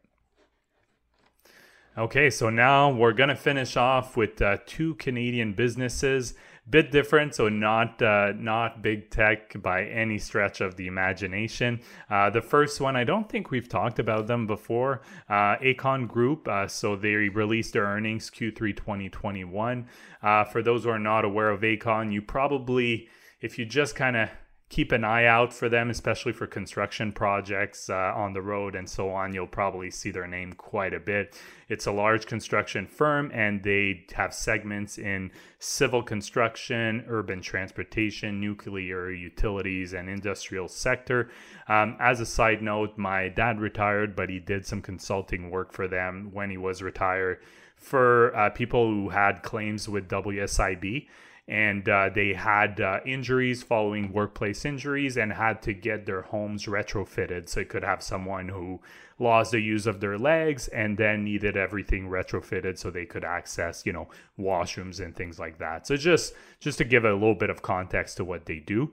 Okay 1.97 2.31
so 2.31 2.51
now 2.51 2.91
we're 2.91 3.13
going 3.13 3.29
to 3.29 3.37
finish 3.37 3.77
off 3.77 4.17
with 4.17 4.41
uh, 4.41 4.59
two 4.67 4.95
canadian 4.97 5.55
businesses 5.55 6.35
bit 6.69 6.91
different, 6.91 7.35
so 7.35 7.49
not 7.49 8.01
uh, 8.01 8.33
not 8.37 8.83
big 8.83 9.11
tech 9.11 9.61
by 9.61 9.85
any 9.85 10.19
stretch 10.19 10.61
of 10.61 10.77
the 10.77 10.87
imagination. 10.87 11.81
Uh, 12.11 12.31
the 12.31 12.41
first 12.41 12.81
one, 12.81 12.97
I 12.97 13.05
don't 13.05 13.29
think 13.29 13.51
we've 13.51 13.69
talked 13.69 13.99
about 13.99 14.27
them 14.27 14.47
before. 14.47 15.03
Uh, 15.29 15.57
Aecon 15.57 16.09
Group, 16.09 16.49
uh, 16.49 16.67
so 16.67 16.97
they 16.97 17.15
released 17.15 17.75
their 17.75 17.85
earnings 17.85 18.31
Q3 18.31 18.77
2021. 18.77 19.87
Uh, 20.23 20.45
for 20.45 20.63
those 20.63 20.85
who 20.85 20.91
are 20.91 20.99
not 20.99 21.25
aware 21.25 21.51
of 21.51 21.61
Aecon, 21.61 22.13
you 22.13 22.23
probably, 22.23 23.09
if 23.41 23.59
you 23.59 23.67
just 23.67 23.95
kind 23.95 24.17
of 24.17 24.31
keep 24.75 24.91
an 24.91 25.05
eye 25.05 25.25
out 25.25 25.53
for 25.53 25.69
them, 25.69 25.89
especially 25.89 26.33
for 26.33 26.49
construction 26.49 27.13
projects 27.13 27.89
uh, 27.89 28.13
on 28.17 28.33
the 28.33 28.43
road 28.43 28.75
and 28.75 28.91
so 28.91 29.09
on. 29.09 29.33
You'll 29.33 29.47
probably 29.47 29.89
see 29.89 30.11
their 30.11 30.27
name 30.27 30.53
quite 30.55 30.93
a 30.93 30.99
bit. 30.99 31.41
It's 31.69 31.87
a 31.87 31.93
large 31.93 32.27
construction 32.27 32.89
firm 32.89 33.31
and 33.33 33.63
they 33.63 34.05
have 34.15 34.35
segments 34.35 34.99
in 34.99 35.31
civil 35.61 36.03
construction, 36.03 37.05
urban 37.07 37.41
transportation, 37.41 38.41
nuclear 38.41 39.13
utilities, 39.13 39.93
and 39.93 40.09
industrial 40.09 40.67
sector. 40.67 41.31
Um, 41.69 41.97
as 42.01 42.19
a 42.19 42.27
side 42.27 42.61
note, 42.61 42.99
my 42.99 43.29
dad 43.29 43.61
retired, 43.61 44.17
but 44.17 44.29
he 44.29 44.41
did 44.41 44.67
some 44.67 44.83
consulting 44.83 45.53
work 45.53 45.73
for 45.73 45.87
them 45.87 46.31
when 46.33 46.51
he 46.51 46.57
was 46.57 46.83
retired 46.83 47.39
for 47.77 48.35
uh, 48.35 48.51
people 48.51 48.89
who 48.89 49.11
had 49.11 49.45
claims 49.45 49.89
with 49.89 50.09
WSIB 50.09 51.07
and 51.47 51.89
uh, 51.89 52.09
they 52.15 52.33
had 52.33 52.81
uh, 52.81 53.01
injuries 53.05 53.63
following 53.63 54.13
workplace 54.13 54.65
injuries 54.65 55.17
and 55.17 55.33
had 55.33 55.61
to 55.61 55.75
get 55.75 56.07
their 56.07 56.23
homes 56.23 56.65
retrofitted 56.65 57.49
so 57.49 57.61
it 57.61 57.69
could 57.69 57.85
have 57.85 58.03
someone 58.03 58.49
who 58.49 58.81
lost 59.19 59.53
the 59.53 59.61
use 59.61 59.87
of 59.87 60.01
their 60.01 60.17
legs 60.17 60.69
and 60.69 60.97
then 60.97 61.23
needed 61.23 61.57
everything 61.57 62.09
retrofitted 62.09 62.79
so 62.79 62.91
they 62.91 63.05
could 63.05 63.25
access 63.25 63.85
you 63.85 63.93
know 63.93 64.09
washrooms 64.39 65.05
and 65.05 65.15
things 65.15 65.39
like 65.39 65.59
that 65.59 65.87
so 65.87 65.97
just 65.97 66.33
just 66.61 66.79
to 66.79 66.85
give 66.85 67.05
a 67.05 67.13
little 67.13 67.35
bit 67.35 67.51
of 67.51 67.63
context 67.63 68.17
to 68.17 68.25
what 68.25 68.47
they 68.47 68.59
do 68.59 68.91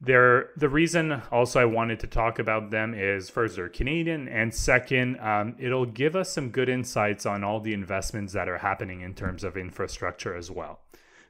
they're, 0.00 0.50
the 0.56 0.68
reason 0.68 1.22
also 1.32 1.60
I 1.60 1.64
wanted 1.64 2.00
to 2.00 2.06
talk 2.06 2.38
about 2.38 2.70
them 2.70 2.92
is 2.92 3.30
first, 3.30 3.56
they're 3.56 3.70
Canadian, 3.70 4.28
and 4.28 4.54
second, 4.54 5.18
um, 5.20 5.56
it'll 5.58 5.86
give 5.86 6.14
us 6.14 6.30
some 6.30 6.50
good 6.50 6.68
insights 6.68 7.24
on 7.24 7.42
all 7.42 7.60
the 7.60 7.72
investments 7.72 8.34
that 8.34 8.46
are 8.46 8.58
happening 8.58 9.00
in 9.00 9.14
terms 9.14 9.42
of 9.42 9.56
infrastructure 9.56 10.36
as 10.36 10.50
well. 10.50 10.80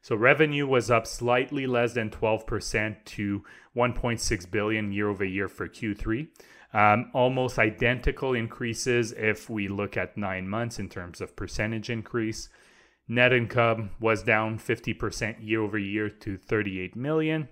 So 0.06 0.14
revenue 0.14 0.68
was 0.68 0.88
up 0.88 1.04
slightly 1.04 1.66
less 1.66 1.94
than 1.94 2.10
12% 2.10 3.04
to 3.06 3.42
1.6 3.76 4.50
billion 4.52 4.92
year 4.92 5.08
over 5.08 5.24
year 5.24 5.48
for 5.48 5.66
Q3. 5.66 6.28
Um, 6.72 7.10
almost 7.12 7.58
identical 7.58 8.32
increases 8.32 9.10
if 9.10 9.50
we 9.50 9.66
look 9.66 9.96
at 9.96 10.16
nine 10.16 10.48
months 10.48 10.78
in 10.78 10.88
terms 10.88 11.20
of 11.20 11.34
percentage 11.34 11.90
increase. 11.90 12.48
Net 13.08 13.32
income 13.32 13.90
was 13.98 14.22
down 14.22 14.60
50% 14.60 15.38
year 15.40 15.60
over 15.60 15.76
year 15.76 16.08
to 16.08 16.36
38 16.36 16.94
million. 16.94 17.48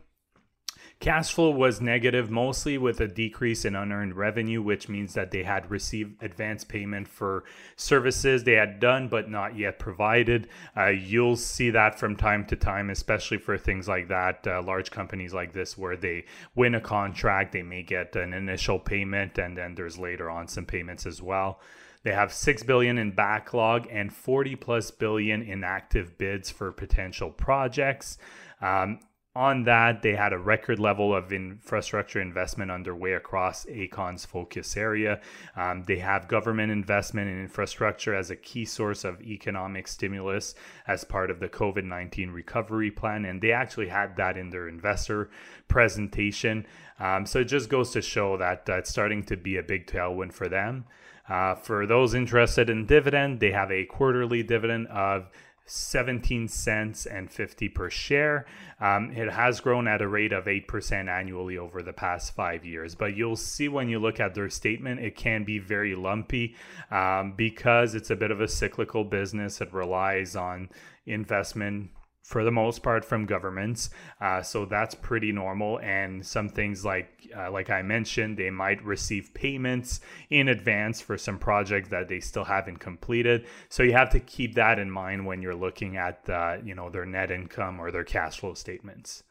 Cash 1.01 1.35
flow 1.35 1.51
was 1.51 1.81
negative 1.81 2.31
mostly 2.31 2.79
with 2.79 3.01
a 3.01 3.09
decrease 3.09 3.65
in 3.65 3.77
unearned 3.77 4.17
revenue, 4.17 4.63
which 4.63 4.89
means 4.89 5.15
that 5.15 5.31
they 5.31 5.43
had 5.43 5.71
received 5.71 6.23
advance 6.23 6.65
payment 6.65 7.09
for 7.09 7.45
services 7.77 8.45
they 8.45 8.55
had 8.55 8.81
done 8.81 9.09
but 9.09 9.29
not 9.29 9.57
yet 9.57 9.79
provided. 9.79 10.49
Uh, 10.77 10.87
you'll 10.87 11.37
see 11.37 11.71
that 11.71 11.99
from 11.99 12.17
time 12.17 12.45
to 12.47 12.57
time, 12.57 12.91
especially 12.91 13.39
for 13.39 13.59
things 13.59 13.87
like 13.87 14.09
that. 14.09 14.47
Uh, 14.47 14.63
large 14.63 14.91
companies 14.91 15.35
like 15.35 15.53
this, 15.53 15.77
where 15.77 15.97
they 15.97 16.25
win 16.55 16.75
a 16.75 16.81
contract, 16.81 17.53
they 17.53 17.63
may 17.63 17.83
get 17.83 18.17
an 18.17 18.33
initial 18.33 18.79
payment, 18.79 19.37
and 19.39 19.59
then 19.59 19.75
there's 19.75 19.99
later 19.99 20.31
on 20.31 20.49
some 20.49 20.65
payments 20.65 21.07
as 21.07 21.21
well. 21.21 21.61
They 22.05 22.13
have 22.13 22.33
6 22.33 22.63
billion 22.65 22.99
in 22.99 23.13
backlog 23.13 23.89
and 23.91 24.13
40 24.13 24.57
plus 24.57 24.91
billion 24.91 25.43
in 25.43 25.65
active 25.65 26.19
bids 26.19 26.51
for 26.51 26.71
potential 26.71 27.31
projects. 27.31 28.19
Um, 28.61 29.01
on 29.37 29.65
that, 29.65 30.03
they 30.03 30.15
had 30.15 30.33
a 30.33 30.39
record 30.39 30.79
level 30.79 31.15
of 31.15 31.33
infrastructure 31.33 32.21
investment 32.21 32.71
underway 32.71 33.15
across 33.15 33.67
Aecon's 33.67 34.25
focus 34.25 34.77
area. 34.77 35.21
Um, 35.57 35.83
they 35.83 35.99
have 35.99 36.29
government 36.29 36.71
investment 36.71 37.29
in 37.29 37.41
infrastructure 37.41 38.15
as 38.15 38.31
a 38.31 38.37
key 38.37 38.65
source 38.65 39.03
of 39.03 39.21
economic 39.23 39.89
stimulus 39.89 40.55
as 40.87 41.03
part 41.03 41.33
of 41.33 41.41
the 41.41 41.49
COVID 41.49 41.83
19 41.85 42.31
recovery 42.31 42.93
plan. 42.93 43.25
And 43.25 43.41
they 43.41 43.51
actually 43.51 43.89
had 43.89 44.17
that 44.19 44.37
in 44.37 44.51
their 44.51 44.69
investor 44.69 45.31
presentation. 45.67 46.65
Um, 47.01 47.27
so 47.27 47.41
it 47.41 47.47
just 47.47 47.69
goes 47.69 47.91
to 47.91 48.03
show 48.03 48.37
that 48.37 48.69
uh, 48.69 48.75
it's 48.75 48.91
starting 48.91 49.25
to 49.25 49.37
be 49.37 49.57
a 49.57 49.65
big 49.65 49.89
tailwind 49.89 50.33
for 50.33 50.49
them. 50.49 50.85
Uh, 51.29 51.55
for 51.55 51.87
those 51.87 52.15
interested 52.15 52.71
in 52.71 52.87
dividend, 52.87 53.41
they 53.41 53.51
have 53.51 53.73
a 53.73 53.85
quarterly 53.87 54.45
dividend 54.45 54.87
of 54.89 55.29
17 55.67 56.49
cents 56.49 57.07
and 57.07 57.31
50 57.31 57.69
per 57.71 57.89
share. 57.89 58.47
Um, 58.81 59.11
it 59.13 59.31
has 59.31 59.61
grown 59.61 59.89
at 59.89 60.03
a 60.03 60.09
rate 60.09 60.33
of 60.33 60.45
8% 60.45 61.09
annually 61.09 61.57
over 61.57 61.83
the 61.83 61.93
past 61.93 62.35
five 62.35 62.65
years. 62.65 62.95
But 62.95 63.17
you'll 63.17 63.37
see 63.37 63.69
when 63.69 63.89
you 63.89 63.99
look 63.99 64.21
at 64.21 64.35
their 64.35 64.51
statement, 64.51 65.01
it 65.01 65.17
can 65.17 65.45
be 65.45 65.59
very 65.59 65.95
lumpy 65.95 66.55
um, 66.91 67.33
because 67.37 67.95
it's 67.95 68.11
a 68.11 68.17
bit 68.17 68.31
of 68.31 68.41
a 68.41 68.49
cyclical 68.49 69.05
business. 69.05 69.61
It 69.61 69.73
relies 69.73 70.37
on 70.37 70.69
investment 71.07 71.91
for 72.25 72.43
the 72.43 72.51
most 72.51 72.83
part 72.83 73.05
from 73.05 73.27
governments. 73.27 73.91
Uh, 74.19 74.43
so 74.43 74.65
that's 74.65 74.95
pretty 74.95 75.31
normal. 75.31 75.79
And 75.81 76.27
some 76.27 76.49
things 76.49 76.85
like 76.85 77.31
uh, 77.37 77.51
like 77.51 77.71
i 77.71 77.83
mentioned 77.83 78.37
they 78.37 78.51
might 78.51 78.83
receive 78.85 79.33
payments 79.35 80.01
in 80.31 80.49
advance 80.49 81.01
for 81.01 81.19
some 81.19 81.39
projects 81.39 81.91
that 81.91 82.09
they 82.09 82.21
still 82.21 82.45
haven't 82.45 82.79
completed. 82.79 83.47
So 83.69 83.83
you 83.83 83.93
have 83.93 84.11
to 84.11 84.21
keep 84.21 84.55
that 84.55 84.79
in 84.79 84.91
mind 84.91 85.27
when 85.27 85.43
you're 85.43 85.55
looking 85.55 85.97
at 85.97 86.29
uh, 86.29 86.57
you 86.65 86.75
know 86.75 86.89
their 86.89 87.07
net 87.07 87.31
income 87.31 87.79
or 87.79 87.91
their 87.91 88.05
cash 88.05 88.41
flow 88.41 88.55
statements. 88.55 89.23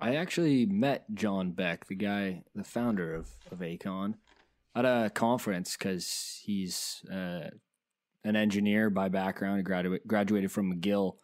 I 0.00 0.14
actually 0.14 0.64
met 0.64 1.04
john 1.12 1.50
beck 1.50 1.86
the 1.86 1.94
guy 1.94 2.44
the 2.54 2.64
founder 2.64 3.14
of, 3.14 3.30
of 3.50 3.58
Aecon 3.58 4.14
at 4.74 4.84
a 4.84 5.10
conference 5.12 5.76
because 5.76 6.40
he's 6.44 7.04
uh, 7.12 7.50
an 8.22 8.36
engineer 8.36 8.90
by 8.90 9.08
background. 9.08 9.58
He 9.58 9.62
graduate, 9.64 10.06
graduated 10.06 10.52
from 10.52 10.72
mcgill 10.72 11.16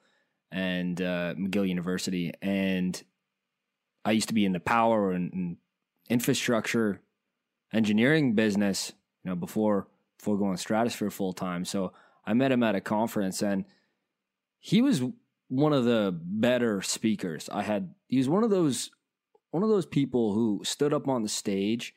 and 0.50 1.00
uh, 1.00 1.34
McGill 1.34 1.68
University, 1.68 2.32
and 2.40 3.02
I 4.04 4.12
used 4.12 4.28
to 4.28 4.34
be 4.34 4.44
in 4.44 4.52
the 4.52 4.60
power 4.60 5.10
and, 5.10 5.32
and, 5.32 5.56
infrastructure 6.08 7.00
engineering 7.72 8.36
business, 8.36 8.92
you 9.24 9.30
know, 9.30 9.34
before 9.34 9.88
before 10.18 10.38
going 10.38 10.54
to 10.54 10.60
stratosphere 10.60 11.10
full 11.10 11.32
time. 11.32 11.64
So 11.64 11.92
I 12.24 12.32
met 12.32 12.52
him 12.52 12.62
at 12.62 12.76
a 12.76 12.80
conference, 12.80 13.42
and 13.42 13.64
he 14.60 14.82
was 14.82 15.02
one 15.48 15.72
of 15.72 15.84
the 15.84 16.16
better 16.16 16.80
speakers 16.80 17.48
I 17.52 17.62
had. 17.62 17.94
He 18.06 18.18
was 18.18 18.28
one 18.28 18.44
of 18.44 18.50
those 18.50 18.92
one 19.50 19.62
of 19.62 19.68
those 19.68 19.86
people 19.86 20.32
who 20.32 20.60
stood 20.64 20.92
up 20.92 21.08
on 21.08 21.22
the 21.22 21.28
stage, 21.28 21.94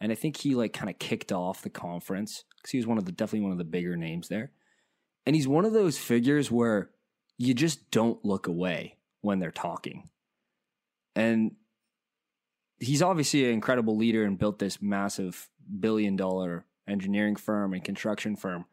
and 0.00 0.12
I 0.12 0.14
think 0.14 0.36
he 0.36 0.54
like 0.54 0.72
kind 0.72 0.90
of 0.90 0.98
kicked 0.98 1.32
off 1.32 1.62
the 1.62 1.70
conference 1.70 2.44
because 2.56 2.70
he 2.70 2.78
was 2.78 2.86
one 2.86 2.98
of 2.98 3.06
the 3.06 3.12
definitely 3.12 3.40
one 3.40 3.52
of 3.52 3.58
the 3.58 3.64
bigger 3.64 3.96
names 3.96 4.28
there. 4.28 4.52
And 5.26 5.34
he's 5.34 5.48
one 5.48 5.64
of 5.64 5.72
those 5.72 5.98
figures 5.98 6.50
where 6.50 6.90
you 7.38 7.54
just 7.54 7.90
don't 7.90 8.22
look 8.24 8.46
away 8.46 8.96
when 9.20 9.38
they're 9.38 9.50
talking. 9.50 10.08
And 11.14 11.52
he's 12.78 13.02
obviously 13.02 13.44
an 13.44 13.52
incredible 13.52 13.96
leader 13.96 14.24
and 14.24 14.38
built 14.38 14.58
this 14.58 14.82
massive 14.82 15.48
billion 15.80 16.16
dollar 16.16 16.64
engineering 16.86 17.36
firm 17.36 17.72
and 17.72 17.84
construction 17.84 18.36
firm. 18.36 18.64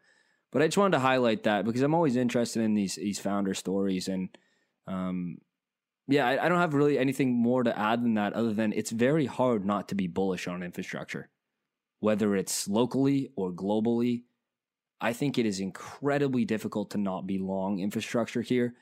But 0.52 0.62
I 0.62 0.66
just 0.66 0.78
wanted 0.78 0.96
to 0.96 1.00
highlight 1.00 1.44
that 1.44 1.64
because 1.64 1.82
I'm 1.82 1.94
always 1.94 2.16
interested 2.16 2.62
in 2.62 2.74
these 2.74 2.96
these 2.96 3.18
founder 3.18 3.54
stories 3.54 4.08
and 4.08 4.36
um, 4.86 5.38
yeah, 6.08 6.26
I, 6.26 6.46
I 6.46 6.48
don't 6.48 6.60
have 6.60 6.74
really 6.74 6.98
anything 6.98 7.34
more 7.34 7.64
to 7.64 7.76
add 7.76 8.02
than 8.02 8.14
that 8.14 8.32
other 8.32 8.52
than 8.52 8.72
it's 8.72 8.90
very 8.90 9.26
hard 9.26 9.64
not 9.64 9.88
to 9.88 9.94
be 9.94 10.06
bullish 10.06 10.46
on 10.46 10.62
infrastructure, 10.62 11.28
whether 12.00 12.36
it's 12.36 12.68
locally 12.68 13.30
or 13.36 13.52
globally. 13.52 14.22
I 15.00 15.12
think 15.12 15.38
it 15.38 15.46
is 15.46 15.60
incredibly 15.60 16.44
difficult 16.44 16.90
to 16.90 16.98
not 16.98 17.26
be 17.26 17.38
long 17.38 17.78
infrastructure 17.78 18.42
here. 18.42 18.74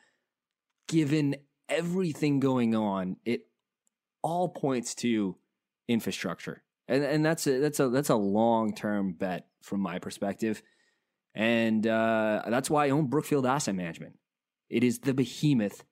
Given 0.88 1.36
everything 1.68 2.40
going 2.40 2.74
on, 2.74 3.16
it 3.24 3.46
all 4.22 4.48
points 4.48 4.94
to 4.96 5.36
infrastructure. 5.88 6.62
And 6.86 7.02
and 7.02 7.24
that's 7.24 7.46
a 7.46 7.58
that's 7.58 7.80
a 7.80 7.88
that's 7.88 8.10
a 8.10 8.16
long-term 8.16 9.14
bet 9.14 9.46
from 9.62 9.80
my 9.80 9.98
perspective. 9.98 10.62
And 11.34 11.86
uh, 11.86 12.42
that's 12.48 12.70
why 12.70 12.86
I 12.86 12.90
own 12.90 13.06
Brookfield 13.06 13.46
Asset 13.46 13.74
Management. 13.74 14.18
It 14.68 14.84
is 14.84 15.00
the 15.00 15.14
behemoth 15.14 15.84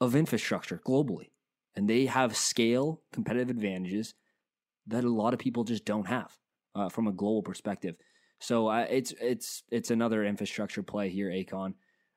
of 0.00 0.16
infrastructure 0.16 0.80
globally. 0.86 1.30
And 1.74 1.88
they 1.88 2.06
have 2.06 2.36
scale, 2.36 3.02
competitive 3.12 3.50
advantages 3.50 4.14
that 4.86 5.04
a 5.04 5.10
lot 5.10 5.34
of 5.34 5.40
people 5.40 5.64
just 5.64 5.84
don't 5.84 6.06
have 6.06 6.32
uh, 6.74 6.88
from 6.88 7.06
a 7.06 7.12
global 7.12 7.42
perspective. 7.42 7.96
So 8.42 8.66
uh, 8.66 8.86
it's 8.90 9.14
it's 9.20 9.62
it's 9.70 9.90
another 9.90 10.24
infrastructure 10.24 10.82
play 10.82 11.08
here, 11.10 11.30
Aecon. 11.30 11.74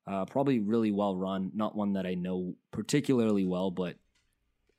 Uh, 0.07 0.25
probably 0.25 0.59
really 0.59 0.91
well 0.91 1.15
run, 1.15 1.51
not 1.53 1.75
one 1.75 1.93
that 1.93 2.05
I 2.05 2.15
know 2.15 2.55
particularly 2.71 3.45
well, 3.45 3.71
but 3.71 3.95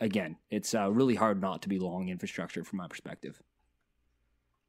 again, 0.01 0.37
it's 0.51 0.75
uh, 0.75 0.91
really 0.91 1.15
hard 1.15 1.41
not 1.41 1.63
to 1.63 1.69
be 1.69 1.79
long 1.79 2.09
infrastructure 2.09 2.65
from 2.65 2.79
my 2.79 2.89
perspective. 2.89 3.41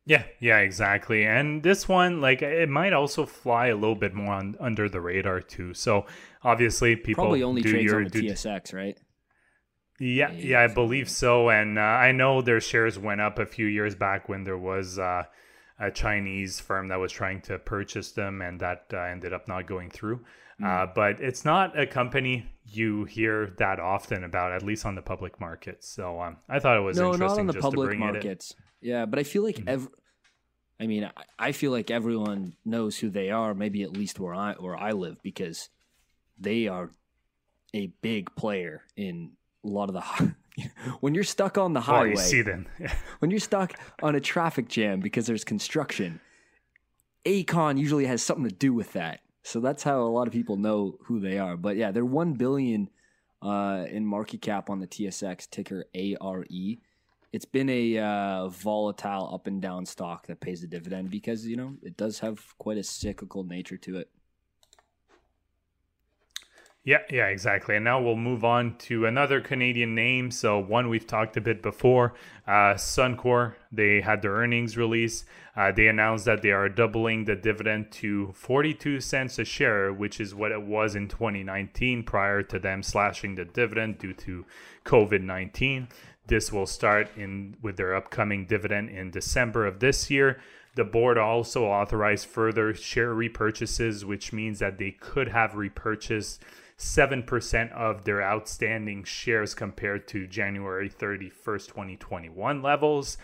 Yeah, 0.06 0.24
yeah, 0.40 0.60
exactly. 0.60 1.26
And 1.26 1.62
this 1.64 1.88
one, 1.90 2.22
like, 2.22 2.42
it 2.42 2.70
might 2.70 2.94
also 2.94 3.26
fly 3.26 3.68
a 3.68 3.76
little 3.76 3.96
bit 3.96 4.14
more 4.14 4.34
on, 4.34 4.56
under 4.60 4.88
the 4.88 5.02
radar 5.02 5.42
too. 5.42 5.74
So 5.74 6.06
obviously, 6.44 6.96
people 6.96 7.26
probably 7.26 7.44
only 7.44 7.62
trades 7.62 7.84
your, 7.84 7.98
on 7.98 8.04
the 8.06 8.10
do, 8.10 8.24
TSX, 8.24 8.74
right? 8.74 8.98
Yeah, 10.00 10.32
yeah, 10.32 10.62
I 10.62 10.68
believe 10.68 11.10
so. 11.10 11.50
And 11.50 11.78
uh, 11.78 11.82
I 11.82 12.14
know 12.14 12.42
their 12.42 12.62
shares 12.62 12.98
went 12.98 13.20
up 13.20 13.38
a 13.38 13.46
few 13.46 13.66
years 13.66 13.96
back 13.96 14.30
when 14.30 14.44
there 14.44 14.58
was 14.58 14.98
uh, 14.98 15.24
a 15.80 15.92
Chinese 15.92 16.60
firm 16.60 16.88
that 16.88 17.00
was 17.00 17.12
trying 17.12 17.42
to 17.42 17.60
purchase 17.60 18.12
them, 18.12 18.42
and 18.42 18.60
that 18.60 18.86
uh, 18.94 18.98
ended 18.98 19.34
up 19.34 19.48
not 19.48 19.68
going 19.68 19.90
through. 19.90 20.22
Mm. 20.62 20.66
Uh, 20.66 20.92
but 20.94 21.20
it's 21.20 21.46
not 21.46 21.80
a 21.80 21.86
company 21.86 22.46
you 22.66 23.06
hear 23.06 23.54
that 23.60 23.80
often 23.80 24.24
about, 24.24 24.54
at 24.54 24.64
least 24.64 24.86
on 24.86 24.96
the 24.96 25.02
public 25.02 25.40
markets. 25.40 25.88
So 25.88 26.20
um, 26.20 26.38
I 26.50 26.60
thought 26.60 26.78
it 26.78 26.82
was 26.82 26.98
no, 26.98 27.14
interesting 27.14 27.46
not 27.46 27.56
on 27.56 27.56
the 27.56 27.62
public 27.62 27.98
markets. 27.98 28.56
Yeah, 28.82 29.06
but 29.06 29.20
I 29.20 29.24
feel 29.24 29.44
like 29.44 29.58
mm-hmm. 29.58 29.70
every. 29.70 29.90
I 30.80 30.86
mean, 30.86 31.10
I 31.40 31.54
feel 31.54 31.72
like 31.72 31.90
everyone 31.90 32.54
knows 32.64 32.98
who 32.98 33.10
they 33.10 33.32
are. 33.32 33.56
Maybe 33.56 33.82
at 33.82 33.92
least 33.92 34.20
where 34.20 34.36
I 34.36 34.54
where 34.54 34.78
I 34.78 34.92
live, 34.92 35.22
because 35.24 35.70
they 36.40 36.68
are 36.68 36.92
a 37.74 37.88
big 38.02 38.36
player 38.36 38.84
in 38.96 39.32
a 39.64 39.68
lot 39.68 39.90
of 39.90 39.96
the 39.96 40.36
when 41.00 41.14
you're 41.14 41.24
stuck 41.24 41.58
on 41.58 41.74
the 41.74 41.82
highway, 41.82 42.10
oh, 42.10 42.12
you 42.12 42.18
see 42.18 42.42
them. 42.42 42.68
when 43.20 43.32
you're 43.32 43.40
stuck 43.40 43.74
on 44.02 44.16
a 44.16 44.20
traffic 44.20 44.68
jam 44.68 45.00
because 45.00 45.26
there's 45.28 45.44
construction, 45.44 46.20
Aecon 47.26 47.78
usually 47.78 48.06
has 48.06 48.22
something 48.22 48.48
to 48.48 48.56
do 48.56 48.74
with 48.74 48.94
that. 48.94 49.22
So 49.44 49.60
that's 49.60 49.84
how 49.84 50.02
a 50.02 50.10
lot 50.10 50.28
of 50.28 50.34
people 50.34 50.58
know 50.58 50.98
who 51.06 51.20
they 51.20 51.38
are. 51.38 51.56
But 51.56 51.78
yeah, 51.78 51.92
they're 51.92 52.06
one 52.06 52.34
billion 52.34 52.90
uh, 53.42 53.86
in 53.90 54.06
market 54.06 54.42
cap 54.42 54.70
on 54.70 54.80
the 54.80 54.88
TSX 54.88 55.50
ticker 55.50 55.86
ARE. 55.96 56.46
It's 57.34 57.46
been 57.46 57.70
a 57.70 57.98
uh, 57.98 58.48
volatile 58.48 59.30
up 59.34 59.48
and 59.48 59.62
down 59.62 59.86
stock 59.86 60.28
that 60.28 60.40
pays 60.40 60.64
a 60.64 60.68
dividend 60.68 61.12
because 61.12 61.46
you 61.46 61.56
know 61.56 61.76
it 61.84 61.98
does 61.98 62.20
have 62.20 62.58
quite 62.58 62.78
a 62.78 62.84
cyclical 62.84 63.44
nature 63.44 63.78
to 63.78 63.98
it. 63.98 64.10
Yeah, 66.88 67.00
yeah, 67.10 67.28
exactly. 67.28 67.76
And 67.76 67.84
now 67.84 68.02
we'll 68.02 68.16
move 68.16 68.46
on 68.46 68.78
to 68.88 69.08
another 69.08 69.42
Canadian 69.42 69.94
name. 69.94 70.32
So, 70.32 70.58
one 70.58 70.88
we've 70.88 71.06
talked 71.06 71.36
a 71.36 71.42
bit 71.42 71.62
before 71.62 72.14
uh, 72.48 72.76
Suncor. 72.76 73.56
They 73.74 74.00
had 74.00 74.22
their 74.22 74.32
earnings 74.32 74.78
release. 74.78 75.26
Uh, 75.54 75.74
they 75.74 75.90
announced 75.90 76.24
that 76.24 76.44
they 76.44 76.52
are 76.52 76.70
doubling 76.70 77.26
the 77.26 77.36
dividend 77.36 77.92
to 77.92 78.32
42 78.32 79.02
cents 79.02 79.38
a 79.38 79.44
share, 79.44 79.92
which 79.92 80.22
is 80.22 80.34
what 80.34 80.54
it 80.54 80.62
was 80.62 80.96
in 80.96 81.10
2019 81.10 82.04
prior 82.04 82.42
to 82.44 82.58
them 82.58 82.82
slashing 82.82 83.36
the 83.36 83.44
dividend 83.44 83.98
due 83.98 84.14
to 84.14 84.46
COVID 84.86 85.22
19. 85.22 85.90
This 86.28 86.54
will 86.54 86.66
start 86.66 87.10
in 87.18 87.58
with 87.62 87.76
their 87.76 87.96
upcoming 87.96 88.46
dividend 88.46 88.92
in 88.92 89.12
December 89.12 89.68
of 89.68 89.82
this 89.82 90.10
year. 90.10 90.40
The 90.76 90.86
board 90.86 91.18
also 91.18 91.66
authorized 91.66 92.28
further 92.28 92.74
share 92.74 93.14
repurchases, 93.14 94.06
which 94.06 94.32
means 94.32 94.60
that 94.60 94.78
they 94.78 94.92
could 94.92 95.28
have 95.28 95.56
repurchased 95.56 96.42
7% 96.78 97.72
of 97.72 98.04
their 98.04 98.22
outstanding 98.22 99.04
shares 99.04 99.54
compared 99.54 100.08
to 100.10 100.28
January 100.28 100.90
31st, 100.90 101.68
2021 101.68 102.62
levels. 102.62 103.18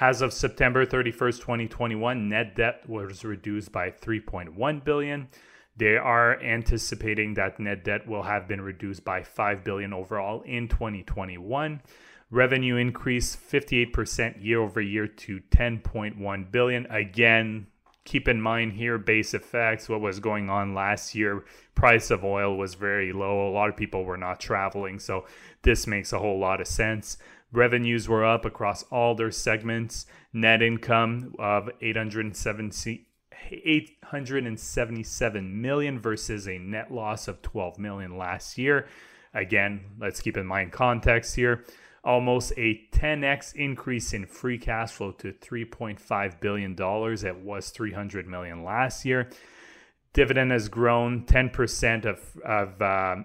As 0.00 0.22
of 0.22 0.32
September 0.32 0.84
31st, 0.84 1.40
2021, 1.40 2.28
net 2.28 2.54
debt 2.54 2.88
was 2.88 3.24
reduced 3.24 3.72
by 3.72 3.90
3.1 3.90 4.84
billion. 4.84 5.28
They 5.76 5.96
are 5.96 6.40
anticipating 6.42 7.34
that 7.34 7.60
net 7.60 7.84
debt 7.84 8.06
will 8.06 8.22
have 8.22 8.48
been 8.48 8.62
reduced 8.62 9.04
by 9.04 9.22
5 9.22 9.62
billion 9.62 9.92
overall 9.92 10.42
in 10.42 10.68
2021. 10.68 11.82
Revenue 12.30 12.76
increased 12.76 13.38
58% 13.50 14.42
year 14.42 14.60
over 14.60 14.80
year 14.80 15.06
to 15.06 15.40
10.1 15.50 16.50
billion. 16.50 16.86
Again, 16.86 17.66
keep 18.06 18.28
in 18.28 18.40
mind 18.40 18.72
here 18.72 18.96
base 18.96 19.34
effects 19.34 19.88
what 19.88 20.00
was 20.00 20.20
going 20.20 20.48
on 20.48 20.74
last 20.74 21.14
year 21.14 21.44
price 21.74 22.10
of 22.10 22.24
oil 22.24 22.56
was 22.56 22.74
very 22.74 23.12
low. 23.12 23.48
A 23.48 23.52
lot 23.52 23.68
of 23.68 23.76
people 23.76 24.04
were 24.04 24.16
not 24.16 24.40
traveling 24.40 24.98
so 24.98 25.26
this 25.62 25.86
makes 25.86 26.12
a 26.12 26.18
whole 26.18 26.38
lot 26.38 26.60
of 26.60 26.66
sense. 26.66 27.18
Revenues 27.52 28.08
were 28.08 28.24
up 28.24 28.44
across 28.44 28.82
all 28.84 29.14
their 29.14 29.30
segments. 29.30 30.06
Net 30.32 30.62
income 30.62 31.34
of 31.38 31.68
870 31.80 33.06
877 33.48 35.60
million 35.60 36.00
versus 36.00 36.48
a 36.48 36.58
net 36.58 36.90
loss 36.90 37.28
of 37.28 37.42
12 37.42 37.78
million 37.78 38.16
last 38.16 38.56
year. 38.56 38.88
Again 39.34 39.84
let's 40.00 40.20
keep 40.20 40.36
in 40.36 40.46
mind 40.46 40.72
context 40.72 41.36
here 41.36 41.64
almost 42.06 42.52
a 42.56 42.80
10x 42.92 43.54
increase 43.56 44.14
in 44.14 44.24
free 44.24 44.58
cash 44.58 44.92
flow 44.92 45.10
to 45.10 45.32
3.5 45.32 46.40
billion 46.40 46.74
dollars. 46.74 47.24
It 47.24 47.36
was 47.36 47.70
300 47.70 48.26
million 48.28 48.64
last 48.64 49.04
year. 49.04 49.28
dividend 50.12 50.52
has 50.52 50.68
grown 50.68 51.26
10% 51.26 52.06
of, 52.06 52.20
of 52.44 52.80
uh, 52.80 53.16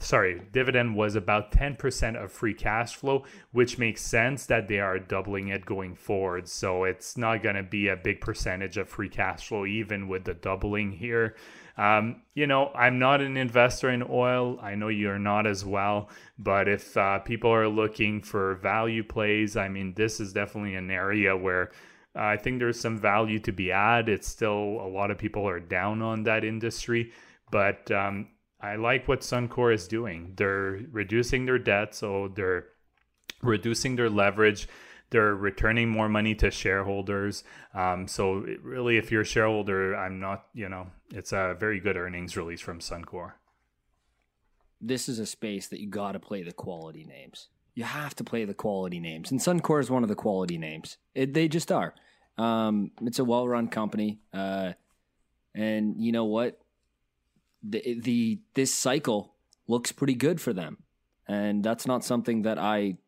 sorry, 0.00 0.42
dividend 0.52 0.96
was 0.96 1.14
about 1.14 1.52
10% 1.52 2.22
of 2.22 2.32
free 2.32 2.54
cash 2.54 2.96
flow, 2.96 3.24
which 3.52 3.78
makes 3.78 4.02
sense 4.02 4.46
that 4.46 4.68
they 4.68 4.80
are 4.80 4.98
doubling 4.98 5.48
it 5.48 5.64
going 5.64 5.94
forward. 5.94 6.48
So 6.48 6.84
it's 6.84 7.16
not 7.16 7.42
going 7.42 7.56
to 7.56 7.62
be 7.62 7.88
a 7.88 7.96
big 7.96 8.20
percentage 8.20 8.76
of 8.76 8.88
free 8.88 9.08
cash 9.08 9.48
flow, 9.48 9.64
even 9.64 10.08
with 10.08 10.24
the 10.24 10.34
doubling 10.34 10.92
here. 10.92 11.36
Um, 11.76 12.22
you 12.34 12.46
know, 12.46 12.70
I'm 12.74 12.98
not 12.98 13.20
an 13.20 13.36
investor 13.36 13.90
in 13.90 14.04
oil. 14.08 14.58
I 14.62 14.74
know 14.74 14.88
you're 14.88 15.18
not 15.18 15.46
as 15.46 15.64
well. 15.64 16.08
But 16.38 16.68
if 16.68 16.96
uh, 16.96 17.18
people 17.20 17.50
are 17.50 17.68
looking 17.68 18.22
for 18.22 18.56
value 18.56 19.02
plays, 19.02 19.56
I 19.56 19.68
mean, 19.68 19.94
this 19.94 20.20
is 20.20 20.32
definitely 20.32 20.76
an 20.76 20.90
area 20.90 21.36
where 21.36 21.72
uh, 22.16 22.22
I 22.22 22.36
think 22.36 22.58
there's 22.58 22.78
some 22.78 22.98
value 22.98 23.40
to 23.40 23.52
be 23.52 23.68
had. 23.68 24.08
It's 24.08 24.28
still 24.28 24.52
a 24.52 24.88
lot 24.88 25.10
of 25.10 25.18
people 25.18 25.48
are 25.48 25.60
down 25.60 26.00
on 26.00 26.22
that 26.24 26.44
industry, 26.44 27.12
but 27.50 27.90
um, 27.90 28.28
I 28.60 28.76
like 28.76 29.08
what 29.08 29.20
Suncor 29.20 29.74
is 29.74 29.88
doing. 29.88 30.34
They're 30.36 30.80
reducing 30.92 31.44
their 31.44 31.58
debt, 31.58 31.94
so 31.94 32.32
they're 32.34 32.66
reducing 33.42 33.96
their 33.96 34.10
leverage. 34.10 34.68
They're 35.10 35.34
returning 35.34 35.90
more 35.90 36.08
money 36.08 36.34
to 36.36 36.50
shareholders. 36.50 37.44
Um, 37.72 38.08
so 38.08 38.44
really, 38.62 38.96
if 38.96 39.12
you're 39.12 39.22
a 39.22 39.26
shareholder, 39.26 39.94
I'm 39.94 40.18
not. 40.20 40.46
You 40.54 40.68
know, 40.68 40.88
it's 41.12 41.32
a 41.32 41.56
very 41.58 41.80
good 41.80 41.96
earnings 41.96 42.36
release 42.36 42.60
from 42.60 42.80
Suncor. 42.80 43.32
This 44.80 45.08
is 45.08 45.18
a 45.18 45.26
space 45.26 45.68
that 45.68 45.80
you 45.80 45.88
got 45.88 46.12
to 46.12 46.20
play 46.20 46.42
the 46.42 46.52
quality 46.52 47.04
names. 47.04 47.48
You 47.74 47.84
have 47.84 48.14
to 48.16 48.24
play 48.24 48.44
the 48.44 48.54
quality 48.54 49.00
names, 49.00 49.30
and 49.30 49.40
Suncor 49.40 49.80
is 49.80 49.90
one 49.90 50.02
of 50.02 50.08
the 50.08 50.14
quality 50.14 50.58
names. 50.58 50.98
It, 51.14 51.34
they 51.34 51.48
just 51.48 51.72
are. 51.72 51.94
Um, 52.36 52.90
it's 53.02 53.18
a 53.18 53.24
well-run 53.24 53.68
company, 53.68 54.20
uh, 54.32 54.72
and 55.54 56.02
you 56.02 56.12
know 56.12 56.24
what? 56.24 56.60
the, 57.64 58.00
the 58.00 58.40
this 58.54 58.72
cycle 58.72 59.34
looks 59.66 59.92
pretty 59.92 60.14
good 60.14 60.40
for 60.40 60.52
them, 60.52 60.78
and 61.26 61.64
that's 61.64 61.86
not 61.86 62.04
something 62.04 62.42
that 62.42 62.58
I 62.58 62.98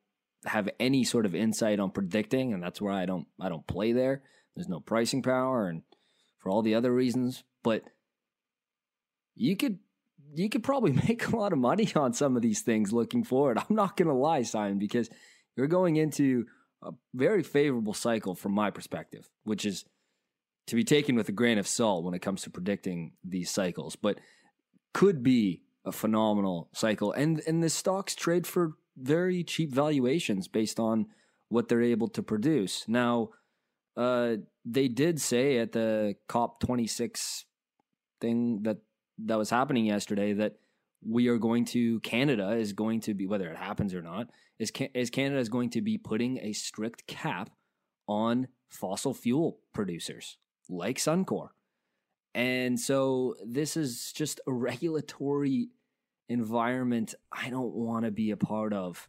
have 0.49 0.69
any 0.79 1.05
sort 1.05 1.27
of 1.27 1.35
insight 1.35 1.81
on 1.81 1.91
predicting, 1.91 2.53
and 2.53 2.63
that's 2.63 2.81
where 2.81 2.93
I 2.93 3.07
don't 3.07 3.27
I 3.41 3.49
don't 3.49 3.67
play 3.67 3.93
there. 3.93 4.23
There's 4.55 4.69
no 4.69 4.81
pricing 4.81 5.23
power, 5.23 5.69
and 5.69 5.83
for 6.39 6.51
all 6.51 6.63
the 6.63 6.75
other 6.75 6.93
reasons, 6.93 7.45
but 7.63 7.83
you 9.35 9.57
could 9.57 9.79
you 10.35 10.49
could 10.49 10.63
probably 10.63 10.93
make 11.09 11.29
a 11.29 11.37
lot 11.37 11.53
of 11.53 11.59
money 11.59 11.91
on 11.95 12.13
some 12.13 12.37
of 12.37 12.43
these 12.43 12.63
things 12.63 12.93
looking 12.93 13.25
forward. 13.25 13.59
I'm 13.59 13.77
not 13.77 13.97
going 13.97 14.09
to 14.09 14.15
lie, 14.15 14.43
Simon, 14.43 14.79
because 14.79 15.11
you're 15.57 15.67
going 15.67 15.97
into 15.97 16.47
a 16.83 16.93
very 17.15 17.43
favorable 17.43 17.95
cycle 17.95 18.35
from 18.35 18.53
my 18.53 18.71
perspective, 18.71 19.29
which 19.45 19.65
is 19.65 19.85
to 20.67 20.77
be 20.77 20.85
taken 20.85 21.17
with 21.17 21.29
a 21.29 21.33
grain 21.33 21.59
of 21.59 21.67
salt 21.67 22.05
when 22.05 22.15
it 22.15 22.23
comes 22.23 22.43
to 22.43 22.51
predicting 22.51 23.13
these 23.25 23.51
cycles. 23.51 23.97
But 23.97 24.19
could 24.93 25.23
be 25.23 25.63
a 25.85 25.93
phenomenal 25.93 26.69
cycle. 26.73 27.13
And 27.13 27.43
and 27.47 27.63
the 27.63 27.71
stocks 27.71 28.15
trade 28.15 28.47
for 28.47 28.73
very 28.97 29.45
cheap 29.45 29.73
valuations 29.73 30.49
based 30.49 30.81
on 30.81 31.07
what 31.49 31.69
they're 31.69 31.83
able 31.83 32.09
to 32.09 32.23
produce. 32.23 32.85
Now, 32.89 33.31
uh, 33.97 34.37
they 34.65 34.89
did 34.89 35.21
say 35.21 35.59
at 35.59 35.73
the 35.73 36.17
COP 36.29 36.61
26 36.61 37.45
thing 38.21 38.63
that 38.63 38.79
that 39.19 39.39
was 39.39 39.51
happening 39.51 39.87
yesterday 39.87 40.33
that 40.35 40.57
we 41.03 41.29
are 41.29 41.39
going 41.39 41.65
to 41.65 42.01
Canada 42.01 42.51
is 42.51 42.73
going 42.73 43.01
to 43.01 43.15
be 43.15 43.27
whether 43.27 43.49
it 43.49 43.57
happens 43.57 43.95
or 43.95 44.03
not 44.03 44.29
is 44.59 44.73
is 44.95 45.11
Canada 45.11 45.41
is 45.41 45.49
going 45.49 45.71
to 45.71 45.81
be 45.81 45.97
putting 45.97 46.39
a 46.39 46.53
strict 46.53 47.07
cap 47.07 47.51
on 48.07 48.49
fossil 48.69 49.15
fuel 49.15 49.59
producers 49.73 50.39
like 50.69 50.99
Suncor. 50.99 51.49
And 52.35 52.79
so 52.79 53.35
this 53.45 53.77
is 53.77 54.13
just 54.15 54.41
a 54.47 54.53
regulatory 54.53 55.69
environment 56.29 57.14
I 57.31 57.51
don't 57.51 57.74
want 57.74 58.05
to 58.05 58.11
be 58.11 58.31
a 58.31 58.37
part 58.37 58.72
of 58.72 59.09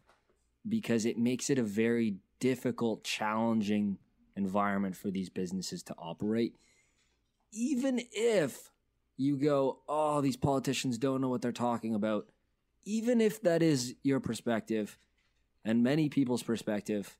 because 0.68 1.05
it 1.05 1.18
makes 1.18 1.49
it 1.49 1.57
a 1.57 1.63
very 1.63 2.15
difficult, 2.39 3.03
challenging 3.03 3.97
environment 4.36 4.95
for 4.95 5.09
these 5.09 5.30
businesses 5.30 5.82
to 5.84 5.95
operate. 5.97 6.55
Even 7.51 8.01
if 8.11 8.72
you 9.15 9.38
go, 9.38 9.80
oh, 9.88 10.22
these 10.22 10.38
politicians 10.38 10.97
don't 10.97 11.22
know 11.22 11.30
what 11.30 11.41
they're 11.41 11.51
talking 11.51 11.95
about, 11.95 12.28
even 12.86 13.20
if 13.20 13.41
that 13.41 13.63
is 13.63 13.95
your 14.03 14.20
perspective 14.20 14.97
and 15.65 15.84
many 15.84 16.07
people's 16.09 16.43
perspective, 16.43 17.18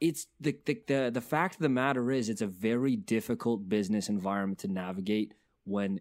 it's 0.00 0.26
the, 0.40 0.56
the 0.64 0.80
the 0.86 1.10
the 1.14 1.20
fact 1.20 1.56
of 1.56 1.60
the 1.60 1.68
matter 1.68 2.12
is 2.12 2.28
it's 2.28 2.42
a 2.42 2.46
very 2.46 2.94
difficult 2.94 3.68
business 3.68 4.08
environment 4.08 4.60
to 4.60 4.68
navigate 4.68 5.34
when 5.64 6.00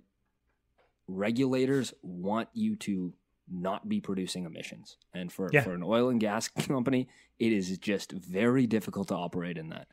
regulators 1.07 1.93
want 2.01 2.49
you 2.53 2.75
to 2.77 3.13
not 3.49 3.87
be 3.87 4.01
producing 4.01 4.45
emissions. 4.45 4.97
And 5.13 5.31
for, 5.31 5.49
yeah. 5.51 5.61
for 5.61 5.73
an 5.73 5.83
oil 5.83 6.09
and 6.09 6.19
gas 6.19 6.47
company, 6.67 7.07
it 7.39 7.53
is 7.53 7.77
just 7.77 8.11
very 8.11 8.67
difficult 8.67 9.07
to 9.09 9.15
operate 9.15 9.57
in 9.57 9.69
that. 9.69 9.87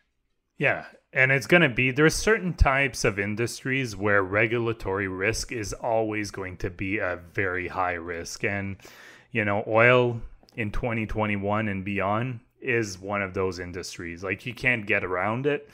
Yeah, 0.56 0.84
and 1.12 1.32
it's 1.32 1.48
going 1.48 1.62
to 1.62 1.68
be 1.68 1.90
there's 1.90 2.14
certain 2.14 2.54
types 2.54 3.04
of 3.04 3.18
industries 3.18 3.96
where 3.96 4.22
regulatory 4.22 5.08
risk 5.08 5.50
is 5.50 5.72
always 5.72 6.30
going 6.30 6.58
to 6.58 6.70
be 6.70 6.98
a 6.98 7.18
very 7.32 7.66
high 7.66 7.94
risk 7.94 8.44
and 8.44 8.76
you 9.34 9.44
know, 9.44 9.64
oil 9.66 10.20
in 10.54 10.70
2021 10.70 11.66
and 11.66 11.84
beyond 11.84 12.38
is 12.62 12.98
one 12.98 13.20
of 13.20 13.34
those 13.34 13.58
industries. 13.58 14.22
Like 14.22 14.46
you 14.46 14.54
can't 14.54 14.86
get 14.86 15.04
around 15.04 15.46
it. 15.46 15.68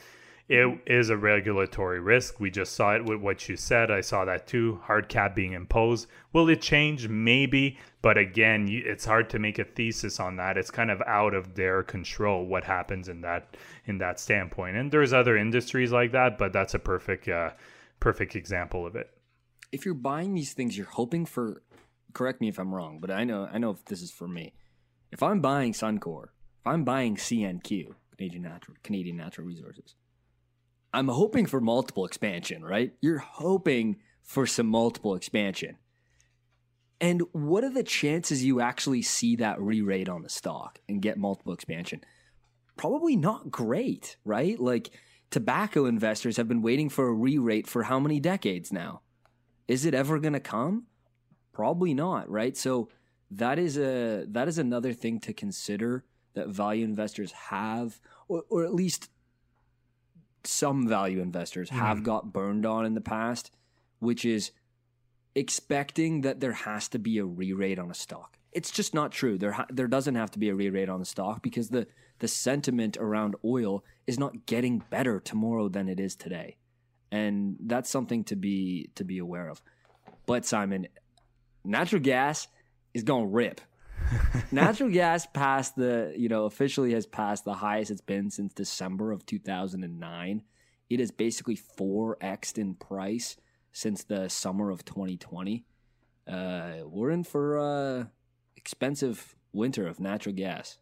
It 0.51 0.81
is 0.85 1.11
a 1.11 1.17
regulatory 1.17 2.01
risk. 2.01 2.41
We 2.41 2.51
just 2.51 2.75
saw 2.75 2.97
it 2.97 3.05
with 3.05 3.21
what 3.21 3.49
you 3.49 3.57
said. 3.57 3.89
I 3.89 4.01
saw 4.01 4.25
that 4.25 4.49
too. 4.49 4.81
Hard 4.83 5.09
cap 5.09 5.33
being 5.33 5.53
imposed. 5.53 6.09
Will 6.33 6.49
it 6.49 6.61
change? 6.61 7.07
Maybe. 7.07 7.79
But 8.03 8.19
again, 8.19 8.67
it's 8.69 9.05
hard 9.05 9.31
to 9.31 9.39
make 9.39 9.61
a 9.61 9.65
thesis 9.65 10.19
on 10.19 10.35
that. 10.39 10.59
It's 10.59 10.73
kind 10.73 10.91
of 10.91 11.01
out 11.07 11.35
of 11.35 11.55
their 11.55 11.85
control 11.85 12.45
what 12.45 12.65
happens 12.65 13.09
in 13.09 13.21
that 13.21 13.57
in 13.87 13.99
that 13.99 14.19
standpoint. 14.19 14.77
And 14.77 14.91
there's 14.91 15.13
other 15.13 15.37
industries 15.37 15.93
like 15.93 16.11
that, 16.11 16.37
but 16.37 16.53
that's 16.53 16.75
a 16.75 16.81
perfect 16.81 17.29
uh, 17.29 17.51
perfect 18.01 18.35
example 18.35 18.85
of 18.85 18.97
it. 18.97 19.09
If 19.71 19.85
you're 19.85 19.95
buying 19.95 20.35
these 20.35 20.53
things, 20.53 20.77
you're 20.77 20.87
hoping 20.87 21.27
for. 21.27 21.63
Correct 22.13 22.41
me 22.41 22.49
if 22.49 22.59
I'm 22.59 22.75
wrong, 22.75 22.99
but 22.99 23.13
I 23.13 23.23
know 23.23 23.49
I 23.53 23.59
know 23.59 23.71
if 23.71 23.85
this 23.85 24.03
is 24.03 24.11
for 24.11 24.27
me. 24.27 24.55
If 25.13 25.23
I'm 25.23 25.41
buying 25.41 25.75
Suncor, 25.75 26.25
if 26.25 26.67
I'm 26.67 26.83
buying 26.83 27.15
CNQ, 27.15 27.95
Canadian 28.17 28.43
Natural 28.43 28.77
Canadian 28.83 29.17
Natural 29.17 29.47
Resources, 29.47 29.95
I'm 30.93 31.09
hoping 31.09 31.47
for 31.47 31.61
multiple 31.61 32.05
expansion, 32.05 32.65
right? 32.65 32.93
You're 33.01 33.19
hoping 33.19 33.97
for 34.23 34.47
some 34.47 34.67
multiple 34.67 35.15
expansion. 35.15 35.77
And 37.01 37.23
what 37.33 37.65
are 37.65 37.73
the 37.73 37.83
chances 37.83 38.45
you 38.45 38.61
actually 38.61 39.03
see 39.03 39.37
that 39.37 39.61
re-rate 39.61 40.09
on 40.09 40.23
the 40.23 40.29
stock 40.29 40.81
and 40.89 41.01
get 41.01 41.17
multiple 41.17 41.53
expansion? 41.53 42.03
Probably 42.77 43.17
not 43.17 43.51
great, 43.51 44.17
right? 44.25 44.59
Like 44.59 44.91
tobacco 45.31 45.87
investors 45.87 46.37
have 46.37 46.49
been 46.49 46.63
waiting 46.63 46.89
for 46.89 47.09
a 47.09 47.13
re-rate 47.13 47.67
for 47.67 47.85
how 47.85 47.99
many 47.99 48.21
decades 48.21 48.73
now? 48.73 49.01
Is 49.69 49.85
it 49.85 49.95
ever 49.95 50.19
going 50.19 50.35
to 50.35 50.41
come? 50.41 50.87
Probably 51.53 51.95
not, 51.95 52.29
right? 52.29 52.57
So 52.57 52.89
that 53.31 53.59
is 53.59 53.79
a 53.79 54.27
that 54.29 54.49
is 54.49 54.59
another 54.59 54.93
thing 54.93 55.21
to 55.21 55.33
consider 55.33 56.05
that 56.35 56.49
value 56.49 56.85
investors 56.85 57.33
have, 57.33 58.01
or, 58.29 58.43
or 58.51 58.65
at 58.65 58.75
least 58.75 59.09
some 60.47 60.89
value 60.89 61.21
investors 61.21 61.71
mm. 61.71 61.77
have 61.77 62.03
got 62.03 62.33
burned 62.33 62.67
on 62.67 62.87
in 62.87 62.95
the 62.95 63.01
past, 63.01 63.51
which 63.99 64.25
is 64.25 64.53
expecting 65.35 66.23
that 66.23 66.41
there 66.41 66.53
has 66.53 66.89
to 66.89 66.99
be 66.99 67.19
a 67.19 67.25
re-rate 67.25 67.79
on 67.79 67.91
a 67.91 67.95
stock. 67.95 68.39
It's 68.53 68.71
just 68.71 68.95
not 68.95 69.13
true. 69.13 69.39
There 69.39 69.53
ha- 69.53 69.67
there 69.71 69.87
doesn't 69.87 70.17
have 70.17 70.31
to 70.33 70.39
be 70.39 70.49
a 70.49 70.55
re-rate 70.55 70.89
on 70.89 71.01
the 71.01 71.07
stock 71.07 71.43
because 71.43 71.69
the 71.69 71.87
the 72.19 72.29
sentiment 72.29 72.97
around 72.99 73.37
oil 73.45 73.85
is 74.07 74.19
not 74.19 74.47
getting 74.47 74.83
better 74.91 75.21
tomorrow 75.21 75.69
than 75.69 75.89
it 75.89 76.01
is 76.01 76.17
today. 76.17 76.57
And 77.13 77.57
that's 77.61 77.91
something 77.91 78.25
to 78.25 78.37
be 78.37 78.91
to 78.97 79.05
be 79.05 79.19
aware 79.19 79.49
of. 79.49 79.63
But 80.27 80.45
Simon, 80.45 80.89
natural 81.65 82.03
gas 82.03 82.49
is 82.93 83.03
going 83.05 83.25
to 83.25 83.33
rip 83.33 83.61
Natural 84.53 84.91
gas 84.91 85.27
passed 85.27 85.77
the, 85.77 86.15
you 86.17 86.29
know, 86.29 86.45
officially 86.45 86.93
has 86.93 87.07
passed 87.07 87.45
the 87.45 87.55
highest 87.55 87.91
it's 87.91 88.01
been 88.01 88.31
since 88.31 88.53
December 88.53 89.13
of 89.13 89.25
2009. 89.27 90.43
It 90.89 91.01
is 91.01 91.11
basically 91.11 91.57
4x 91.57 92.59
in 92.59 92.75
price 92.75 93.37
since 93.73 94.05
the 94.05 94.29
summer 94.29 94.71
of 94.71 94.85
2020. 94.85 95.65
Uh, 96.27 96.73
we're 96.85 97.11
in 97.11 97.25
for 97.25 97.57
a 97.57 98.11
expensive 98.57 99.35
winter 99.53 99.87
of 99.87 100.01
natural 100.01 100.35
gas. 100.35 100.79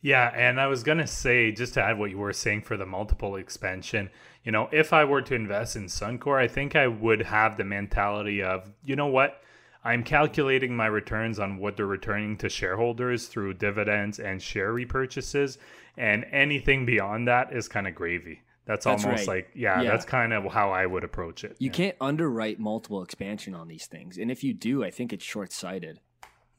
Yeah, 0.00 0.32
and 0.34 0.60
I 0.60 0.68
was 0.68 0.82
going 0.82 0.98
to 0.98 1.06
say, 1.06 1.52
just 1.52 1.74
to 1.74 1.82
add 1.82 1.98
what 1.98 2.10
you 2.10 2.18
were 2.18 2.32
saying 2.32 2.62
for 2.62 2.76
the 2.76 2.86
multiple 2.86 3.36
expansion, 3.36 4.10
you 4.44 4.52
know, 4.52 4.68
if 4.72 4.92
I 4.92 5.04
were 5.04 5.22
to 5.22 5.34
invest 5.34 5.76
in 5.76 5.86
Suncor, 5.86 6.38
I 6.38 6.48
think 6.48 6.76
I 6.76 6.86
would 6.86 7.22
have 7.22 7.56
the 7.56 7.64
mentality 7.64 8.42
of, 8.42 8.72
you 8.84 8.96
know 8.96 9.08
what? 9.08 9.42
I'm 9.86 10.02
calculating 10.02 10.74
my 10.76 10.86
returns 10.86 11.38
on 11.38 11.58
what 11.58 11.76
they're 11.76 11.86
returning 11.86 12.36
to 12.38 12.48
shareholders 12.48 13.28
through 13.28 13.54
dividends 13.54 14.18
and 14.18 14.42
share 14.42 14.74
repurchases, 14.74 15.58
and 15.96 16.24
anything 16.32 16.84
beyond 16.84 17.28
that 17.28 17.52
is 17.52 17.68
kind 17.68 17.86
of 17.86 17.94
gravy. 17.94 18.42
That's, 18.64 18.84
That's 18.84 19.04
almost 19.04 19.28
right. 19.28 19.36
like 19.36 19.50
yeah, 19.54 19.80
Yeah. 19.80 19.90
that's 19.92 20.04
kind 20.04 20.32
of 20.32 20.52
how 20.52 20.72
I 20.72 20.86
would 20.86 21.04
approach 21.04 21.44
it. 21.44 21.56
You 21.60 21.68
yeah. 21.68 21.72
can't 21.72 21.96
underwrite 22.00 22.58
multiple 22.58 23.00
expansion 23.00 23.54
on 23.54 23.68
these 23.68 23.86
things, 23.86 24.18
and 24.18 24.28
if 24.28 24.42
you 24.42 24.52
do, 24.54 24.82
I 24.82 24.90
think 24.90 25.12
it's 25.12 25.24
short 25.24 25.52
sighted. 25.52 26.00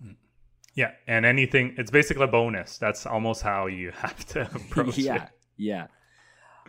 Hmm. 0.02 0.12
Yeah, 0.74 0.92
and 1.06 1.26
anything 1.26 1.76
it's 1.78 1.92
basically 1.92 2.24
a 2.24 2.28
bonus. 2.28 2.78
That's 2.78 3.06
almost 3.06 3.42
how 3.42 3.66
you 3.68 3.92
have 3.98 4.26
to 4.28 4.44
approach 4.56 4.98
yeah, 4.98 5.24
it. 5.26 5.30
yeah. 5.58 5.88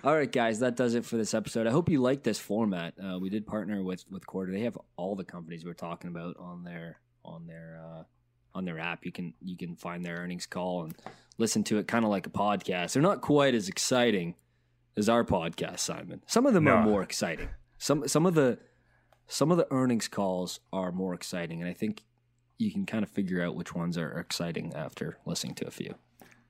All 0.04 0.14
right, 0.14 0.30
guys, 0.30 0.60
that 0.60 0.76
does 0.76 0.94
it 0.94 1.04
for 1.04 1.16
this 1.16 1.34
episode. 1.34 1.66
I 1.66 1.70
hope 1.70 1.88
you 1.88 2.00
like 2.00 2.22
this 2.22 2.38
format. 2.38 2.94
Uh, 3.02 3.18
we 3.18 3.30
did 3.30 3.46
partner 3.46 3.82
with 3.82 4.04
with 4.10 4.24
Quartr. 4.26 4.52
They 4.52 4.60
have 4.62 4.78
all 4.96 5.16
the 5.16 5.24
companies 5.24 5.64
we're 5.64 5.74
talking 5.74 6.08
about 6.08 6.36
on 6.38 6.62
their 6.62 7.00
on 7.24 7.46
their 7.46 7.80
uh, 7.84 8.02
on 8.54 8.64
their 8.64 8.78
app. 8.78 9.04
You 9.04 9.12
can 9.12 9.34
you 9.42 9.56
can 9.56 9.74
find 9.74 10.04
their 10.04 10.16
earnings 10.16 10.46
call 10.46 10.84
and 10.84 10.94
listen 11.36 11.64
to 11.64 11.78
it 11.78 11.88
kind 11.88 12.04
of 12.04 12.10
like 12.10 12.26
a 12.26 12.30
podcast. 12.30 12.92
They're 12.92 13.02
not 13.02 13.22
quite 13.22 13.54
as 13.54 13.68
exciting 13.68 14.36
as 14.96 15.08
our 15.08 15.24
podcast, 15.24 15.80
Simon. 15.80 16.22
Some 16.26 16.46
of 16.46 16.54
them 16.54 16.68
are 16.68 16.82
more 16.84 17.02
exciting. 17.02 17.48
Some 17.78 18.06
some 18.06 18.24
of 18.24 18.34
the 18.34 18.58
some 19.26 19.50
of 19.50 19.58
the 19.58 19.66
earnings 19.72 20.06
calls 20.06 20.60
are 20.72 20.92
more 20.92 21.12
exciting, 21.12 21.60
and 21.60 21.68
I 21.68 21.74
think 21.74 22.04
you 22.56 22.72
can 22.72 22.86
kind 22.86 23.02
of 23.02 23.10
figure 23.10 23.42
out 23.42 23.56
which 23.56 23.74
ones 23.74 23.98
are 23.98 24.12
exciting 24.18 24.74
after 24.74 25.18
listening 25.26 25.54
to 25.56 25.66
a 25.66 25.70
few. 25.70 25.96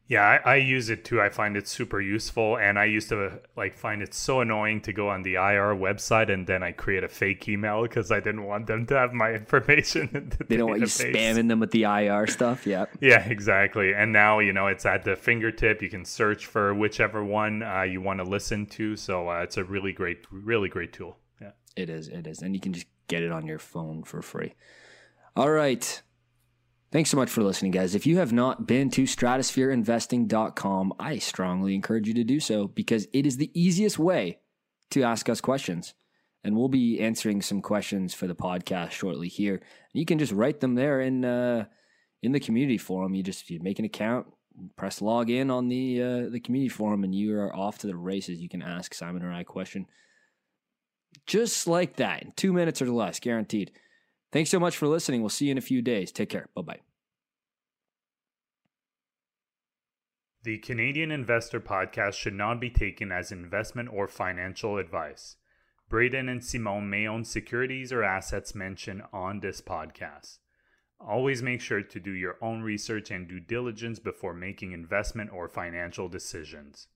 Yeah, 0.08 0.22
I, 0.22 0.52
I 0.52 0.56
use 0.56 0.88
it 0.88 1.04
too. 1.04 1.20
I 1.20 1.28
find 1.28 1.54
it 1.54 1.68
super 1.68 2.00
useful, 2.00 2.56
and 2.56 2.78
I 2.78 2.86
used 2.86 3.10
to 3.10 3.40
like 3.56 3.76
find 3.76 4.00
it 4.00 4.14
so 4.14 4.40
annoying 4.40 4.80
to 4.82 4.92
go 4.94 5.10
on 5.10 5.22
the 5.22 5.34
IR 5.34 5.76
website 5.76 6.32
and 6.32 6.46
then 6.46 6.62
I 6.62 6.72
create 6.72 7.04
a 7.04 7.08
fake 7.08 7.46
email 7.46 7.82
because 7.82 8.10
I 8.10 8.18
didn't 8.18 8.44
want 8.44 8.66
them 8.66 8.86
to 8.86 8.96
have 8.96 9.12
my 9.12 9.32
information. 9.34 10.08
In 10.14 10.30
the 10.30 10.44
They 10.44 10.56
don't 10.56 10.70
want 10.70 10.80
you 10.80 10.86
spamming 10.86 11.48
them 11.48 11.60
with 11.60 11.72
the 11.72 11.82
IR 11.82 12.26
stuff. 12.26 12.66
Yeah. 12.66 12.86
Yeah, 13.00 13.26
exactly. 13.28 13.94
And 13.94 14.12
now 14.12 14.38
you 14.38 14.52
know 14.52 14.66
it's 14.66 14.86
at 14.86 15.04
the 15.04 15.14
fingertip. 15.14 15.82
You 15.82 15.90
can 15.90 16.04
search 16.06 16.46
for 16.46 16.74
whichever 16.74 17.22
one 17.22 17.62
uh, 17.62 17.82
you 17.82 18.00
want 18.00 18.20
to 18.20 18.24
listen 18.24 18.66
to. 18.66 18.96
So 18.96 19.28
uh, 19.28 19.42
it's 19.42 19.58
a 19.58 19.64
really 19.64 19.92
great, 19.92 20.24
really 20.30 20.68
great 20.68 20.92
tool. 20.94 21.18
Yeah. 21.40 21.52
It 21.76 21.90
is. 21.90 22.08
It 22.08 22.26
is. 22.26 22.40
And 22.40 22.54
you 22.54 22.60
can 22.60 22.72
just 22.72 22.86
get 23.08 23.22
it 23.22 23.30
on 23.30 23.46
your 23.46 23.58
phone 23.58 24.04
for 24.04 24.22
free. 24.22 24.54
All 25.36 25.50
right. 25.50 26.02
Thanks 26.90 27.10
so 27.10 27.18
much 27.18 27.28
for 27.28 27.42
listening, 27.42 27.72
guys. 27.72 27.94
If 27.94 28.06
you 28.06 28.16
have 28.16 28.32
not 28.32 28.66
been 28.66 28.88
to 28.90 29.02
stratosphereinvesting.com, 29.02 30.94
I 30.98 31.18
strongly 31.18 31.74
encourage 31.74 32.08
you 32.08 32.14
to 32.14 32.24
do 32.24 32.40
so 32.40 32.66
because 32.66 33.06
it 33.12 33.26
is 33.26 33.36
the 33.36 33.50
easiest 33.52 33.98
way 33.98 34.38
to 34.92 35.02
ask 35.02 35.28
us 35.28 35.42
questions. 35.42 35.92
And 36.42 36.56
we'll 36.56 36.68
be 36.68 37.00
answering 37.00 37.42
some 37.42 37.60
questions 37.60 38.14
for 38.14 38.26
the 38.26 38.34
podcast 38.34 38.92
shortly 38.92 39.28
here. 39.28 39.60
You 39.92 40.06
can 40.06 40.18
just 40.18 40.32
write 40.32 40.60
them 40.60 40.76
there 40.76 41.00
in 41.02 41.24
uh, 41.24 41.66
in 42.22 42.32
the 42.32 42.40
community 42.40 42.78
forum. 42.78 43.14
You 43.14 43.22
just 43.22 43.50
you 43.50 43.60
make 43.60 43.78
an 43.78 43.84
account, 43.84 44.28
press 44.76 45.02
log 45.02 45.28
in 45.28 45.50
on 45.50 45.68
the 45.68 46.02
uh, 46.02 46.28
the 46.30 46.40
community 46.40 46.70
forum, 46.70 47.04
and 47.04 47.14
you 47.14 47.36
are 47.36 47.54
off 47.54 47.78
to 47.78 47.86
the 47.86 47.96
races. 47.96 48.40
You 48.40 48.48
can 48.48 48.62
ask 48.62 48.94
Simon 48.94 49.22
or 49.22 49.32
I 49.32 49.42
a 49.42 49.44
question 49.44 49.86
just 51.26 51.66
like 51.66 51.96
that 51.96 52.22
in 52.22 52.32
two 52.36 52.52
minutes 52.52 52.82
or 52.82 52.90
less, 52.90 53.20
guaranteed. 53.20 53.72
Thanks 54.30 54.50
so 54.50 54.60
much 54.60 54.76
for 54.76 54.86
listening. 54.86 55.20
We'll 55.22 55.30
see 55.30 55.46
you 55.46 55.52
in 55.52 55.58
a 55.58 55.62
few 55.62 55.82
days. 55.82 56.12
Take 56.12 56.28
care. 56.28 56.48
Bye 56.54 56.62
bye. 56.62 56.80
The 60.42 60.58
Canadian 60.58 61.10
Investor 61.10 61.60
Podcast 61.60 62.14
should 62.14 62.34
not 62.34 62.60
be 62.60 62.70
taken 62.70 63.10
as 63.10 63.32
investment 63.32 63.90
or 63.92 64.06
financial 64.06 64.78
advice. 64.78 65.36
Braden 65.88 66.28
and 66.28 66.44
Simon 66.44 66.90
may 66.90 67.06
own 67.06 67.24
securities 67.24 67.92
or 67.92 68.04
assets 68.04 68.54
mentioned 68.54 69.02
on 69.12 69.40
this 69.40 69.60
podcast. 69.60 70.38
Always 71.00 71.42
make 71.42 71.60
sure 71.60 71.82
to 71.82 72.00
do 72.00 72.10
your 72.12 72.36
own 72.42 72.60
research 72.62 73.10
and 73.10 73.26
due 73.26 73.40
diligence 73.40 73.98
before 73.98 74.34
making 74.34 74.72
investment 74.72 75.32
or 75.32 75.48
financial 75.48 76.08
decisions. 76.08 76.88